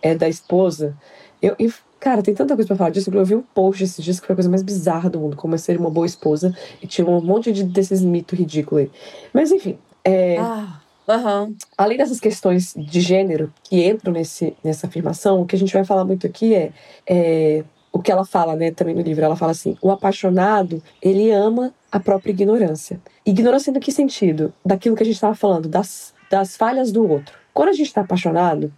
é 0.01 0.13
da 0.13 0.27
esposa. 0.27 0.95
Eu, 1.41 1.55
eu 1.57 1.71
cara, 1.99 2.21
tem 2.21 2.33
tanta 2.33 2.53
coisa 2.53 2.67
pra 2.67 2.77
falar 2.77 2.89
disso. 2.89 3.09
Eu 3.11 3.25
vi 3.25 3.35
um 3.35 3.41
post 3.41 3.83
esses 3.83 4.03
dias 4.03 4.19
que 4.19 4.27
foi 4.27 4.33
a 4.33 4.37
coisa 4.37 4.49
mais 4.49 4.61
bizarra 4.61 5.09
do 5.09 5.19
mundo, 5.19 5.37
como 5.37 5.55
é 5.55 5.57
ser 5.57 5.79
uma 5.79 5.89
boa 5.89 6.05
esposa. 6.05 6.55
E 6.81 6.87
tinha 6.87 7.07
um 7.07 7.21
monte 7.21 7.51
de 7.51 7.63
desses 7.63 8.01
mitos 8.01 8.37
ridículos 8.37 8.83
aí. 8.83 8.91
Mas 9.33 9.51
enfim. 9.51 9.77
É, 10.03 10.37
ah. 10.37 10.81
Uhum. 11.07 11.55
Além 11.77 11.97
dessas 11.97 12.19
questões 12.19 12.73
de 12.75 12.99
gênero 12.99 13.53
que 13.63 13.87
entram 13.87 14.11
nesse, 14.11 14.53
nessa 14.61 14.87
afirmação, 14.87 15.41
o 15.41 15.45
que 15.45 15.55
a 15.55 15.59
gente 15.59 15.73
vai 15.73 15.85
falar 15.85 16.03
muito 16.03 16.27
aqui 16.27 16.53
é, 16.53 16.73
é 17.07 17.63
o 17.97 18.01
que 18.01 18.11
ela 18.11 18.23
fala, 18.23 18.55
né, 18.55 18.69
também 18.69 18.93
no 18.93 19.01
livro, 19.01 19.25
ela 19.25 19.35
fala 19.35 19.51
assim: 19.51 19.75
o 19.81 19.89
apaixonado, 19.89 20.83
ele 21.01 21.31
ama 21.31 21.73
a 21.91 21.99
própria 21.99 22.31
ignorância. 22.31 23.01
Ignorância 23.25 23.73
no 23.73 23.79
que 23.79 23.91
sentido? 23.91 24.53
Daquilo 24.63 24.95
que 24.95 25.01
a 25.01 25.05
gente 25.05 25.15
estava 25.15 25.33
falando, 25.33 25.67
das, 25.67 26.13
das 26.29 26.55
falhas 26.55 26.91
do 26.91 27.09
outro. 27.09 27.33
Quando 27.57 27.69
a 27.69 27.73
gente 27.73 27.87
está 27.87 28.01
apaixonado, 28.01 28.71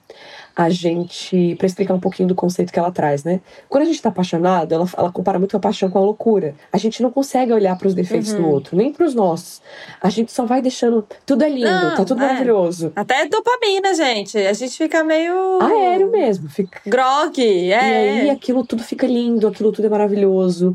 a 0.56 0.70
gente. 0.70 1.54
Para 1.58 1.68
explicar 1.68 1.94
um 1.94 2.00
pouquinho 2.00 2.30
do 2.30 2.34
conceito 2.34 2.72
que 2.72 2.80
ela 2.80 2.90
traz, 2.90 3.26
né? 3.26 3.42
Quando 3.68 3.82
a 3.82 3.86
gente 3.86 3.96
está 3.96 4.08
apaixonado, 4.08 4.74
ela, 4.74 4.88
ela 4.98 5.12
compara 5.12 5.38
muito 5.38 5.58
a 5.58 5.60
paixão 5.60 5.90
com 5.90 5.98
a 5.98 6.02
loucura. 6.02 6.56
A 6.72 6.78
gente 6.78 7.04
não 7.04 7.12
consegue 7.12 7.52
olhar 7.52 7.78
para 7.78 7.90
os 7.90 7.94
defeitos 7.94 8.32
uhum. 8.32 8.42
do 8.42 8.48
outro, 8.48 8.78
nem 8.78 8.94
para 8.94 9.06
os 9.06 9.14
nossos. 9.14 9.62
A 10.02 10.10
gente 10.10 10.32
só 10.32 10.46
vai 10.46 10.62
deixando. 10.62 11.06
Tudo 11.26 11.44
é 11.44 11.50
lindo, 11.50 11.70
não, 11.70 11.94
tá 11.94 12.06
tudo 12.06 12.24
é. 12.24 12.28
maravilhoso. 12.28 12.94
Até 12.96 13.28
dopamina, 13.28 13.94
gente. 13.94 14.38
A 14.38 14.54
gente 14.54 14.78
fica 14.78 15.04
meio. 15.04 15.62
Aéreo 15.62 16.10
mesmo. 16.10 16.48
Fica... 16.48 16.80
Grog, 16.86 17.38
é. 17.38 17.68
E 17.68 17.74
aí 17.74 18.30
aquilo 18.30 18.66
tudo 18.66 18.82
fica 18.82 19.06
lindo, 19.06 19.46
aquilo 19.46 19.74
tudo 19.74 19.88
é 19.88 19.90
maravilhoso. 19.90 20.74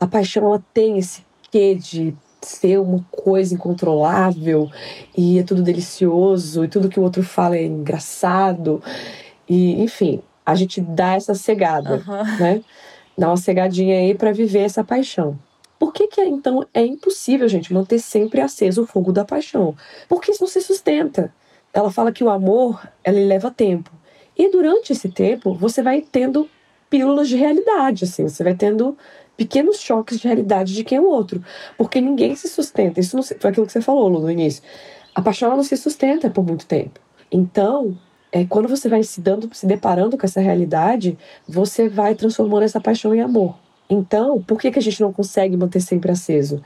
A 0.00 0.08
paixão, 0.08 0.44
ela 0.44 0.60
tem 0.74 0.98
esse 0.98 1.24
quê 1.52 1.76
de 1.76 2.16
ser 2.46 2.78
uma 2.78 3.04
coisa 3.10 3.54
incontrolável 3.54 4.70
e 5.16 5.38
é 5.38 5.42
tudo 5.42 5.62
delicioso 5.62 6.64
e 6.64 6.68
tudo 6.68 6.88
que 6.88 7.00
o 7.00 7.02
outro 7.02 7.22
fala 7.22 7.56
é 7.56 7.64
engraçado. 7.64 8.82
E, 9.48 9.82
enfim, 9.82 10.22
a 10.44 10.54
gente 10.54 10.80
dá 10.80 11.14
essa 11.14 11.34
cegada, 11.34 12.02
uhum. 12.06 12.38
né? 12.38 12.62
Dá 13.16 13.28
uma 13.28 13.36
cegadinha 13.36 13.98
aí 13.98 14.14
para 14.14 14.32
viver 14.32 14.60
essa 14.60 14.82
paixão. 14.82 15.38
Por 15.78 15.92
que, 15.92 16.06
que 16.08 16.20
então 16.22 16.66
é 16.72 16.84
impossível, 16.84 17.48
gente, 17.48 17.72
manter 17.72 17.98
sempre 17.98 18.40
aceso 18.40 18.82
o 18.82 18.86
fogo 18.86 19.12
da 19.12 19.24
paixão? 19.24 19.74
Porque 20.08 20.30
isso 20.30 20.42
não 20.42 20.48
se 20.48 20.60
sustenta. 20.60 21.32
Ela 21.72 21.90
fala 21.90 22.12
que 22.12 22.24
o 22.24 22.30
amor, 22.30 22.88
ele 23.04 23.24
leva 23.24 23.50
tempo. 23.50 23.90
E 24.36 24.50
durante 24.50 24.92
esse 24.92 25.08
tempo, 25.08 25.54
você 25.54 25.82
vai 25.82 26.00
tendo 26.00 26.48
pílulas 26.88 27.28
de 27.28 27.36
realidade, 27.36 28.04
assim, 28.04 28.28
você 28.28 28.44
vai 28.44 28.54
tendo 28.54 28.96
pequenos 29.36 29.80
choques 29.80 30.18
de 30.18 30.26
realidade 30.26 30.74
de 30.74 30.84
quem 30.84 30.98
é 30.98 31.00
o 31.00 31.08
outro. 31.08 31.42
Porque 31.76 32.00
ninguém 32.00 32.34
se 32.34 32.48
sustenta. 32.48 33.00
Isso 33.00 33.16
não 33.16 33.22
foi 33.22 33.50
aquilo 33.50 33.66
que 33.66 33.72
você 33.72 33.80
falou, 33.80 34.08
Lu, 34.08 34.20
no 34.20 34.30
início. 34.30 34.62
A 35.14 35.22
paixão 35.22 35.56
não 35.56 35.62
se 35.62 35.76
sustenta 35.76 36.28
por 36.30 36.44
muito 36.44 36.66
tempo. 36.66 37.00
Então, 37.30 37.96
é, 38.32 38.44
quando 38.44 38.68
você 38.68 38.88
vai 38.88 39.02
se 39.02 39.20
dando, 39.20 39.48
se 39.52 39.66
deparando 39.66 40.18
com 40.18 40.26
essa 40.26 40.40
realidade, 40.40 41.16
você 41.48 41.88
vai 41.88 42.14
transformando 42.14 42.64
essa 42.64 42.80
paixão 42.80 43.14
em 43.14 43.20
amor. 43.20 43.56
Então, 43.88 44.42
por 44.42 44.60
que, 44.60 44.70
que 44.70 44.78
a 44.78 44.82
gente 44.82 45.00
não 45.00 45.12
consegue 45.12 45.56
manter 45.56 45.80
sempre 45.80 46.10
aceso? 46.10 46.62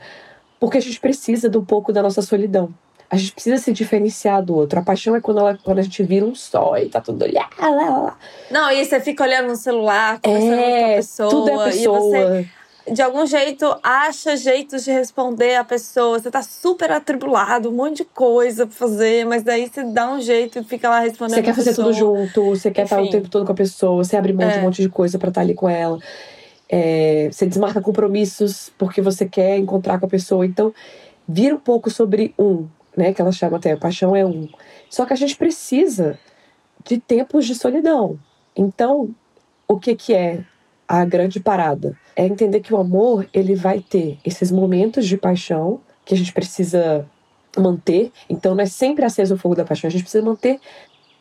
Porque 0.59 0.77
a 0.77 0.81
gente 0.81 0.99
precisa 0.99 1.49
de 1.49 1.57
um 1.57 1.65
pouco 1.65 1.93
da 1.93 2.01
nossa 2.01 2.21
solidão. 2.21 2.73
A 3.09 3.17
gente 3.17 3.33
precisa 3.33 3.57
se 3.57 3.71
diferenciar 3.71 4.43
do 4.43 4.55
outro. 4.55 4.79
A 4.79 4.83
paixão 4.83 5.15
é 5.15 5.21
quando, 5.21 5.39
ela, 5.39 5.57
quando 5.63 5.79
a 5.79 5.81
gente 5.81 6.01
vira 6.03 6.25
um 6.25 6.35
só 6.35 6.77
e 6.77 6.89
tá 6.89 7.01
tudo 7.01 7.25
lá, 7.31 7.49
lá. 7.59 8.17
Não, 8.51 8.71
e 8.71 8.85
você 8.85 8.99
fica 8.99 9.23
olhando 9.23 9.47
no 9.47 9.55
celular, 9.55 10.19
conversando 10.21 10.53
é, 10.53 10.79
com 10.79 10.91
a 10.91 10.95
pessoa. 10.95 11.29
Tudo 11.29 11.49
é 11.49 11.65
pessoa. 11.65 11.97
E 11.97 12.43
você 12.43 12.49
de 12.91 13.01
algum 13.01 13.25
jeito 13.25 13.65
acha 13.83 14.35
jeitos 14.35 14.83
de 14.83 14.91
responder 14.91 15.55
a 15.55 15.63
pessoa. 15.63 16.19
Você 16.19 16.29
tá 16.29 16.41
super 16.41 16.91
atribulado, 16.91 17.69
um 17.69 17.73
monte 17.73 17.97
de 17.97 18.05
coisa 18.05 18.65
pra 18.65 18.75
fazer, 18.75 19.25
mas 19.25 19.43
daí 19.43 19.67
você 19.67 19.83
dá 19.83 20.11
um 20.11 20.21
jeito 20.21 20.59
e 20.59 20.63
fica 20.63 20.89
lá 20.89 20.99
respondendo. 20.99 21.35
Você 21.35 21.43
quer 21.43 21.53
fazer 21.53 21.69
pessoa. 21.71 21.87
tudo 21.87 21.97
junto, 21.97 22.43
você 22.45 22.71
quer 22.71 22.83
estar 22.83 23.01
o 23.01 23.09
tempo 23.09 23.29
todo 23.29 23.45
com 23.45 23.51
a 23.51 23.55
pessoa, 23.55 24.03
você 24.03 24.17
abre 24.17 24.33
mão 24.33 24.47
é. 24.47 24.53
de 24.53 24.59
um 24.59 24.61
monte 24.63 24.81
de 24.81 24.89
coisa 24.89 25.17
para 25.17 25.29
estar 25.29 25.41
ali 25.41 25.53
com 25.53 25.69
ela. 25.69 25.99
É, 26.67 27.29
você 27.31 27.45
desmarca 27.45 27.81
compromissos 27.81 28.71
porque 28.77 29.01
você 29.01 29.27
quer 29.27 29.57
encontrar 29.57 29.99
com 29.99 30.05
a 30.05 30.09
pessoa. 30.09 30.45
Então, 30.45 30.73
vira 31.27 31.55
um 31.55 31.59
pouco 31.59 31.89
sobre 31.89 32.33
um, 32.37 32.67
né? 32.95 33.13
Que 33.13 33.21
ela 33.21 33.31
chama 33.31 33.57
até, 33.57 33.75
paixão 33.75 34.15
é 34.15 34.25
um. 34.25 34.47
Só 34.89 35.05
que 35.05 35.13
a 35.13 35.15
gente 35.15 35.35
precisa 35.35 36.19
de 36.85 36.97
tempos 36.97 37.45
de 37.45 37.55
solidão. 37.55 38.19
Então, 38.55 39.09
o 39.67 39.79
que 39.79 39.95
que 39.95 40.13
é 40.13 40.43
a 40.89 41.05
grande 41.05 41.39
parada? 41.39 41.95
É 42.15 42.25
entender 42.25 42.61
que 42.61 42.73
o 42.73 42.77
amor, 42.77 43.29
ele 43.31 43.53
vai 43.53 43.79
ter 43.79 44.17
esses 44.25 44.51
momentos 44.51 45.05
de 45.05 45.15
paixão 45.15 45.79
que 46.03 46.15
a 46.15 46.17
gente 46.17 46.33
precisa 46.33 47.07
manter. 47.55 48.11
Então, 48.27 48.55
não 48.55 48.63
é 48.63 48.65
sempre 48.65 49.05
aceso 49.05 49.35
o 49.35 49.37
fogo 49.37 49.53
da 49.53 49.63
paixão, 49.63 49.87
a 49.87 49.91
gente 49.91 50.01
precisa 50.01 50.25
manter 50.25 50.59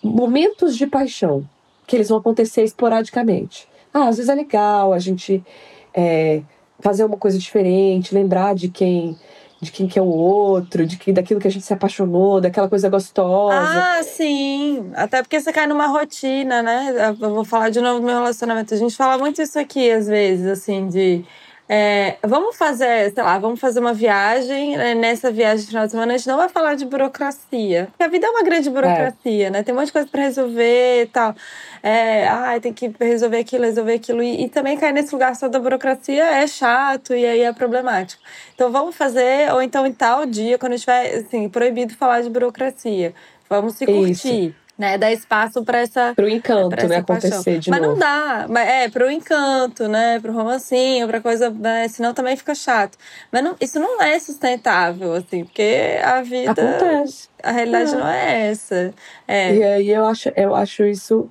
momentos 0.03 0.75
de 0.75 0.87
paixão, 0.87 1.47
que 1.87 1.95
eles 1.95 2.09
vão 2.09 2.17
acontecer 2.17 2.65
esporadicamente. 2.65 3.69
Ah, 3.93 4.09
às 4.09 4.17
vezes 4.17 4.31
é 4.31 4.35
legal 4.35 4.95
a 4.95 4.99
gente 4.99 5.45
é, 5.93 6.41
fazer 6.81 7.05
uma 7.05 7.19
coisa 7.19 7.39
diferente, 7.39 8.15
lembrar 8.15 8.55
de 8.55 8.69
quem 8.69 9.19
de 9.61 9.73
quem 9.73 9.89
que 9.89 9.99
é 9.99 10.03
o 10.03 10.07
outro, 10.07 10.87
de 10.87 10.97
que 10.97 11.13
daquilo 11.13 11.41
que 11.41 11.49
a 11.49 11.51
gente 11.51 11.65
se 11.65 11.73
apaixonou, 11.73 12.41
daquela 12.41 12.69
coisa 12.69 12.89
gostosa. 12.89 13.55
Ah, 13.57 14.03
sim. 14.03 14.91
Até 14.95 15.23
porque 15.23 15.41
você 15.41 15.53
cai 15.53 15.67
numa 15.67 15.87
rotina, 15.87 16.63
né? 16.63 16.95
Eu 17.21 17.35
vou 17.35 17.45
falar 17.45 17.71
de 17.71 17.81
novo 17.81 18.01
do 18.01 18.07
meu 18.07 18.17
relacionamento. 18.17 18.73
A 18.73 18.77
gente 18.77 18.97
fala 18.97 19.19
muito 19.19 19.43
isso 19.43 19.59
aqui 19.59 19.91
às 19.91 20.07
vezes, 20.07 20.47
assim, 20.47 20.89
de 20.89 21.25
é, 21.69 22.17
vamos 22.23 22.57
fazer, 22.57 23.13
sei 23.13 23.23
lá, 23.23 23.39
vamos 23.39 23.61
fazer 23.61 23.79
uma 23.79 23.93
viagem. 23.93 24.75
Né? 24.77 24.95
Nessa 24.95 25.31
viagem 25.31 25.61
de 25.61 25.67
final 25.67 25.85
de 25.85 25.91
semana, 25.91 26.15
a 26.15 26.17
gente 26.17 26.27
não 26.27 26.39
vai 26.39 26.49
falar 26.49 26.75
de 26.75 26.87
burocracia. 26.87 27.89
Porque 27.91 28.03
a 28.03 28.09
vida 28.09 28.27
é 28.27 28.31
uma 28.31 28.43
grande 28.43 28.71
burocracia, 28.71 29.49
é. 29.49 29.51
né? 29.51 29.63
Tem 29.63 29.75
um 29.75 29.79
monte 29.79 29.89
de 29.89 29.93
coisa 29.93 30.09
para 30.09 30.23
resolver 30.23 31.03
e 31.03 31.07
tal. 31.07 31.35
É, 31.83 32.27
ai, 32.27 32.59
tem 32.59 32.73
que 32.73 32.91
resolver 32.99 33.39
aquilo, 33.39 33.65
resolver 33.65 33.95
aquilo. 33.95 34.23
E, 34.23 34.45
e, 34.45 34.49
também 34.49 34.79
cair 34.79 34.95
nesse 34.95 35.13
lugar 35.13 35.37
só 35.37 35.47
da 35.47 35.61
burocracia 35.61 36.25
é 36.25 36.47
chato 36.47 37.15
e 37.15 37.27
aí 37.27 37.43
é 37.43 37.53
problemático. 37.53 38.23
Então 38.55 38.73
vamos 38.73 38.97
fazer, 38.97 39.53
ou 39.53 39.61
então 39.61 39.87
em 39.87 39.93
tal 39.93 40.25
dia, 40.25 40.57
quando 40.59 40.73
estiver 40.73 41.17
assim, 41.17 41.49
proibido 41.51 41.95
falar 41.95 42.23
de 42.23 42.31
burocracia. 42.31 43.15
Vamos 43.49 43.75
se 43.75 43.85
curtir. 43.85 44.11
Isso 44.11 44.68
né? 44.79 44.97
Dar 44.97 45.13
espaço 45.13 45.65
para 45.65 45.81
essa. 45.81 46.15
Para 46.15 46.25
o 46.25 46.29
encanto, 46.29 46.87
né? 46.87 46.99
Acontecer 46.99 47.31
paixão. 47.31 47.59
de 47.59 47.71
Mas 47.71 47.81
novo. 47.81 47.93
não 47.93 47.99
dá. 47.99 48.47
Mas 48.49 48.69
é, 48.69 48.89
para 48.89 49.07
o 49.07 49.11
encanto, 49.11 49.89
né? 49.89 50.21
Para 50.21 50.31
o 50.31 50.35
romancinho, 50.35 51.09
para 51.09 51.21
coisa. 51.21 51.51
Né? 51.51 51.89
Senão 51.89 52.15
também 52.15 52.37
fica 52.37 52.55
chato. 52.55 52.97
Mas 53.33 53.43
não, 53.43 53.57
isso 53.61 53.81
não 53.81 54.01
é 54.01 54.17
sustentável, 54.21 55.15
assim, 55.15 55.45
porque 55.45 55.99
a 56.03 56.23
vida. 56.23 56.53
Acontece. 56.53 57.29
A 57.43 57.51
realidade 57.51 57.93
não, 57.93 58.01
não 58.01 58.09
é 58.09 58.51
essa. 58.51 58.95
É. 59.27 59.55
E 59.55 59.65
aí 59.65 59.91
eu 59.91 60.07
acho, 60.07 60.31
eu 60.37 60.55
acho 60.55 60.85
isso. 60.85 61.29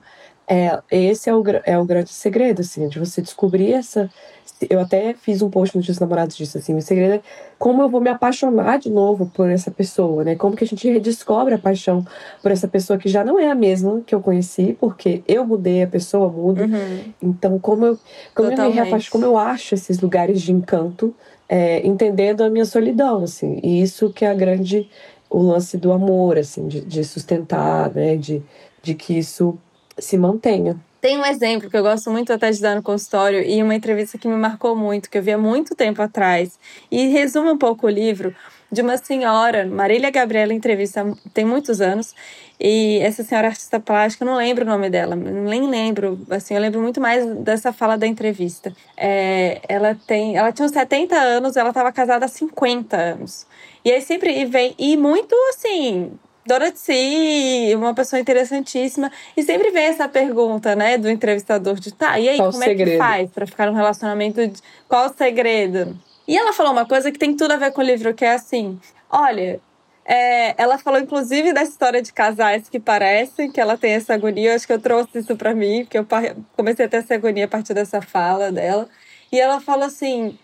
É, 0.49 0.79
esse 0.89 1.29
é 1.29 1.35
o, 1.35 1.43
é 1.65 1.77
o 1.77 1.83
grande 1.83 2.09
segredo, 2.09 2.61
assim, 2.61 2.87
de 2.87 2.99
você 2.99 3.21
descobrir 3.21 3.73
essa 3.73 4.09
eu 4.69 4.79
até 4.79 5.13
fiz 5.13 5.41
um 5.41 5.49
post 5.49 5.75
no 5.75 5.83
Dia 5.83 5.93
dos 5.93 5.99
Namorados 5.99 6.35
disso, 6.35 6.57
assim, 6.57 6.75
o 6.75 6.81
segredo 6.81 7.15
é 7.15 7.21
como 7.59 7.81
eu 7.81 7.89
vou 7.89 8.01
me 8.01 8.09
apaixonar 8.09 8.79
de 8.79 8.89
novo 8.89 9.29
por 9.33 9.49
essa 9.49 9.69
pessoa, 9.69 10.23
né? 10.23 10.35
Como 10.35 10.55
que 10.55 10.63
a 10.63 10.67
gente 10.67 10.89
redescobre 10.89 11.53
a 11.53 11.57
paixão 11.57 12.05
por 12.41 12.51
essa 12.51 12.67
pessoa 12.67 12.97
que 12.97 13.07
já 13.07 13.23
não 13.23 13.39
é 13.39 13.49
a 13.49 13.55
mesma 13.55 14.01
que 14.05 14.15
eu 14.15 14.21
conheci, 14.21 14.75
porque 14.79 15.23
eu 15.27 15.45
mudei, 15.45 15.83
a 15.83 15.87
pessoa 15.87 16.29
muda. 16.29 16.65
Uhum. 16.65 17.13
Então, 17.21 17.59
como 17.59 17.85
eu, 17.85 17.99
como 18.33 18.51
eu 18.51 18.57
me 18.57 18.69
reapaixono, 18.69 19.11
como 19.11 19.25
eu 19.25 19.37
acho 19.37 19.75
esses 19.75 19.99
lugares 19.99 20.41
de 20.41 20.51
encanto, 20.51 21.13
é, 21.47 21.85
entendendo 21.85 22.41
a 22.41 22.49
minha 22.49 22.65
solidão, 22.65 23.23
assim. 23.23 23.59
E 23.63 23.81
isso 23.81 24.11
que 24.11 24.25
é 24.25 24.29
a 24.29 24.33
grande, 24.33 24.89
o 25.29 25.39
lance 25.39 25.77
do 25.77 25.91
amor, 25.91 26.37
assim, 26.37 26.67
de, 26.67 26.81
de 26.81 27.03
sustentar, 27.03 27.93
né? 27.93 28.15
De, 28.15 28.41
de 28.81 28.95
que 28.95 29.17
isso 29.17 29.57
se 29.97 30.17
mantenha. 30.17 30.77
Tem 30.99 31.17
um 31.17 31.25
exemplo 31.25 31.69
que 31.69 31.77
eu 31.77 31.83
gosto 31.83 32.09
muito 32.09 32.33
até 32.33 32.49
de 32.49 32.59
dar 32.59 32.75
no 32.75 32.81
consultório 32.81 33.41
e 33.41 33.61
uma 33.61 33.75
entrevista 33.75 34.17
que 34.17 34.27
me 34.27 34.35
marcou 34.35 34.75
muito, 34.75 35.09
que 35.09 35.17
eu 35.17 35.21
vi 35.21 35.31
há 35.31 35.37
muito 35.37 35.75
tempo 35.75 36.01
atrás. 36.01 36.59
E 36.91 37.07
resume 37.07 37.49
um 37.51 37.57
pouco 37.57 37.85
o 37.85 37.89
livro 37.89 38.35
de 38.71 38.81
uma 38.81 38.97
senhora, 38.97 39.65
Marília 39.65 40.09
Gabriela, 40.09 40.53
entrevista 40.53 41.05
tem 41.33 41.45
muitos 41.45 41.81
anos. 41.81 42.15
E 42.59 42.97
essa 42.99 43.23
senhora 43.23 43.47
artista 43.47 43.79
plástica, 43.79 44.25
não 44.25 44.35
lembro 44.35 44.65
o 44.65 44.67
nome 44.67 44.89
dela, 44.89 45.15
nem 45.15 45.69
lembro. 45.69 46.19
Assim, 46.29 46.55
eu 46.55 46.61
lembro 46.61 46.81
muito 46.81 46.99
mais 46.99 47.23
dessa 47.37 47.71
fala 47.71 47.97
da 47.97 48.07
entrevista. 48.07 48.73
É, 48.97 49.61
ela 49.69 49.95
tem, 50.07 50.35
ela 50.35 50.51
tinha 50.51 50.65
uns 50.65 50.71
70 50.71 51.15
anos, 51.15 51.55
ela 51.55 51.69
estava 51.69 51.91
casada 51.91 52.25
há 52.25 52.27
50 52.27 52.97
anos. 52.97 53.45
E 53.85 53.91
aí 53.91 54.01
sempre 54.01 54.43
vem 54.45 54.73
e 54.77 54.97
muito 54.97 55.35
assim, 55.49 56.11
dona 56.47 56.71
de 56.71 56.79
si, 56.79 57.73
uma 57.75 57.93
pessoa 57.93 58.19
interessantíssima. 58.19 59.11
E 59.35 59.43
sempre 59.43 59.69
vem 59.69 59.85
essa 59.85 60.07
pergunta, 60.07 60.75
né, 60.75 60.97
do 60.97 61.09
entrevistador 61.09 61.75
de 61.75 61.93
tá, 61.93 62.19
e 62.19 62.29
aí, 62.29 62.37
qual 62.37 62.51
como 62.51 62.63
é 62.63 62.75
que 62.75 62.97
faz 62.97 63.29
para 63.29 63.45
ficar 63.45 63.67
num 63.67 63.73
relacionamento? 63.73 64.47
De... 64.47 64.59
Qual 64.87 65.07
o 65.07 65.13
segredo? 65.13 65.97
E 66.27 66.37
ela 66.37 66.53
falou 66.53 66.71
uma 66.71 66.85
coisa 66.85 67.11
que 67.11 67.19
tem 67.19 67.35
tudo 67.35 67.51
a 67.51 67.57
ver 67.57 67.71
com 67.71 67.81
o 67.81 67.83
livro, 67.83 68.13
que 68.13 68.25
é 68.25 68.33
assim: 68.33 68.79
olha, 69.09 69.59
é, 70.05 70.61
ela 70.61 70.77
falou, 70.77 70.99
inclusive, 70.99 71.51
da 71.51 71.63
história 71.63 72.01
de 72.01 72.13
casais 72.13 72.69
que 72.69 72.79
parecem, 72.79 73.51
que 73.51 73.59
ela 73.59 73.77
tem 73.77 73.91
essa 73.91 74.13
agonia. 74.13 74.51
Eu 74.51 74.55
acho 74.55 74.65
que 74.65 74.73
eu 74.73 74.79
trouxe 74.79 75.19
isso 75.19 75.35
para 75.35 75.53
mim, 75.53 75.83
porque 75.83 75.97
eu 75.97 76.07
comecei 76.55 76.85
a 76.85 76.89
ter 76.89 76.97
essa 76.97 77.13
agonia 77.13 77.45
a 77.45 77.47
partir 77.49 77.73
dessa 77.73 78.01
fala 78.01 78.51
dela. 78.51 78.87
E 79.31 79.39
ela 79.39 79.59
fala 79.59 79.87
assim: 79.87 80.37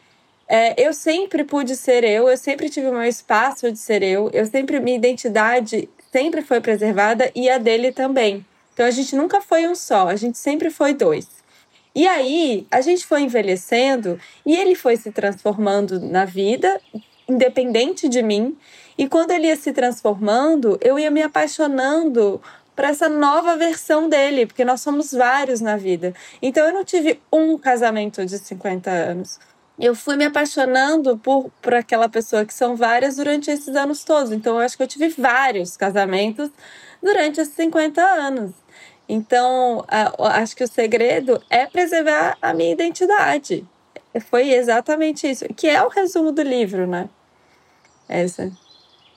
é, 0.53 0.75
eu 0.77 0.93
sempre 0.93 1.43
pude 1.43 1.75
ser 1.75 2.03
eu, 2.03 2.29
eu 2.29 2.37
sempre 2.37 2.69
tive 2.69 2.87
o 2.87 2.93
meu 2.93 3.05
espaço 3.05 3.71
de 3.71 3.79
ser 3.79 4.03
eu, 4.03 4.29
eu 4.31 4.45
sempre, 4.45 4.79
minha 4.79 4.95
identidade 4.95 5.89
sempre 6.11 6.43
foi 6.43 6.61
preservada 6.61 7.31
e 7.33 7.49
a 7.49 7.57
dele 7.57 7.91
também. 7.91 8.45
Então 8.71 8.85
a 8.85 8.91
gente 8.91 9.15
nunca 9.15 9.41
foi 9.41 9.67
um 9.67 9.73
só, 9.73 10.09
a 10.09 10.15
gente 10.15 10.37
sempre 10.37 10.69
foi 10.69 10.93
dois. 10.93 11.27
E 11.95 12.07
aí 12.07 12.67
a 12.69 12.81
gente 12.81 13.03
foi 13.03 13.21
envelhecendo 13.21 14.19
e 14.45 14.55
ele 14.55 14.75
foi 14.75 14.95
se 14.95 15.11
transformando 15.11 15.99
na 15.99 16.23
vida, 16.23 16.79
independente 17.27 18.07
de 18.07 18.21
mim. 18.21 18.55
E 18.95 19.09
quando 19.09 19.31
ele 19.31 19.47
ia 19.47 19.55
se 19.55 19.73
transformando, 19.73 20.77
eu 20.81 20.99
ia 20.99 21.09
me 21.09 21.23
apaixonando 21.23 22.39
para 22.75 22.89
essa 22.89 23.09
nova 23.09 23.57
versão 23.57 24.07
dele, 24.07 24.45
porque 24.45 24.63
nós 24.63 24.81
somos 24.81 25.13
vários 25.13 25.61
na 25.61 25.77
vida. 25.77 26.13
Então 26.43 26.63
eu 26.63 26.73
não 26.73 26.83
tive 26.83 27.19
um 27.31 27.57
casamento 27.57 28.23
de 28.23 28.37
50 28.37 28.91
anos 28.91 29.39
eu 29.79 29.95
fui 29.95 30.15
me 30.15 30.25
apaixonando 30.25 31.17
por, 31.17 31.49
por 31.61 31.73
aquela 31.73 32.07
pessoa 32.07 32.45
que 32.45 32.53
são 32.53 32.75
várias 32.75 33.15
durante 33.15 33.49
esses 33.49 33.75
anos 33.75 34.03
todos. 34.03 34.31
Então, 34.31 34.55
eu 34.55 34.61
acho 34.61 34.77
que 34.77 34.83
eu 34.83 34.87
tive 34.87 35.09
vários 35.09 35.75
casamentos 35.75 36.49
durante 37.01 37.41
esses 37.41 37.55
50 37.55 38.01
anos. 38.01 38.51
Então, 39.07 39.83
acho 40.19 40.55
que 40.55 40.63
o 40.63 40.67
segredo 40.67 41.41
é 41.49 41.65
preservar 41.65 42.37
a 42.41 42.53
minha 42.53 42.71
identidade. 42.71 43.65
Foi 44.29 44.51
exatamente 44.51 45.29
isso, 45.29 45.45
que 45.55 45.67
é 45.67 45.83
o 45.83 45.89
resumo 45.89 46.31
do 46.31 46.41
livro, 46.41 46.87
né? 46.87 47.09
Essa. 48.07 48.51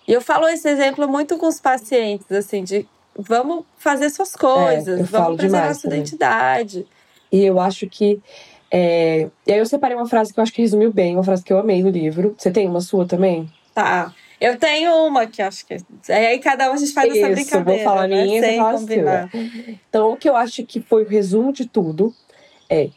E 0.08 0.12
eu 0.12 0.20
falo 0.20 0.48
esse 0.48 0.68
exemplo 0.68 1.06
muito 1.06 1.36
com 1.36 1.46
os 1.46 1.60
pacientes, 1.60 2.30
assim, 2.32 2.64
de 2.64 2.88
vamos 3.16 3.64
fazer 3.76 4.08
suas 4.10 4.34
é, 4.34 4.38
coisas, 4.38 5.00
é, 5.00 5.02
vamos 5.02 5.36
preservar 5.36 5.68
a 5.68 5.74
sua 5.74 5.82
também. 5.82 5.98
identidade. 5.98 6.86
E 7.30 7.44
eu 7.44 7.60
acho 7.60 7.86
que 7.88 8.22
é, 8.70 9.28
e 9.46 9.52
aí 9.52 9.58
eu 9.58 9.66
separei 9.66 9.96
uma 9.96 10.08
frase 10.08 10.32
que 10.32 10.40
eu 10.40 10.42
acho 10.42 10.52
que 10.52 10.62
resumiu 10.62 10.92
bem, 10.92 11.14
uma 11.14 11.24
frase 11.24 11.42
que 11.42 11.52
eu 11.52 11.58
amei 11.58 11.82
no 11.82 11.90
livro. 11.90 12.34
Você 12.36 12.50
tem 12.50 12.68
uma 12.68 12.80
sua 12.80 13.06
também? 13.06 13.50
Tá. 13.74 14.12
Eu 14.40 14.58
tenho 14.58 14.92
uma 15.06 15.26
que 15.26 15.40
acho 15.40 15.64
que. 15.66 15.76
Aí 16.10 16.38
cada 16.40 16.70
um 16.70 16.74
a 16.74 16.76
gente 16.76 16.92
faz 16.92 17.08
Isso, 17.08 17.24
essa 17.24 17.34
brincadeira. 17.34 17.84
Vou 17.84 17.84
falar 17.84 18.06
né? 18.06 18.24
minha, 18.24 18.42
Sem 18.42 18.58
combinar. 18.58 19.30
Então, 19.88 20.12
o 20.12 20.16
que 20.16 20.28
eu 20.28 20.36
acho 20.36 20.64
que 20.64 20.80
foi 20.80 21.04
o 21.04 21.08
resumo 21.08 21.52
de 21.52 21.66
tudo 21.66 22.14
é: 22.68 22.90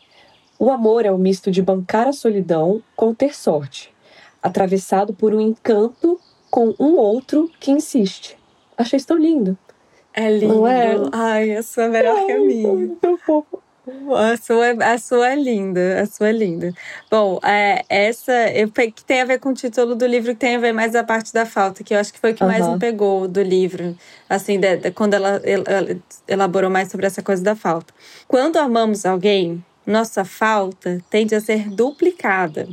o 0.57 0.70
amor 0.70 1.05
é 1.05 1.11
o 1.11 1.15
um 1.15 1.17
misto 1.17 1.49
de 1.49 1.61
bancar 1.61 2.07
a 2.07 2.13
solidão 2.13 2.84
com 2.95 3.13
ter 3.13 3.34
sorte, 3.34 3.93
atravessado 4.43 5.13
por 5.13 5.34
um 5.34 5.39
encanto 5.39 6.20
com 6.49 6.74
um 6.80 6.97
outro 6.97 7.49
que 7.59 7.72
insiste. 7.72 8.38
Achei 8.78 8.97
isso 8.97 9.07
tão 9.07 9.17
lindo. 9.17 9.57
É 10.13 10.30
lindo. 10.30 10.55
Não 10.55 10.67
é? 10.67 10.95
Ai, 11.13 11.55
a 11.55 11.63
sua 11.63 11.84
é 11.84 11.89
melhor 11.89 12.26
que 12.26 12.32
a 12.32 12.39
minha. 12.39 12.67
Muito 12.67 13.17
fofo. 13.17 13.61
A 14.15 14.37
sua, 14.37 14.93
a 14.93 14.97
sua 14.97 15.29
é 15.29 15.35
linda, 15.35 16.01
a 16.01 16.05
sua 16.05 16.29
é 16.29 16.31
linda. 16.31 16.73
Bom, 17.09 17.39
é, 17.43 17.83
essa 17.89 18.31
eu, 18.51 18.69
que 18.69 19.03
tem 19.03 19.21
a 19.21 19.25
ver 19.25 19.39
com 19.39 19.49
o 19.49 19.53
título 19.53 19.95
do 19.95 20.05
livro, 20.05 20.33
que 20.33 20.39
tem 20.39 20.55
a 20.55 20.59
ver 20.59 20.73
mais 20.73 20.95
a 20.95 21.03
parte 21.03 21.33
da 21.33 21.45
falta, 21.45 21.83
que 21.83 21.93
eu 21.93 21.99
acho 21.99 22.13
que 22.13 22.19
foi 22.19 22.31
o 22.31 22.35
que 22.35 22.43
uhum. 22.43 22.49
mais 22.49 22.67
me 22.67 22.79
pegou 22.79 23.27
do 23.27 23.41
livro, 23.41 23.97
assim, 24.29 24.59
de, 24.59 24.77
de, 24.77 24.91
quando 24.91 25.13
ela, 25.13 25.41
ela 25.45 25.97
elaborou 26.27 26.69
mais 26.69 26.89
sobre 26.89 27.05
essa 27.05 27.21
coisa 27.21 27.43
da 27.43 27.55
falta. 27.55 27.93
Quando 28.27 28.57
amamos 28.57 29.05
alguém, 29.05 29.63
nossa 29.85 30.23
falta 30.23 31.01
tende 31.09 31.33
a 31.35 31.41
ser 31.41 31.69
duplicada. 31.69 32.67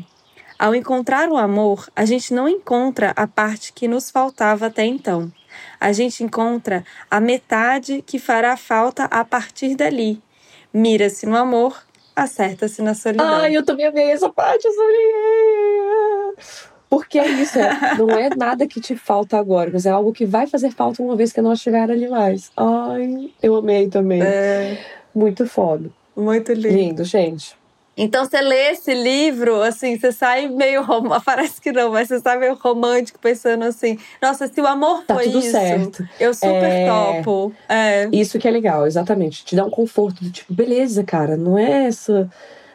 Ao 0.58 0.74
encontrar 0.74 1.28
o 1.28 1.36
amor, 1.36 1.86
a 1.94 2.04
gente 2.06 2.32
não 2.32 2.48
encontra 2.48 3.12
a 3.14 3.26
parte 3.26 3.72
que 3.74 3.86
nos 3.86 4.10
faltava 4.10 4.66
até 4.66 4.86
então. 4.86 5.30
A 5.78 5.92
gente 5.92 6.24
encontra 6.24 6.84
a 7.10 7.20
metade 7.20 8.02
que 8.06 8.18
fará 8.18 8.56
falta 8.56 9.04
a 9.04 9.24
partir 9.24 9.74
dali 9.74 10.22
mira-se 10.76 11.26
no 11.26 11.36
amor 11.36 11.82
acerta-se 12.14 12.82
na 12.82 12.94
solidão. 12.94 13.26
Ai, 13.26 13.56
eu 13.56 13.64
também 13.64 13.86
amei 13.86 14.10
essa 14.10 14.28
parte, 14.28 14.66
eu 14.66 14.72
sublinhei. 14.72 16.34
Porque 16.88 17.18
é 17.18 17.28
isso, 17.28 17.58
é, 17.58 17.94
não 17.98 18.10
é 18.10 18.30
nada 18.34 18.66
que 18.66 18.80
te 18.80 18.94
falta 18.94 19.38
agora, 19.38 19.70
mas 19.72 19.86
é 19.86 19.90
algo 19.90 20.12
que 20.12 20.24
vai 20.24 20.46
fazer 20.46 20.70
falta 20.70 21.02
uma 21.02 21.16
vez 21.16 21.32
que 21.32 21.42
não 21.42 21.52
estiver 21.52 21.90
ali 21.90 22.08
mais. 22.08 22.50
Ai, 22.56 23.32
eu 23.42 23.56
amei 23.56 23.88
também. 23.88 24.22
É, 24.22 24.78
Muito 25.14 25.46
foda. 25.46 25.90
muito 26.14 26.52
lindo. 26.52 26.68
Lindo, 26.68 27.04
gente. 27.04 27.56
Então 27.96 28.24
você 28.26 28.40
lê 28.42 28.72
esse 28.72 28.92
livro, 28.92 29.62
assim, 29.62 29.98
você 29.98 30.12
sai 30.12 30.48
meio 30.48 30.82
romântico, 30.82 31.22
parece 31.24 31.60
que 31.60 31.72
não, 31.72 31.90
mas 31.92 32.08
você 32.08 32.20
sai 32.20 32.38
meio 32.38 32.54
romântico, 32.54 33.18
pensando 33.18 33.64
assim, 33.64 33.98
nossa, 34.20 34.46
se 34.46 34.60
o 34.60 34.66
amor 34.66 35.02
Tá 35.06 35.14
foi 35.14 35.24
tudo 35.24 35.38
isso, 35.38 35.50
certo. 35.50 36.06
eu 36.20 36.34
super 36.34 36.62
É. 36.70 36.86
topo. 36.86 37.52
É. 37.68 38.08
Isso 38.12 38.38
que 38.38 38.46
é 38.46 38.50
legal, 38.50 38.86
exatamente. 38.86 39.44
Te 39.44 39.56
dá 39.56 39.64
um 39.64 39.70
conforto 39.70 40.22
do 40.22 40.30
tipo, 40.30 40.52
beleza, 40.52 41.02
cara, 41.02 41.36
não 41.38 41.58
é 41.58 41.86
essa 41.86 42.30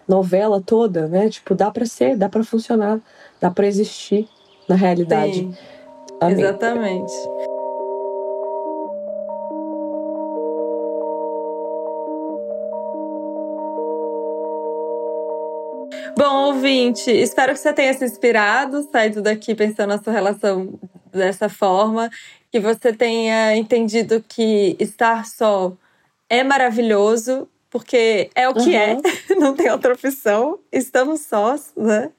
novela 0.07 0.59
toda, 0.65 1.07
né? 1.07 1.29
Tipo, 1.29 1.53
dá 1.53 1.69
pra 1.69 1.85
ser, 1.85 2.17
dá 2.17 2.27
pra 2.27 2.43
funcionar, 2.43 2.99
dá 3.39 3.51
pra 3.51 3.67
existir 3.67 4.27
na 4.67 4.75
realidade. 4.75 5.35
Sim, 5.35 5.55
exatamente. 6.29 7.13
Bom, 16.17 16.47
ouvinte, 16.47 17.09
espero 17.09 17.53
que 17.53 17.59
você 17.59 17.73
tenha 17.73 17.93
se 17.93 18.05
inspirado, 18.05 18.87
saído 18.91 19.21
daqui 19.21 19.55
pensando 19.55 19.89
na 19.89 20.01
sua 20.01 20.13
relação 20.13 20.79
dessa 21.11 21.49
forma, 21.49 22.09
que 22.51 22.59
você 22.59 22.93
tenha 22.93 23.55
entendido 23.55 24.23
que 24.27 24.75
estar 24.79 25.25
só 25.25 25.73
é 26.29 26.43
maravilhoso, 26.43 27.47
porque 27.69 28.29
é 28.35 28.47
o 28.47 28.53
que 28.53 28.75
é, 28.75 28.97
não 29.39 29.55
tem 29.55 29.69
outra 29.69 29.93
opção, 29.93 30.59
estamos 30.71 31.21
sós, 31.21 31.71
né? 31.75 32.11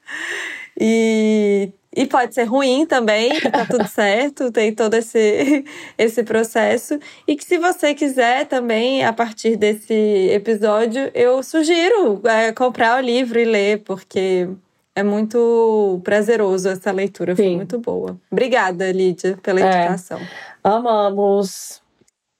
E, 0.81 1.71
e 1.95 2.07
pode 2.07 2.35
ser 2.35 2.45
ruim 2.45 2.87
também, 2.87 3.39
tá 3.41 3.67
tudo 3.67 3.87
certo, 3.89 4.51
tem 4.51 4.75
todo 4.75 4.95
esse, 4.95 5.65
esse 5.99 6.23
processo. 6.23 6.99
E 7.27 7.37
que 7.37 7.45
se 7.45 7.59
você 7.59 7.95
quiser 7.95 8.47
também, 8.47 9.05
a 9.05 9.13
partir 9.13 9.57
desse 9.57 9.93
episódio, 10.31 11.11
eu 11.15 11.43
sugiro 11.43 12.21
é, 12.27 12.53
comprar 12.53 12.99
o 12.99 13.05
livro 13.05 13.39
e 13.39 13.45
ler, 13.45 13.83
porque 13.83 14.49
é 14.95 15.03
muito 15.03 16.01
prazeroso 16.05 16.69
essa 16.69 16.91
leitura, 16.93 17.35
foi 17.37 17.45
Sim. 17.47 17.57
muito 17.57 17.79
boa. 17.79 18.19
Obrigada, 18.31 18.91
Lídia, 18.93 19.39
pela 19.43 19.61
É. 19.61 19.65
indicação. 19.67 20.21
Amamos. 20.65 21.83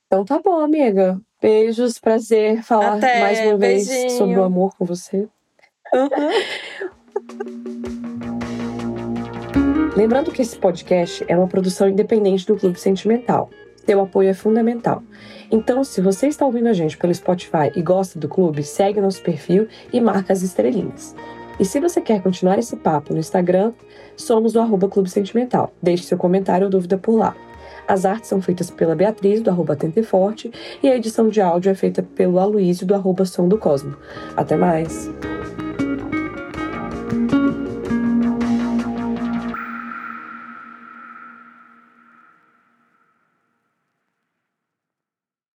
Então 0.07 0.25
tá 0.25 0.39
bom, 0.43 0.61
amiga. 0.61 1.19
Beijos, 1.41 1.99
prazer 1.99 2.63
falar 2.63 2.97
Até, 2.99 3.21
mais 3.21 3.41
uma 3.41 3.57
vez 3.57 3.89
beijinho. 3.89 4.11
sobre 4.19 4.39
o 4.39 4.45
amor 4.45 4.75
com 4.77 4.85
você. 4.85 5.27
Lembrando 9.95 10.33
que 10.33 10.41
esse 10.41 10.57
podcast 10.57 11.23
é 11.29 11.37
uma 11.37 11.47
produção 11.47 11.87
independente 11.87 12.47
do 12.47 12.57
Clube 12.57 12.81
Sentimental. 12.81 13.51
Seu 13.85 14.01
apoio 14.01 14.31
é 14.31 14.35
fundamental. 14.35 15.03
Então, 15.51 15.85
se 15.85 16.01
você 16.01 16.29
está 16.29 16.47
ouvindo 16.47 16.69
a 16.69 16.73
gente 16.73 16.97
pelo 16.97 17.15
Spotify 17.15 17.71
e 17.77 17.83
gosta 17.83 18.19
do 18.19 18.27
clube, 18.27 18.63
segue 18.63 19.03
nosso 19.03 19.23
perfil 19.23 19.69
e 19.93 20.01
marca 20.01 20.33
as 20.33 20.41
estrelinhas. 20.41 21.15
E 21.61 21.65
se 21.67 21.79
você 21.79 22.01
quer 22.01 22.23
continuar 22.23 22.59
esse 22.59 22.75
papo 22.77 23.13
no 23.13 23.21
Instagram, 23.21 23.73
somos 24.17 24.55
o 24.55 24.61
arroba 24.61 24.89
Clube 24.89 25.11
Sentimental. 25.11 25.75
Deixe 25.83 26.05
seu 26.05 26.17
comentário 26.17 26.65
ou 26.65 26.71
dúvida 26.71 26.97
por 26.97 27.15
lá. 27.15 27.37
As 27.87 28.07
artes 28.07 28.31
são 28.31 28.41
feitas 28.41 28.71
pela 28.71 28.97
Beatriz, 28.97 29.43
do 29.43 29.51
arroba 29.51 29.77
Tenteforte, 29.77 30.51
e 30.83 30.89
a 30.89 30.97
edição 30.97 31.29
de 31.29 31.43
áudio 31.43 31.71
é 31.71 31.75
feita 31.75 32.03
pelo 32.03 32.39
Aloysio, 32.39 32.87
do 32.87 32.95
arroba 32.95 33.27
Som 33.27 33.47
do 33.47 33.59
Cosmo. 33.59 33.95
Até 34.37 34.57
mais! 34.57 35.11